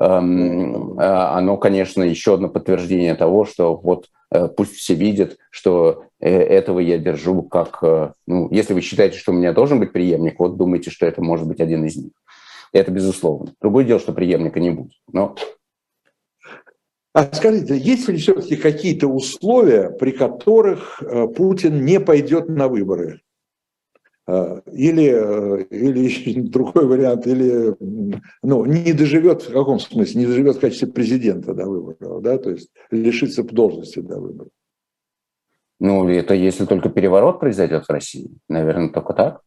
эм, 0.00 0.98
а, 0.98 1.36
оно, 1.38 1.56
конечно, 1.56 2.02
еще 2.02 2.34
одно 2.34 2.48
подтверждение 2.48 3.14
того, 3.14 3.44
что 3.44 3.76
вот 3.76 4.06
э, 4.32 4.48
пусть 4.48 4.74
все 4.74 4.94
видят, 4.94 5.36
что 5.50 6.04
э, 6.20 6.28
этого 6.28 6.80
я 6.80 6.98
держу 6.98 7.42
как... 7.42 7.78
Э, 7.82 8.12
ну, 8.26 8.48
если 8.50 8.74
вы 8.74 8.80
считаете, 8.80 9.18
что 9.18 9.32
у 9.32 9.34
меня 9.34 9.52
должен 9.52 9.78
быть 9.78 9.92
преемник, 9.92 10.40
вот 10.40 10.56
думайте, 10.56 10.90
что 10.90 11.06
это 11.06 11.22
может 11.22 11.46
быть 11.46 11.60
один 11.60 11.84
из 11.84 11.96
них. 11.96 12.12
Это 12.72 12.90
безусловно. 12.90 13.52
Другое 13.60 13.84
дело, 13.84 14.00
что 14.00 14.12
преемника 14.12 14.60
не 14.60 14.70
будет. 14.70 14.92
Но 15.12 15.36
а 17.16 17.34
скажите, 17.34 17.78
есть 17.78 18.06
ли 18.08 18.18
все-таки 18.18 18.56
какие-то 18.56 19.08
условия, 19.08 19.88
при 19.88 20.10
которых 20.10 21.02
э, 21.02 21.26
Путин 21.28 21.82
не 21.82 21.98
пойдет 21.98 22.50
на 22.50 22.68
выборы? 22.68 23.22
Э, 24.26 24.60
или, 24.70 25.14
э, 25.14 25.64
или 25.70 26.40
другой 26.50 26.84
вариант, 26.84 27.26
или 27.26 27.74
ну, 28.42 28.66
не 28.66 28.92
доживет, 28.92 29.40
в 29.40 29.50
каком 29.50 29.80
смысле, 29.80 30.20
не 30.20 30.26
доживет 30.26 30.56
в 30.56 30.60
качестве 30.60 30.88
президента 30.88 31.54
до 31.54 31.64
выборов, 31.64 32.20
да, 32.20 32.36
то 32.36 32.50
есть 32.50 32.68
лишится 32.90 33.42
должности 33.44 34.00
до 34.00 34.20
выборов. 34.20 34.52
Ну, 35.80 36.06
это 36.10 36.34
если 36.34 36.66
только 36.66 36.90
переворот 36.90 37.40
произойдет 37.40 37.86
в 37.86 37.90
России, 37.90 38.28
наверное, 38.46 38.90
только 38.90 39.14
так. 39.14 39.40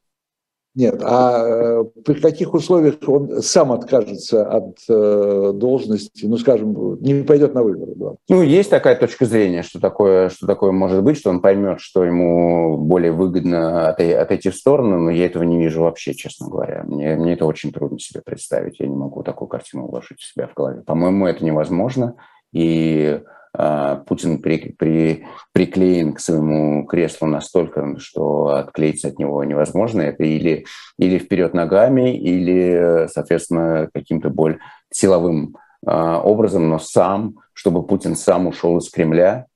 Нет, 0.76 1.02
а 1.04 1.44
э, 1.46 1.84
при 2.06 2.20
каких 2.22 2.54
условиях 2.54 2.96
он 3.08 3.42
сам 3.42 3.72
откажется 3.72 4.46
от 4.46 4.78
э, 4.88 5.52
должности, 5.56 6.26
ну, 6.26 6.38
скажем, 6.38 7.02
не 7.02 7.24
пойдет 7.24 7.56
на 7.56 7.64
выборы? 7.64 7.94
Да? 7.96 8.14
Ну, 8.30 8.44
есть 8.44 8.70
такая 8.70 8.96
точка 8.96 9.26
зрения, 9.26 9.64
что 9.64 9.80
такое, 9.80 10.30
что 10.30 10.46
такое 10.46 10.72
может 10.72 11.04
быть, 11.04 11.18
что 11.18 11.32
он 11.32 11.42
поймет, 11.42 11.80
что 11.80 12.04
ему 12.04 12.78
более 12.78 13.12
выгодно 13.12 13.90
от, 13.90 14.00
отойти 14.00 14.52
в 14.52 14.56
сторону, 14.56 15.00
но 15.00 15.10
я 15.10 15.26
этого 15.26 15.44
не 15.44 15.58
вижу 15.58 15.82
вообще, 15.82 16.14
честно 16.14 16.48
говоря. 16.48 16.84
Мне, 16.86 17.16
мне 17.16 17.34
это 17.34 17.46
очень 17.46 17.72
трудно 17.72 17.98
себе 17.98 18.22
представить, 18.24 18.80
я 18.80 18.88
не 18.88 18.96
могу 18.96 19.24
такую 19.24 19.48
картину 19.48 19.88
уложить 19.88 20.20
в 20.20 20.32
себя 20.32 20.48
в 20.48 20.54
голове. 20.54 20.84
По-моему, 20.84 21.26
это 21.26 21.44
невозможно, 21.44 22.14
и 22.54 23.22
Путин 23.52 24.42
при, 24.42 24.76
при, 24.78 25.26
приклеен 25.54 26.14
к 26.14 26.20
своему 26.20 26.86
креслу 26.86 27.28
настолько, 27.28 27.98
что 27.98 28.50
отклеиться 28.50 29.08
от 29.08 29.18
него 29.18 29.44
невозможно. 29.44 30.02
Это 30.02 30.24
или, 30.24 30.66
или 30.98 31.18
вперед 31.18 31.54
ногами, 31.54 32.16
или, 32.16 33.08
соответственно, 33.08 33.90
каким-то 33.94 34.30
более 34.30 34.60
силовым 34.92 35.58
а, 35.86 36.22
образом, 36.22 36.70
но 36.70 36.80
сам, 36.80 37.40
чтобы 37.54 37.86
Путин 37.86 38.16
сам 38.16 38.48
ушел 38.48 38.78
из 38.78 38.90
Кремля, 38.90 39.48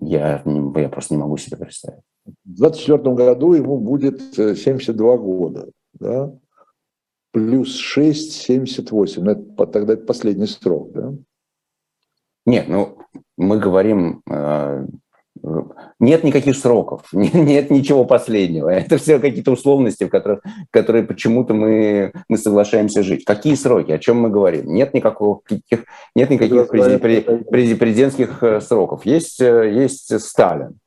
я, 0.00 0.42
я 0.44 0.88
просто 0.88 1.14
не 1.14 1.20
могу 1.20 1.36
себе 1.36 1.56
представить. 1.56 2.02
В 2.24 2.56
2024 2.56 3.14
году 3.14 3.52
ему 3.52 3.78
будет 3.78 4.20
72 4.34 5.14
э, 5.14 5.18
года, 5.18 5.68
да? 5.94 6.32
плюс 7.30 7.76
6, 7.76 8.32
78. 8.32 9.22
Ну, 9.22 9.30
это, 9.30 9.66
тогда 9.66 9.92
это 9.94 10.04
последний 10.04 10.46
срок. 10.46 10.92
Да? 10.92 11.14
Нет, 12.46 12.68
ну 12.68 12.96
мы 13.36 13.58
говорим, 13.58 14.22
э, 14.30 14.86
нет 15.98 16.24
никаких 16.24 16.56
сроков, 16.56 17.02
нет 17.12 17.70
ничего 17.70 18.04
последнего. 18.04 18.68
Это 18.68 18.96
все 18.98 19.18
какие-то 19.18 19.52
условности, 19.52 20.04
в 20.04 20.08
которых, 20.08 20.40
которые 20.70 21.04
почему-то 21.04 21.54
мы, 21.54 22.12
мы 22.28 22.38
соглашаемся 22.38 23.02
жить. 23.02 23.24
Какие 23.24 23.54
сроки? 23.54 23.92
О 23.92 23.98
чем 23.98 24.20
мы 24.20 24.30
говорим? 24.30 24.72
Нет 24.72 24.94
никаких, 24.94 25.84
нет 26.14 26.30
никаких 26.30 26.68
президентских 26.68 28.42
э, 28.42 28.60
сроков. 28.60 29.04
Есть, 29.04 29.40
э, 29.40 29.72
есть 29.72 30.18
Сталин. 30.20 30.78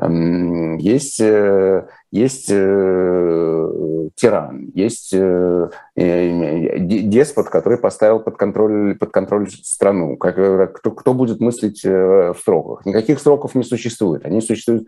Есть, 0.00 1.20
э, 1.20 1.88
есть 2.12 2.48
э, 2.52 4.08
тиран, 4.14 4.70
есть 4.72 5.12
э, 5.12 5.70
деспот, 5.96 7.48
который 7.48 7.78
поставил 7.78 8.20
под 8.20 8.36
контроль, 8.36 8.96
под 8.96 9.10
контроль 9.10 9.50
страну. 9.50 10.16
Как, 10.16 10.36
кто, 10.74 10.92
кто 10.92 11.14
будет 11.14 11.40
мыслить 11.40 11.82
в 11.82 12.36
сроках? 12.44 12.86
Никаких 12.86 13.18
сроков 13.18 13.56
не 13.56 13.64
существует. 13.64 14.24
Они 14.24 14.40
существуют 14.40 14.86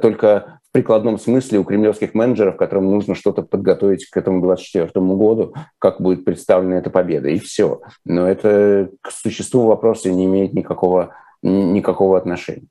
только 0.00 0.58
в 0.70 0.72
прикладном 0.72 1.18
смысле 1.18 1.58
у 1.58 1.64
кремлевских 1.64 2.14
менеджеров, 2.14 2.56
которым 2.56 2.90
нужно 2.90 3.14
что-то 3.14 3.42
подготовить 3.42 4.08
к 4.08 4.16
этому 4.16 4.40
24 4.40 4.88
году, 4.94 5.52
как 5.78 6.00
будет 6.00 6.24
представлена 6.24 6.78
эта 6.78 6.88
победа, 6.88 7.28
и 7.28 7.38
все. 7.38 7.82
Но 8.06 8.26
это 8.26 8.88
к 9.02 9.10
существу 9.10 9.66
вопроса 9.66 10.10
не 10.10 10.24
имеет 10.24 10.54
никакого, 10.54 11.14
никакого 11.42 12.16
отношения. 12.16 12.68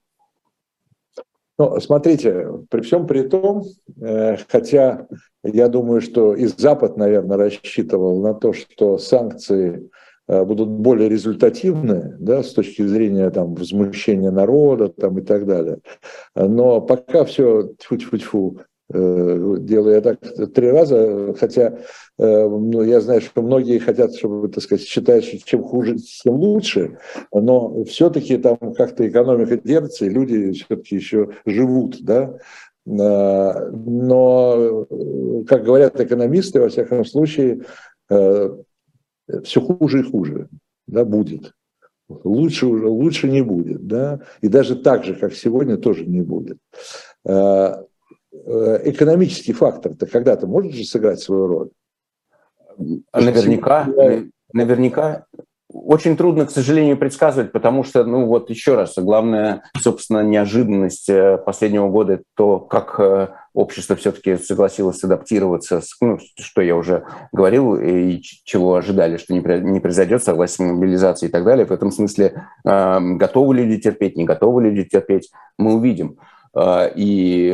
Ну, 1.57 1.79
смотрите, 1.79 2.47
при 2.69 2.81
всем 2.81 3.07
при 3.07 3.21
том, 3.21 3.63
э, 4.01 4.35
хотя 4.49 5.07
я 5.43 5.69
думаю, 5.69 6.01
что 6.01 6.35
и 6.35 6.47
Запад, 6.47 6.97
наверное, 6.97 7.37
рассчитывал 7.37 8.21
на 8.21 8.33
то, 8.33 8.51
что 8.51 8.97
санкции 8.97 9.89
э, 10.27 10.43
будут 10.43 10.69
более 10.69 11.07
результативны 11.07 12.17
да, 12.19 12.43
с 12.43 12.51
точки 12.51 12.85
зрения 12.85 13.29
там, 13.29 13.53
возмущения 13.55 14.31
народа 14.31 14.89
там, 14.89 15.17
и 15.17 15.21
так 15.21 15.45
далее. 15.45 15.79
Но 16.35 16.81
пока 16.81 17.23
все 17.23 17.73
тьфу-тьфу-тьфу 17.79 18.59
делаю 18.91 19.95
я 19.95 20.01
так 20.01 20.19
три 20.53 20.69
раза, 20.69 21.33
хотя 21.39 21.79
э, 22.19 22.47
ну, 22.47 22.83
я 22.83 23.01
знаю, 23.01 23.21
что 23.21 23.41
многие 23.41 23.79
хотят, 23.79 24.15
чтобы, 24.15 24.47
так 24.49 24.63
сказать, 24.63 24.85
считать, 24.85 25.25
что 25.25 25.39
чем 25.39 25.63
хуже, 25.63 25.95
тем 25.97 26.35
лучше, 26.35 26.99
но 27.33 27.83
все-таки 27.85 28.37
там 28.37 28.57
как-то 28.75 29.07
экономика 29.07 29.57
держится, 29.57 30.05
и 30.05 30.09
люди 30.09 30.51
все-таки 30.51 30.95
еще 30.95 31.29
живут, 31.47 32.03
да, 32.03 32.37
э, 32.85 33.69
но, 33.71 34.85
как 35.47 35.63
говорят 35.63 35.99
экономисты, 35.99 36.61
во 36.61 36.69
всяком 36.69 37.05
случае, 37.05 37.63
все 38.07 39.61
хуже 39.61 40.01
и 40.01 40.03
хуже, 40.03 40.47
да, 40.85 41.03
будет. 41.05 41.53
Лучше 42.07 42.67
уже 42.67 42.85
лучше 42.87 43.27
не 43.27 43.41
будет, 43.41 43.87
да, 43.87 44.19
и 44.41 44.47
даже 44.47 44.75
так 44.75 45.05
же, 45.05 45.15
как 45.15 45.33
сегодня, 45.33 45.77
тоже 45.77 46.05
не 46.05 46.21
будет. 46.21 46.59
Э, 48.45 48.79
экономический 48.83 49.53
фактор-то 49.53 50.05
когда-то 50.05 50.45
может 50.45 50.73
же 50.73 50.83
сыграть 50.83 51.19
свою 51.19 51.47
роль? 51.47 51.69
Наверняка, 53.13 53.87
наверняка 54.51 55.25
очень 55.73 56.15
трудно, 56.15 56.45
к 56.45 56.51
сожалению, 56.51 56.97
предсказывать, 56.97 57.51
потому 57.51 57.83
что, 57.83 58.03
ну 58.05 58.27
вот 58.27 58.49
еще 58.49 58.75
раз, 58.75 58.93
главная, 58.97 59.63
собственно, 59.81 60.21
неожиданность 60.23 61.09
э, 61.09 61.37
последнего 61.37 61.89
года 61.89 62.21
то, 62.35 62.59
как 62.59 62.99
э, 62.99 63.29
общество 63.53 63.95
все-таки 63.95 64.37
согласилось 64.37 65.03
адаптироваться, 65.03 65.81
ну, 66.01 66.19
что 66.39 66.61
я 66.61 66.75
уже 66.75 67.05
говорил, 67.31 67.75
и 67.75 68.21
чего 68.21 68.75
ожидали, 68.75 69.17
что 69.17 69.33
не 69.33 69.79
произойдет, 69.79 70.23
согласие 70.23 70.71
мобилизации 70.71 71.27
и 71.27 71.31
так 71.31 71.43
далее. 71.43 71.65
В 71.65 71.71
этом 71.71 71.91
смысле 71.91 72.45
э, 72.63 72.99
готовы 72.99 73.55
люди 73.55 73.81
терпеть, 73.81 74.15
не 74.15 74.23
готовы 74.23 74.63
люди 74.63 74.83
терпеть, 74.83 75.31
мы 75.57 75.75
увидим. 75.75 76.17
И 76.57 77.53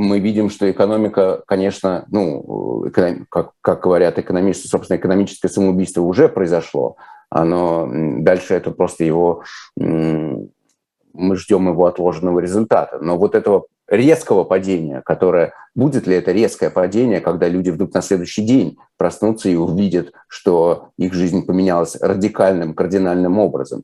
мы 0.00 0.18
видим, 0.18 0.48
что 0.48 0.70
экономика, 0.70 1.42
конечно, 1.46 2.06
ну, 2.10 2.88
эконом, 2.88 3.26
как, 3.28 3.50
как 3.60 3.82
говорят 3.82 4.18
экономисты, 4.18 4.66
собственно, 4.66 4.96
экономическое 4.96 5.48
самоубийство 5.48 6.00
уже 6.00 6.30
произошло. 6.30 6.96
Оно, 7.28 7.86
дальше 8.20 8.54
это 8.54 8.70
просто 8.70 9.04
его, 9.04 9.42
мы 9.76 11.36
ждем 11.36 11.68
его 11.68 11.84
отложенного 11.84 12.40
результата. 12.40 12.98
Но 12.98 13.18
вот 13.18 13.34
этого 13.34 13.66
резкого 13.88 14.44
падения, 14.44 15.02
которое, 15.04 15.52
будет 15.74 16.06
ли 16.06 16.16
это 16.16 16.32
резкое 16.32 16.70
падение, 16.70 17.20
когда 17.20 17.46
люди 17.46 17.68
вдруг 17.68 17.92
на 17.92 18.00
следующий 18.00 18.42
день 18.42 18.78
проснутся 18.96 19.50
и 19.50 19.54
увидят, 19.54 20.12
что 20.28 20.92
их 20.96 21.12
жизнь 21.12 21.44
поменялась 21.44 22.00
радикальным, 22.00 22.72
кардинальным 22.72 23.38
образом. 23.38 23.82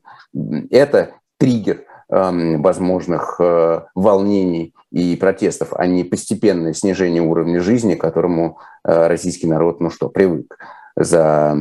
Это 0.71 1.11
триггер 1.37 1.83
возможных 2.09 3.35
э, 3.39 3.81
волнений 3.93 4.73
и 4.91 5.15
протестов, 5.17 5.73
а 5.73 5.85
не 5.85 6.05
постепенное 6.05 6.73
снижение 6.73 7.21
уровня 7.21 7.59
жизни, 7.59 7.95
к 7.95 8.01
которому 8.01 8.59
э, 8.85 9.07
российский 9.07 9.47
народ, 9.47 9.81
ну 9.81 9.89
что, 9.89 10.07
привык 10.07 10.57
за, 10.95 11.55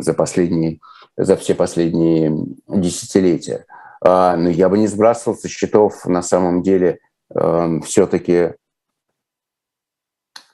за, 0.00 0.14
последние, 0.14 0.78
за 1.16 1.36
все 1.36 1.54
последние 1.54 2.32
десятилетия. 2.68 3.66
А, 4.00 4.36
но 4.36 4.48
я 4.48 4.68
бы 4.68 4.78
не 4.78 4.86
сбрасывал 4.86 5.36
со 5.36 5.48
счетов 5.48 6.06
на 6.06 6.22
самом 6.22 6.62
деле 6.62 7.00
эм, 7.34 7.82
все-таки 7.82 8.54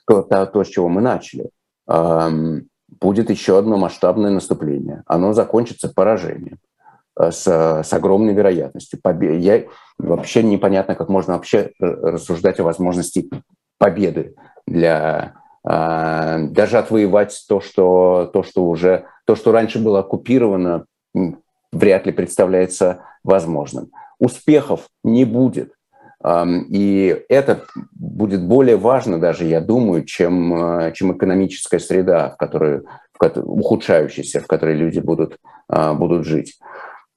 то, 0.07 0.23
то, 0.23 0.45
то, 0.47 0.63
с 0.63 0.67
чего 0.67 0.89
мы 0.89 1.01
начали. 1.01 1.49
Эм, 1.87 2.67
будет 2.87 3.29
еще 3.29 3.57
одно 3.57 3.77
масштабное 3.77 4.31
наступление. 4.31 5.03
Оно 5.05 5.33
закончится 5.33 5.89
поражением. 5.89 6.57
Э, 7.17 7.31
с, 7.31 7.47
с 7.47 7.93
огромной 7.93 8.33
вероятностью. 8.33 8.99
Побе... 9.01 9.39
Я... 9.39 9.63
Вообще 9.97 10.43
непонятно, 10.43 10.95
как 10.95 11.07
можно 11.07 11.33
вообще 11.33 11.71
рассуждать 11.79 12.59
о 12.59 12.63
возможности 12.63 13.29
победы 13.77 14.35
для 14.67 15.35
э, 15.67 16.47
даже 16.49 16.77
отвоевать 16.77 17.45
то, 17.47 17.61
что, 17.61 18.29
то, 18.33 18.43
что 18.43 18.65
уже 18.65 19.05
то, 19.25 19.35
что 19.35 19.53
раньше 19.53 19.79
было 19.79 19.99
оккупировано, 19.99 20.85
вряд 21.71 22.05
ли 22.05 22.11
представляется 22.11 23.03
возможным. 23.23 23.91
Успехов 24.19 24.89
не 25.03 25.23
будет. 25.25 25.73
И 26.69 27.23
это 27.29 27.65
будет 27.93 28.43
более 28.43 28.77
важно 28.77 29.19
даже, 29.19 29.45
я 29.45 29.61
думаю, 29.61 30.05
чем, 30.05 30.79
э, 30.79 30.91
чем 30.93 31.15
экономическая 31.15 31.79
среда, 31.79 32.31
в 32.31 32.37
которой, 32.37 32.81
в 33.19 33.59
ухудшающаяся, 33.59 34.41
в 34.41 34.47
которой 34.47 34.75
люди 34.75 34.99
будут, 34.99 35.37
будут 35.69 36.25
жить. 36.25 36.57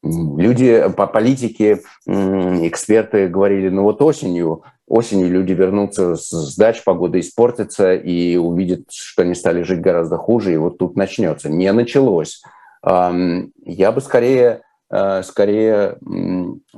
Люди, 0.03 0.89
по 0.97 1.07
политике, 1.07 1.83
эксперты 2.07 3.27
говорили, 3.29 3.69
ну 3.69 3.83
вот 3.83 4.01
осенью, 4.01 4.63
осенью 4.87 5.29
люди 5.29 5.53
вернутся 5.53 6.15
с 6.15 6.57
дач, 6.57 6.85
погода 6.85 7.19
испортится 7.19 7.95
и 7.95 8.37
увидят, 8.37 8.91
что 8.93 9.23
они 9.23 9.35
стали 9.35 9.63
жить 9.63 9.81
гораздо 9.81 10.17
хуже, 10.17 10.55
и 10.55 10.57
вот 10.57 10.79
тут 10.79 10.97
начнется. 10.97 11.49
Не 11.49 11.73
началось. 11.73 12.43
Я 12.85 13.93
бы 13.93 14.01
скорее, 14.01 14.63
э, 14.89 15.23
скорее 15.25 15.99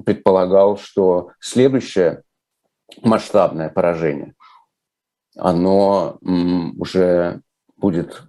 предполагал, 0.07 0.79
что 0.79 1.33
следующее 1.41 2.23
масштабное 3.03 3.69
поражение, 3.69 4.35
оно 5.37 6.19
уже 6.79 7.43
будет 7.77 8.23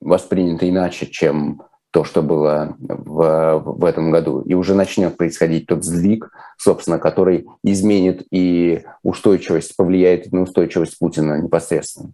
воспринято 0.00 0.68
иначе, 0.68 1.06
чем 1.06 1.62
то, 1.94 2.02
что 2.02 2.22
было 2.22 2.74
в, 2.80 3.62
в 3.64 3.84
этом 3.84 4.10
году. 4.10 4.40
И 4.40 4.54
уже 4.54 4.74
начнет 4.74 5.16
происходить 5.16 5.68
тот 5.68 5.84
сдвиг, 5.84 6.28
собственно, 6.58 6.98
который 6.98 7.46
изменит 7.62 8.26
и 8.32 8.82
устойчивость, 9.04 9.76
повлияет 9.76 10.32
на 10.32 10.42
устойчивость 10.42 10.98
Путина 10.98 11.40
непосредственно. 11.40 12.10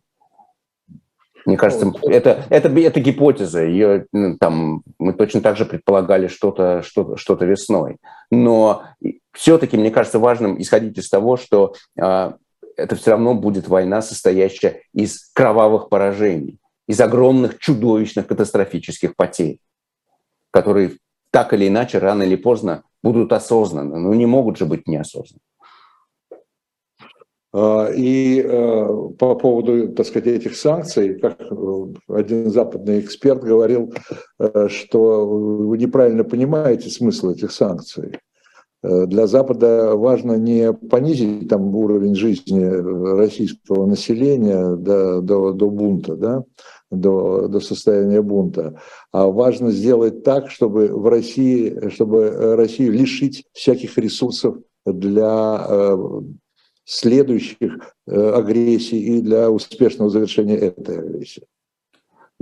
Мне 1.47 1.57
кажется, 1.57 1.91
это, 2.03 2.45
это, 2.51 2.69
это 2.69 3.01
гипотеза. 3.01 3.65
Ее, 3.65 4.05
ну, 4.13 4.37
там, 4.37 4.83
мы 4.99 5.15
точно 5.15 5.41
так 5.41 5.57
же 5.57 5.65
предполагали 5.65 6.27
что-то 6.27 6.83
что 6.83 7.17
что 7.17 7.35
весной. 7.37 7.97
Но 8.31 8.83
все-таки, 9.33 9.79
мне 9.79 9.91
кажется, 9.91 10.19
важным 10.19 10.61
исходить 10.61 10.99
из 10.99 11.09
того, 11.09 11.39
что 11.39 11.73
э, 11.99 12.33
это 12.77 12.97
все 12.97 13.13
равно 13.13 13.35
будет 13.35 13.67
война, 13.67 14.03
состоящая 14.03 14.83
из 14.93 15.31
кровавых 15.33 15.89
поражений, 15.89 16.59
из 16.87 17.01
огромных, 17.01 17.59
чудовищных, 17.59 18.27
катастрофических 18.27 19.17
потерь 19.17 19.59
которые 20.51 20.97
так 21.31 21.53
или 21.53 21.69
иначе, 21.69 21.99
рано 21.99 22.25
или 22.25 22.37
поздно 22.37 22.83
будут 23.03 23.33
осознаны, 23.33 23.99
но 23.99 24.15
не 24.15 24.27
могут 24.27 24.59
же 24.59 24.67
быть 24.67 24.87
неосознанны. 24.87 25.41
А, 27.53 27.89
и 27.89 28.41
э, 28.41 28.89
по 29.19 29.35
поводу, 29.35 29.89
так 29.93 30.07
сказать, 30.07 30.29
этих 30.29 30.57
санкций, 30.57 31.19
как 31.19 31.41
э, 31.41 31.55
один 32.09 32.51
западный 32.51 33.01
эксперт 33.01 33.43
говорил, 33.43 33.93
э, 34.39 34.69
что 34.69 35.27
вы 35.27 35.77
неправильно 35.77 36.23
понимаете 36.23 36.91
смысл 36.91 37.31
этих 37.31 37.53
санкций. 37.53 38.19
Для 38.83 39.27
Запада 39.27 39.95
важно 39.95 40.39
не 40.39 40.73
понизить 40.73 41.51
там 41.51 41.77
уровень 41.77 42.15
жизни 42.15 42.65
российского 43.15 43.85
населения 43.85 44.75
до, 44.75 45.21
до, 45.21 45.53
до 45.53 45.69
бунта, 45.69 46.17
да, 46.17 46.45
до, 46.91 47.49
до 47.49 47.61
состояния 47.61 48.23
бунта. 48.23 48.81
А 49.13 49.27
важно 49.27 49.71
сделать 49.71 50.25
так, 50.25 50.51
чтобы 50.51 50.89
в 50.89 51.07
России, 51.09 51.89
чтобы 51.91 52.57
Россию 52.57 52.93
лишить 52.93 53.45
всяких 53.53 53.97
ресурсов 53.97 54.57
для 54.85 55.67
э, 55.69 55.97
следующих 56.85 57.95
э, 58.07 58.31
агрессий 58.31 59.01
и 59.01 59.21
для 59.21 59.51
успешного 59.51 60.11
завершения 60.11 60.57
этой 60.57 60.99
агрессии. 60.99 61.45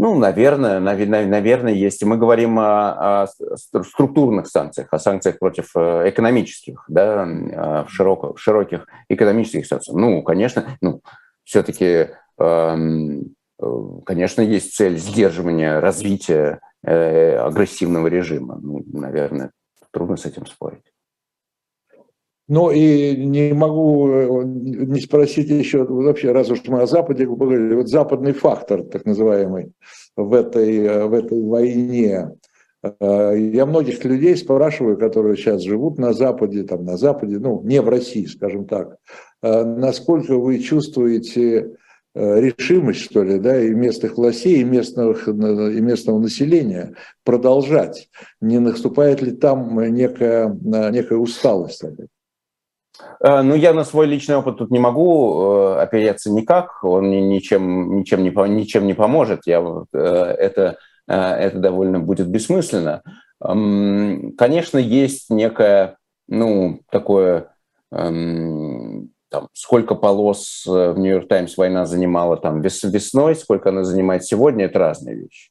Ну, 0.01 0.17
наверное, 0.17 0.79
наверное, 0.79 1.75
есть. 1.75 2.05
Мы 2.05 2.19
говорим 2.19 2.61
о, 2.61 3.25
о 3.25 3.27
структурных 3.27 4.47
санкциях, 4.47 4.93
о 4.93 4.99
санкциях 5.01 5.41
против 5.41 5.73
э, 5.75 6.09
экономических, 6.09 6.85
да, 6.89 7.27
в, 7.27 7.91
широких, 7.91 8.39
широких 8.39 8.87
экономических 9.09 9.67
санкциях. 9.67 9.97
Ну, 9.97 10.23
конечно, 10.23 10.79
ну, 10.81 11.01
все-таки 11.43 12.11
эм, 12.39 13.35
Э, 13.38 13.38
конечно, 14.05 14.43
есть 14.43 14.75
цель 14.75 14.99
сдерживания 14.99 15.81
развития 15.81 16.61
э, 16.83 17.37
агрессивного 17.37 18.07
режима. 18.07 18.59
Ну, 18.63 18.85
наверное, 18.93 19.53
трудно 19.91 20.17
с 20.17 20.27
этим 20.27 20.47
спорить. 20.47 20.85
Ну 22.47 22.71
и 22.71 23.15
не 23.17 23.53
могу 23.53 24.09
э, 24.09 24.43
не 24.45 25.01
спросить 25.01 25.51
еще, 25.51 25.85
вообще, 25.85 26.33
раз 26.33 26.51
уж 26.51 26.63
мы 26.69 26.83
о 26.83 26.87
Западе 26.87 27.27
говорили, 27.27 27.75
вот 27.75 27.89
западный 27.89 28.33
фактор, 28.33 28.85
так 28.85 29.05
называемый, 29.05 29.73
в 30.17 30.33
этой, 30.33 31.07
в 31.09 31.13
этой 31.13 31.43
войне. 31.43 32.31
Я 33.01 33.67
многих 33.67 34.05
людей 34.05 34.37
спрашиваю, 34.37 34.97
которые 34.97 35.37
сейчас 35.37 35.63
живут 35.63 35.99
на 35.99 36.13
Западе, 36.13 36.63
там 36.63 36.85
на 36.85 36.97
Западе, 36.97 37.41
ну 37.41 37.61
не 37.65 37.83
в 37.83 37.89
России, 37.89 38.25
скажем 38.25 38.67
так, 38.67 38.99
насколько 39.43 40.37
вы 40.37 40.61
чувствуете 40.61 41.73
Э, 41.73 41.75
решимость, 42.15 43.01
что 43.01 43.23
ли, 43.23 43.39
да, 43.39 43.61
и 43.61 43.71
местных 43.71 44.17
властей, 44.17 44.61
и, 44.61 44.65
местных, 44.65 45.29
и 45.29 45.33
местного 45.33 46.19
населения 46.19 46.95
продолжать. 47.25 48.09
Не 48.41 48.59
наступает 48.59 49.23
ли 49.23 49.33
там 49.33 49.79
некая, 49.95 50.49
некая 50.63 51.19
усталость? 51.19 51.85
Э, 53.21 53.43
ну, 53.43 53.55
я 53.55 53.73
на 53.73 53.85
свой 53.85 54.07
личный 54.07 54.37
опыт 54.37 54.59
тут 54.59 54.71
не 54.71 54.79
могу 54.79 55.43
э, 55.43 55.81
опереться 55.81 56.31
никак, 56.31 56.83
он 56.83 57.11
ничем, 57.11 57.99
ничем, 57.99 58.23
не, 58.23 58.31
ничем 58.31 58.87
не 58.87 58.95
поможет, 58.95 59.43
я, 59.47 59.61
это, 59.93 60.79
это 61.07 61.59
довольно 61.59 62.01
будет 62.01 62.29
бессмысленно. 62.29 63.03
Конечно, 63.41 64.79
есть 64.79 65.31
некое, 65.31 65.97
ну, 66.27 66.81
такое 66.91 67.55
эм, 67.93 68.98
там, 69.31 69.49
сколько 69.53 69.95
полос 69.95 70.65
в 70.67 70.99
Нью-Йорк 70.99 71.29
Таймс 71.29 71.57
война 71.57 71.87
занимала 71.87 72.37
там 72.37 72.61
вес, 72.61 72.83
весной, 72.85 73.35
сколько 73.35 73.69
она 73.69 73.85
занимает 73.85 74.25
сегодня, 74.25 74.65
это 74.67 74.79
разные 74.79 75.17
вещи. 75.17 75.51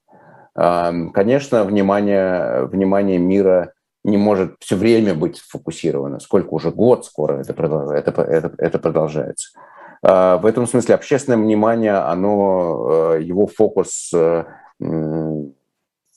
Конечно, 0.56 1.64
внимание, 1.64 2.66
внимание 2.66 3.20
мира 3.20 3.74
не 4.04 4.18
может 4.18 4.56
все 4.60 4.76
время 4.76 5.14
быть 5.14 5.38
сфокусировано. 5.38 6.20
Сколько 6.20 6.54
уже 6.54 6.72
год 6.72 7.06
скоро 7.06 7.42
это, 7.42 7.54
это, 7.94 8.22
это, 8.24 8.52
это 8.58 8.80
продолжается. 8.80 9.50
В 10.02 10.42
этом 10.46 10.66
смысле 10.66 10.96
общественное 10.96 11.38
внимание, 11.38 11.94
оно, 11.94 13.16
его 13.20 13.48
фокус 13.48 14.12
не, 14.80 15.54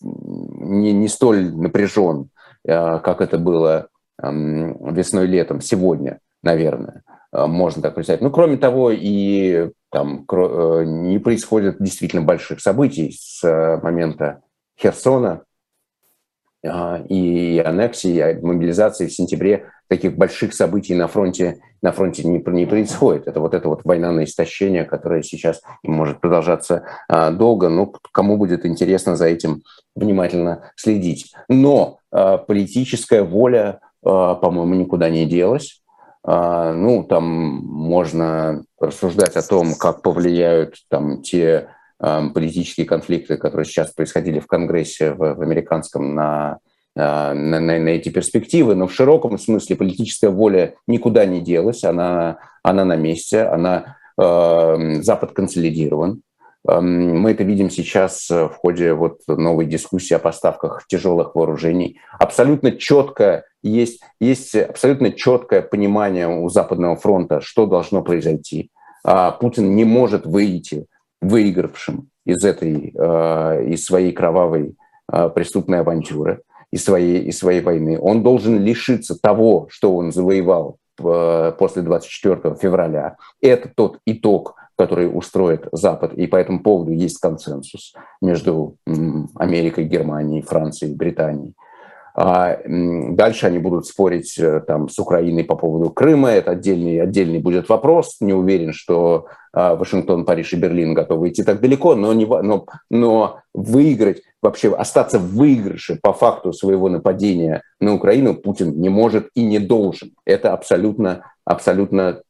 не 0.02 1.08
столь 1.08 1.52
напряжен, 1.54 2.30
как 2.64 3.20
это 3.20 3.38
было 3.38 3.88
весной-летом, 4.22 5.60
сегодня, 5.60 6.20
наверное. 6.42 7.02
Э, 7.32 7.46
можно 7.46 7.82
так 7.82 7.94
представить. 7.94 8.22
Ну, 8.22 8.30
кроме 8.30 8.56
того, 8.56 8.90
и 8.90 9.70
там 9.90 10.26
э, 10.30 10.84
не 10.86 11.18
происходит 11.18 11.76
действительно 11.80 12.22
больших 12.22 12.60
событий 12.60 13.16
с 13.18 13.42
э, 13.44 13.80
момента 13.82 14.42
Херсона 14.80 15.42
и 16.62 17.62
аннексии, 17.64 18.16
и 18.16 18.44
мобилизации 18.44 19.06
в 19.06 19.14
сентябре 19.14 19.70
таких 19.88 20.18
больших 20.18 20.52
событий 20.52 20.94
на 20.94 21.08
фронте, 21.08 21.62
на 21.80 21.90
фронте 21.90 22.22
не, 22.22 22.38
не 22.38 22.66
происходит. 22.66 23.26
Это 23.26 23.40
вот 23.40 23.54
это 23.54 23.66
вот 23.66 23.80
война 23.84 24.12
на 24.12 24.24
истощение, 24.24 24.84
которая 24.84 25.22
сейчас 25.22 25.62
может 25.82 26.20
продолжаться 26.20 26.84
долго. 27.08 27.70
Ну, 27.70 27.94
кому 28.12 28.36
будет 28.36 28.66
интересно 28.66 29.16
за 29.16 29.28
этим 29.28 29.62
внимательно 29.96 30.70
следить. 30.76 31.32
Но 31.48 32.00
политическая 32.10 33.22
воля, 33.22 33.80
по-моему, 34.02 34.74
никуда 34.74 35.08
не 35.08 35.24
делась. 35.24 35.80
А, 36.22 36.72
ну, 36.72 37.04
там 37.04 37.24
можно 37.24 38.64
рассуждать 38.78 39.36
о 39.36 39.42
том, 39.42 39.74
как 39.74 40.02
повлияют 40.02 40.76
там 40.88 41.22
те 41.22 41.68
политические 41.98 42.86
конфликты, 42.86 43.36
которые 43.36 43.66
сейчас 43.66 43.92
происходили 43.92 44.40
в 44.40 44.46
Конгрессе 44.46 45.12
в, 45.12 45.18
в 45.18 45.42
американском 45.42 46.14
на, 46.14 46.58
а, 46.96 47.34
на, 47.34 47.60
на, 47.60 47.78
на 47.78 47.88
эти 47.88 48.08
перспективы, 48.08 48.74
но 48.74 48.86
в 48.88 48.92
широком 48.92 49.38
смысле 49.38 49.76
политическая 49.76 50.30
воля 50.30 50.74
никуда 50.86 51.24
не 51.24 51.40
делась, 51.40 51.84
она, 51.84 52.38
она 52.62 52.84
на 52.84 52.96
месте, 52.96 53.42
она, 53.42 53.96
э, 54.20 55.02
Запад 55.02 55.32
консолидирован, 55.32 56.22
мы 56.66 57.30
это 57.30 57.42
видим 57.42 57.70
сейчас 57.70 58.28
в 58.28 58.50
ходе 58.50 58.92
вот 58.92 59.20
новой 59.26 59.64
дискуссии 59.64 60.14
о 60.14 60.18
поставках 60.18 60.86
тяжелых 60.86 61.34
вооружений. 61.34 62.00
Абсолютно 62.18 62.72
четко 62.72 63.44
есть, 63.62 64.02
есть 64.20 64.54
абсолютно 64.54 65.12
четкое 65.12 65.62
понимание 65.62 66.28
у 66.28 66.48
Западного 66.48 66.96
фронта, 66.96 67.40
что 67.40 67.66
должно 67.66 68.02
произойти. 68.02 68.70
А 69.04 69.30
Путин 69.32 69.74
не 69.74 69.84
может 69.84 70.26
выйти 70.26 70.86
выигравшим 71.20 72.08
из 72.24 72.44
этой, 72.44 72.92
а, 72.98 73.60
из 73.60 73.84
своей 73.84 74.12
кровавой 74.12 74.76
а, 75.08 75.28
преступной 75.28 75.80
авантюры, 75.80 76.42
из 76.70 76.84
своей, 76.84 77.22
из 77.24 77.38
своей 77.38 77.60
войны. 77.60 77.98
Он 78.00 78.22
должен 78.22 78.62
лишиться 78.62 79.18
того, 79.20 79.66
что 79.70 79.94
он 79.96 80.12
завоевал 80.12 80.76
после 80.96 81.80
24 81.80 82.56
февраля. 82.56 83.16
Это 83.40 83.70
тот 83.74 84.00
итог, 84.04 84.56
который 84.80 85.10
устроит 85.12 85.68
Запад, 85.72 86.14
и 86.14 86.26
по 86.26 86.36
этому 86.36 86.62
поводу 86.62 86.90
есть 86.90 87.18
консенсус 87.18 87.92
между 88.22 88.76
Америкой, 89.34 89.84
Германией, 89.84 90.40
Францией, 90.40 90.94
Британией. 90.94 91.52
А 92.14 92.58
дальше 92.66 93.46
они 93.46 93.58
будут 93.58 93.86
спорить 93.86 94.38
э, 94.38 94.60
там, 94.66 94.88
с 94.88 94.98
Украиной 94.98 95.44
по 95.44 95.54
поводу 95.54 95.90
Крыма. 95.90 96.30
Это 96.30 96.52
отдельный, 96.52 96.98
отдельный 96.98 97.40
будет 97.40 97.68
вопрос. 97.68 98.16
Не 98.20 98.32
уверен, 98.32 98.72
что 98.72 99.26
а, 99.52 99.76
Вашингтон, 99.76 100.24
Париж 100.24 100.54
и 100.54 100.56
Берлин 100.56 100.94
готовы 100.94 101.28
идти 101.28 101.42
так 101.44 101.60
далеко, 101.60 101.94
но, 101.94 102.12
не, 102.14 102.24
но, 102.24 102.66
но 102.90 103.40
выиграть, 103.54 104.22
вообще 104.42 104.74
остаться 104.74 105.18
в 105.18 105.34
выигрыше 105.34 105.98
по 106.02 106.12
факту 106.14 106.52
своего 106.52 106.88
нападения 106.88 107.62
на 107.80 107.94
Украину 107.94 108.34
Путин 108.34 108.80
не 108.80 108.88
может 108.88 109.28
и 109.34 109.44
не 109.44 109.58
должен. 109.58 110.12
Это 110.24 110.52
абсолютно, 110.52 111.32
абсолютно 111.44 112.22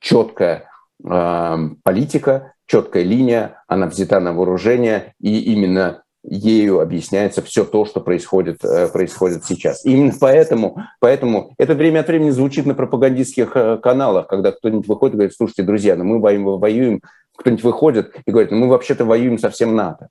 четкая 0.00 0.68
политика, 1.02 2.54
четкая 2.66 3.02
линия, 3.02 3.62
она 3.68 3.86
взята 3.86 4.20
на 4.20 4.32
вооружение, 4.32 5.14
и 5.20 5.52
именно 5.52 6.04
ею 6.24 6.80
объясняется 6.80 7.42
все 7.42 7.64
то, 7.64 7.84
что 7.84 8.00
происходит, 8.00 8.64
э, 8.64 8.88
происходит 8.88 9.44
сейчас. 9.44 9.84
И 9.84 9.92
именно 9.92 10.12
поэтому, 10.18 10.78
поэтому 10.98 11.54
это 11.58 11.74
время 11.74 12.00
от 12.00 12.08
времени 12.08 12.30
звучит 12.30 12.64
на 12.64 12.74
пропагандистских 12.74 13.54
э, 13.54 13.78
каналах, 13.78 14.26
когда 14.28 14.52
кто-нибудь 14.52 14.88
выходит 14.88 15.14
и 15.14 15.16
говорит, 15.18 15.36
слушайте, 15.36 15.62
друзья, 15.62 15.96
ну 15.96 16.04
мы 16.04 16.20
воюем, 16.20 17.02
кто-нибудь 17.36 17.64
выходит 17.64 18.16
и 18.24 18.30
говорит, 18.30 18.50
ну 18.50 18.58
мы 18.58 18.68
вообще-то 18.68 19.04
воюем 19.04 19.38
со 19.38 19.50
всем 19.50 19.76
НАТО. 19.76 20.08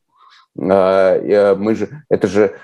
А, 0.59 1.15
э, 1.17 1.55
мы 1.55 1.73
же, 1.73 2.03
это 2.09 2.27
же 2.27 2.57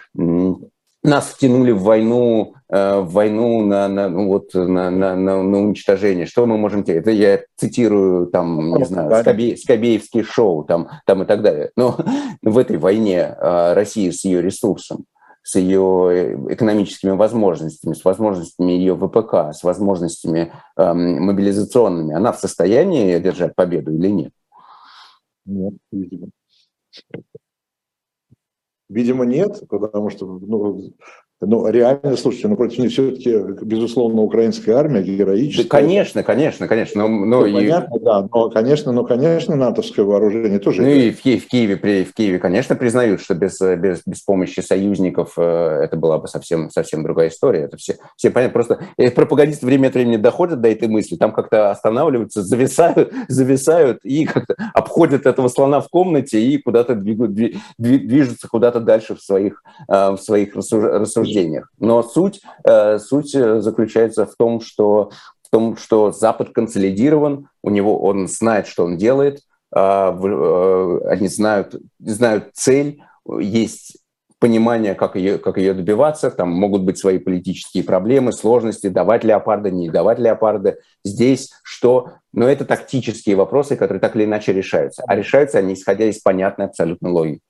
нас 1.04 1.28
втянули 1.28 1.72
в 1.72 1.84
войну, 1.84 2.56
в 2.68 3.08
войну 3.12 3.66
на, 3.66 3.88
на, 3.88 4.10
ну, 4.10 4.28
вот, 4.28 4.54
на, 4.54 4.89
на, 4.89 5.16
на, 5.16 5.41
на 5.41 5.60
уничтожение. 5.60 6.26
Что 6.26 6.45
мы 6.45 6.58
можем 6.58 6.84
делать? 6.84 7.02
Это 7.02 7.12
я 7.12 7.39
цитирую, 7.56 8.28
там, 8.28 8.76
не 8.76 8.86
знаю, 8.86 9.10
Скобе, 9.24 9.58
Скобеевский 9.58 10.24
шоу 10.24 10.66
там, 10.66 10.89
там 11.06 11.24
и 11.24 11.26
так 11.26 11.41
далее. 11.41 11.72
Но 11.76 11.97
в 12.41 12.58
этой 12.58 12.78
войне 12.78 13.36
Россия 13.39 14.12
с 14.12 14.26
ее 14.26 14.41
ресурсом, 14.41 15.06
с 15.50 15.56
ее 15.56 16.36
экономическими 16.50 17.12
возможностями, 17.12 17.93
с 17.93 18.06
возможностями 18.06 18.74
ее 18.74 18.95
ВПК, 18.95 19.54
с 19.54 19.64
возможностями 19.64 20.54
эм, 20.78 21.24
мобилизационными, 21.24 22.14
она 22.14 22.32
в 22.32 22.39
состоянии 22.39 23.14
одержать 23.14 23.56
победу 23.56 23.91
или 23.91 24.10
нет? 24.10 24.32
Нет, 25.45 25.74
видимо. 25.91 26.28
Видимо, 28.89 29.25
нет, 29.25 29.63
потому 29.69 30.09
что 30.09 30.25
ну, 30.25 30.93
ну, 31.41 31.69
реально, 31.69 32.17
слушайте, 32.17 32.49
ну, 32.49 32.57
против 32.57 32.79
них 32.79 32.91
все-таки, 32.91 33.33
безусловно, 33.61 34.21
украинская 34.23 34.75
армия 34.75 35.01
героическая. 35.01 35.63
Да, 35.63 35.69
конечно, 35.69 36.21
конечно, 36.21 36.67
конечно. 36.67 37.07
Но, 37.07 37.25
но 37.25 37.45
и... 37.45 37.53
Понятно, 37.53 37.99
да, 37.99 38.27
но, 38.29 38.49
конечно, 38.49 38.91
но, 38.91 39.05
конечно, 39.05 39.55
натовское 39.55 40.03
вооружение 40.03 40.59
тоже... 40.59 40.81
Ну, 40.81 40.89
и 40.89 41.11
в, 41.11 41.21
Киеве, 41.21 41.39
в, 41.39 41.47
Киеве, 41.47 42.03
в 42.03 42.13
Киеве, 42.13 42.39
конечно, 42.39 42.75
признают, 42.75 43.21
что 43.21 43.35
без, 43.35 43.57
без, 43.61 44.01
без 44.05 44.21
помощи 44.21 44.59
союзников 44.59 45.35
э, 45.37 45.81
это 45.85 45.95
была 45.95 46.17
бы 46.17 46.27
совсем, 46.27 46.69
совсем 46.71 47.03
другая 47.03 47.29
история. 47.29 47.61
Это 47.61 47.77
все, 47.77 47.95
все 48.17 48.31
понятно. 48.31 48.53
Просто 48.53 48.79
э, 48.97 49.09
пропагандисты 49.09 49.65
время 49.65 49.87
от 49.87 49.93
времени 49.93 50.17
доходят 50.17 50.59
до 50.59 50.69
этой 50.69 50.89
мысли, 50.89 51.15
там 51.15 51.31
как-то 51.31 51.71
останавливаются, 51.71 52.43
зависают, 52.43 53.13
зависают 53.29 53.99
и 54.03 54.25
как-то 54.25 54.55
обходят 54.73 55.25
этого 55.25 55.47
слона 55.47 55.79
в 55.79 55.87
комнате 55.87 56.41
и 56.41 56.57
куда-то 56.57 56.95
двигают, 56.95 57.33
движутся 57.77 58.49
куда-то 58.49 58.81
дальше 58.81 59.15
в 59.15 59.21
своих, 59.21 59.63
э, 59.87 60.09
в 60.11 60.17
своих 60.17 60.53
рассуждениях 60.53 61.28
рассуждениях. 61.30 61.71
Но 61.80 62.03
суть, 62.03 62.41
э, 62.63 62.99
суть 62.99 63.36
э, 63.36 63.61
заключается 63.61 64.25
в 64.25 64.36
том, 64.36 64.61
что 64.61 65.11
в 65.41 65.49
том, 65.51 65.77
что 65.77 66.11
Запад 66.11 66.49
консолидирован, 66.51 67.47
у 67.63 67.69
него 67.71 67.99
он 67.99 68.27
знает, 68.27 68.67
что 68.67 68.86
он 68.86 68.97
делает, 68.97 69.41
а, 69.73 70.11
э, 70.11 71.07
они 71.09 71.27
знают, 71.27 71.75
знают 71.99 72.51
цель, 72.53 73.01
есть 73.39 73.97
понимание, 74.38 74.93
как 74.93 75.15
ее, 75.15 75.39
как 75.39 75.57
ее 75.57 75.73
добиваться, 75.73 76.30
там 76.30 76.49
могут 76.51 76.84
быть 76.84 76.99
свои 76.99 77.17
политические 77.17 77.84
проблемы, 77.84 78.32
сложности, 78.32 78.89
давать 78.89 79.23
леопарда, 79.23 79.71
не 79.71 79.89
давать 79.89 80.19
леопарда. 80.19 80.77
Здесь 81.03 81.49
что? 81.63 82.13
Но 82.32 82.47
это 82.47 82.63
тактические 82.63 83.36
вопросы, 83.36 83.75
которые 83.75 83.99
так 83.99 84.15
или 84.15 84.25
иначе 84.25 84.53
решаются. 84.53 85.03
А 85.07 85.15
решаются 85.15 85.57
они, 85.57 85.73
исходя 85.73 86.05
из 86.05 86.19
понятной 86.19 86.67
абсолютно 86.67 87.09
логики. 87.09 87.41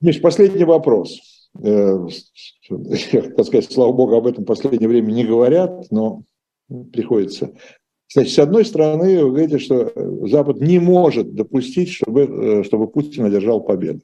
Миш, 0.00 0.20
последний 0.20 0.64
вопрос. 0.64 1.35
Э, 1.62 2.06
так 2.68 3.46
сказать, 3.46 3.70
слава 3.70 3.92
богу, 3.92 4.16
об 4.16 4.26
этом 4.26 4.44
в 4.44 4.46
последнее 4.46 4.88
время 4.88 5.12
не 5.12 5.24
говорят, 5.24 5.90
но 5.90 6.24
приходится. 6.92 7.54
Значит, 8.12 8.34
с 8.34 8.38
одной 8.38 8.64
стороны, 8.64 9.24
вы 9.24 9.30
говорите, 9.30 9.58
что 9.58 9.92
Запад 10.26 10.60
не 10.60 10.78
может 10.78 11.34
допустить, 11.34 11.90
чтобы, 11.90 12.22
э, 12.22 12.64
чтобы 12.64 12.88
Путин 12.88 13.24
одержал 13.24 13.62
победу. 13.62 14.00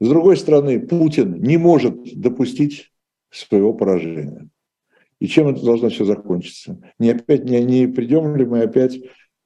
С 0.00 0.08
другой 0.08 0.36
стороны, 0.36 0.80
Путин 0.80 1.42
не 1.42 1.58
может 1.58 2.18
допустить 2.18 2.90
своего 3.30 3.74
поражения. 3.74 4.48
И 5.20 5.26
чем 5.26 5.48
это 5.48 5.62
должно 5.62 5.90
все 5.90 6.04
закончиться? 6.04 6.80
Не 6.98 7.10
опять 7.10 7.44
не, 7.44 7.62
не 7.62 7.86
придем 7.86 8.34
ли 8.36 8.46
мы 8.46 8.62
опять 8.62 8.98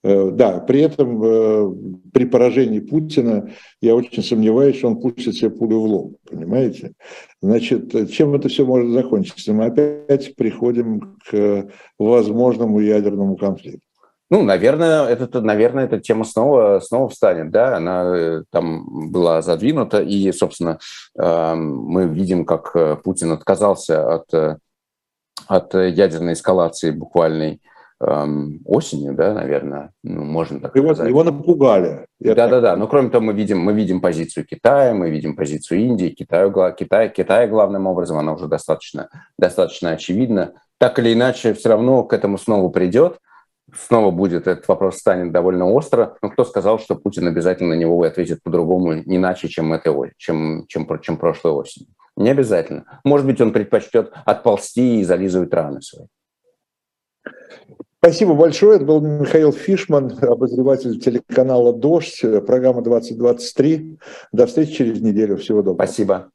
да, 0.05 0.61
при 0.61 0.83
этом 0.83 1.23
э, 1.25 1.75
при 2.13 2.27
поражении 2.27 2.81
Путина 2.81 3.51
я 3.81 3.95
очень 3.95 4.23
сомневаюсь, 4.23 4.77
что 4.77 4.89
он 4.89 5.01
пустит 5.01 5.35
себе 5.35 5.51
пулю 5.51 5.81
в 5.81 5.85
лоб, 5.85 6.17
понимаете? 6.31 6.93
Значит, 7.41 8.11
чем 8.11 8.35
это 8.35 8.51
все 8.51 8.67
может 8.67 8.93
закончиться? 8.93 9.55
Мы 9.55 9.65
опять 9.65 10.37
приходим 10.37 11.17
к 11.27 11.71
возможному 11.99 12.81
ядерному 12.81 13.37
конфликту. 13.37 13.81
Ну, 14.29 14.43
наверное, 14.43 15.07
это, 15.07 15.41
наверное, 15.41 15.85
эта 15.87 15.99
тема 15.99 16.25
снова, 16.25 16.81
снова 16.81 17.09
встанет, 17.09 17.51
да, 17.51 17.77
она 17.79 18.15
э, 18.15 18.43
там 18.51 19.11
была 19.11 19.41
задвинута, 19.41 20.03
и, 20.03 20.31
собственно, 20.33 20.79
мы 21.17 22.09
видим, 22.09 22.45
как 22.45 23.03
Путин 23.03 23.33
отказался 23.33 24.17
от, 24.17 24.61
от 25.47 25.75
ядерной 25.75 26.35
эскалации 26.35 26.91
буквальной 26.91 27.63
осенью, 28.01 29.15
да, 29.15 29.35
наверное, 29.35 29.93
ну, 30.03 30.25
можно 30.25 30.61
так 30.61 30.75
его, 30.77 30.95
сказать. 30.95 31.09
Его 31.09 31.23
напугали. 31.23 32.07
Да-да-да, 32.21 32.77
но 32.77 32.87
кроме 32.87 33.11
того, 33.11 33.27
мы 33.27 33.33
видим, 33.33 33.61
мы 33.61 33.73
видим 33.73 34.01
позицию 34.01 34.45
Китая, 34.45 34.95
мы 34.95 35.11
видим 35.11 35.37
позицию 35.37 35.81
Индии, 35.81 36.09
Китаю, 36.09 36.53
Китай, 36.77 37.09
Китая 37.09 37.47
главным 37.47 37.87
образом, 37.87 38.19
она 38.19 38.33
уже 38.33 38.47
достаточно, 38.47 39.09
достаточно 39.39 39.91
очевидна. 39.91 40.55
Так 40.79 40.99
или 40.99 41.13
иначе, 41.13 41.55
все 41.55 41.69
равно 41.69 42.03
к 42.03 42.13
этому 42.13 42.37
снова 42.37 42.69
придет, 42.69 43.19
снова 43.73 44.11
будет 44.11 44.47
этот 44.47 44.67
вопрос 44.69 44.99
станет 44.99 45.33
довольно 45.33 45.71
остро. 45.71 46.17
Но 46.21 46.31
кто 46.31 46.45
сказал, 46.45 46.79
что 46.79 46.97
Путин 46.97 47.27
обязательно 47.29 47.71
на 47.71 47.79
него 47.79 48.03
ответит 48.03 48.43
по-другому, 48.43 48.95
не 48.95 49.17
иначе, 49.17 49.49
чем, 49.49 49.73
этой, 49.73 50.13
чем, 50.17 50.67
чем, 50.67 50.87
чем 51.01 51.17
прошлой 51.17 51.53
осенью? 51.53 51.89
Не 52.17 52.31
обязательно. 52.31 53.01
Может 53.05 53.27
быть, 53.27 53.41
он 53.41 53.53
предпочтет 53.53 54.13
отползти 54.25 55.01
и 55.01 55.05
зализывать 55.05 55.53
раны 55.53 55.81
свои. 55.83 56.07
Спасибо 58.05 58.35
большое. 58.35 58.77
Это 58.77 58.85
был 58.85 59.01
Михаил 59.01 59.51
Фишман, 59.51 60.13
обозреватель 60.21 61.01
телеканала 61.01 61.73
«Дождь», 61.73 62.21
программа 62.47 62.83
«2023». 62.83 63.97
До 64.31 64.47
встречи 64.47 64.75
через 64.75 65.01
неделю. 65.01 65.39
Всего 65.39 65.63
доброго. 65.63 65.87
Спасибо. 65.87 66.31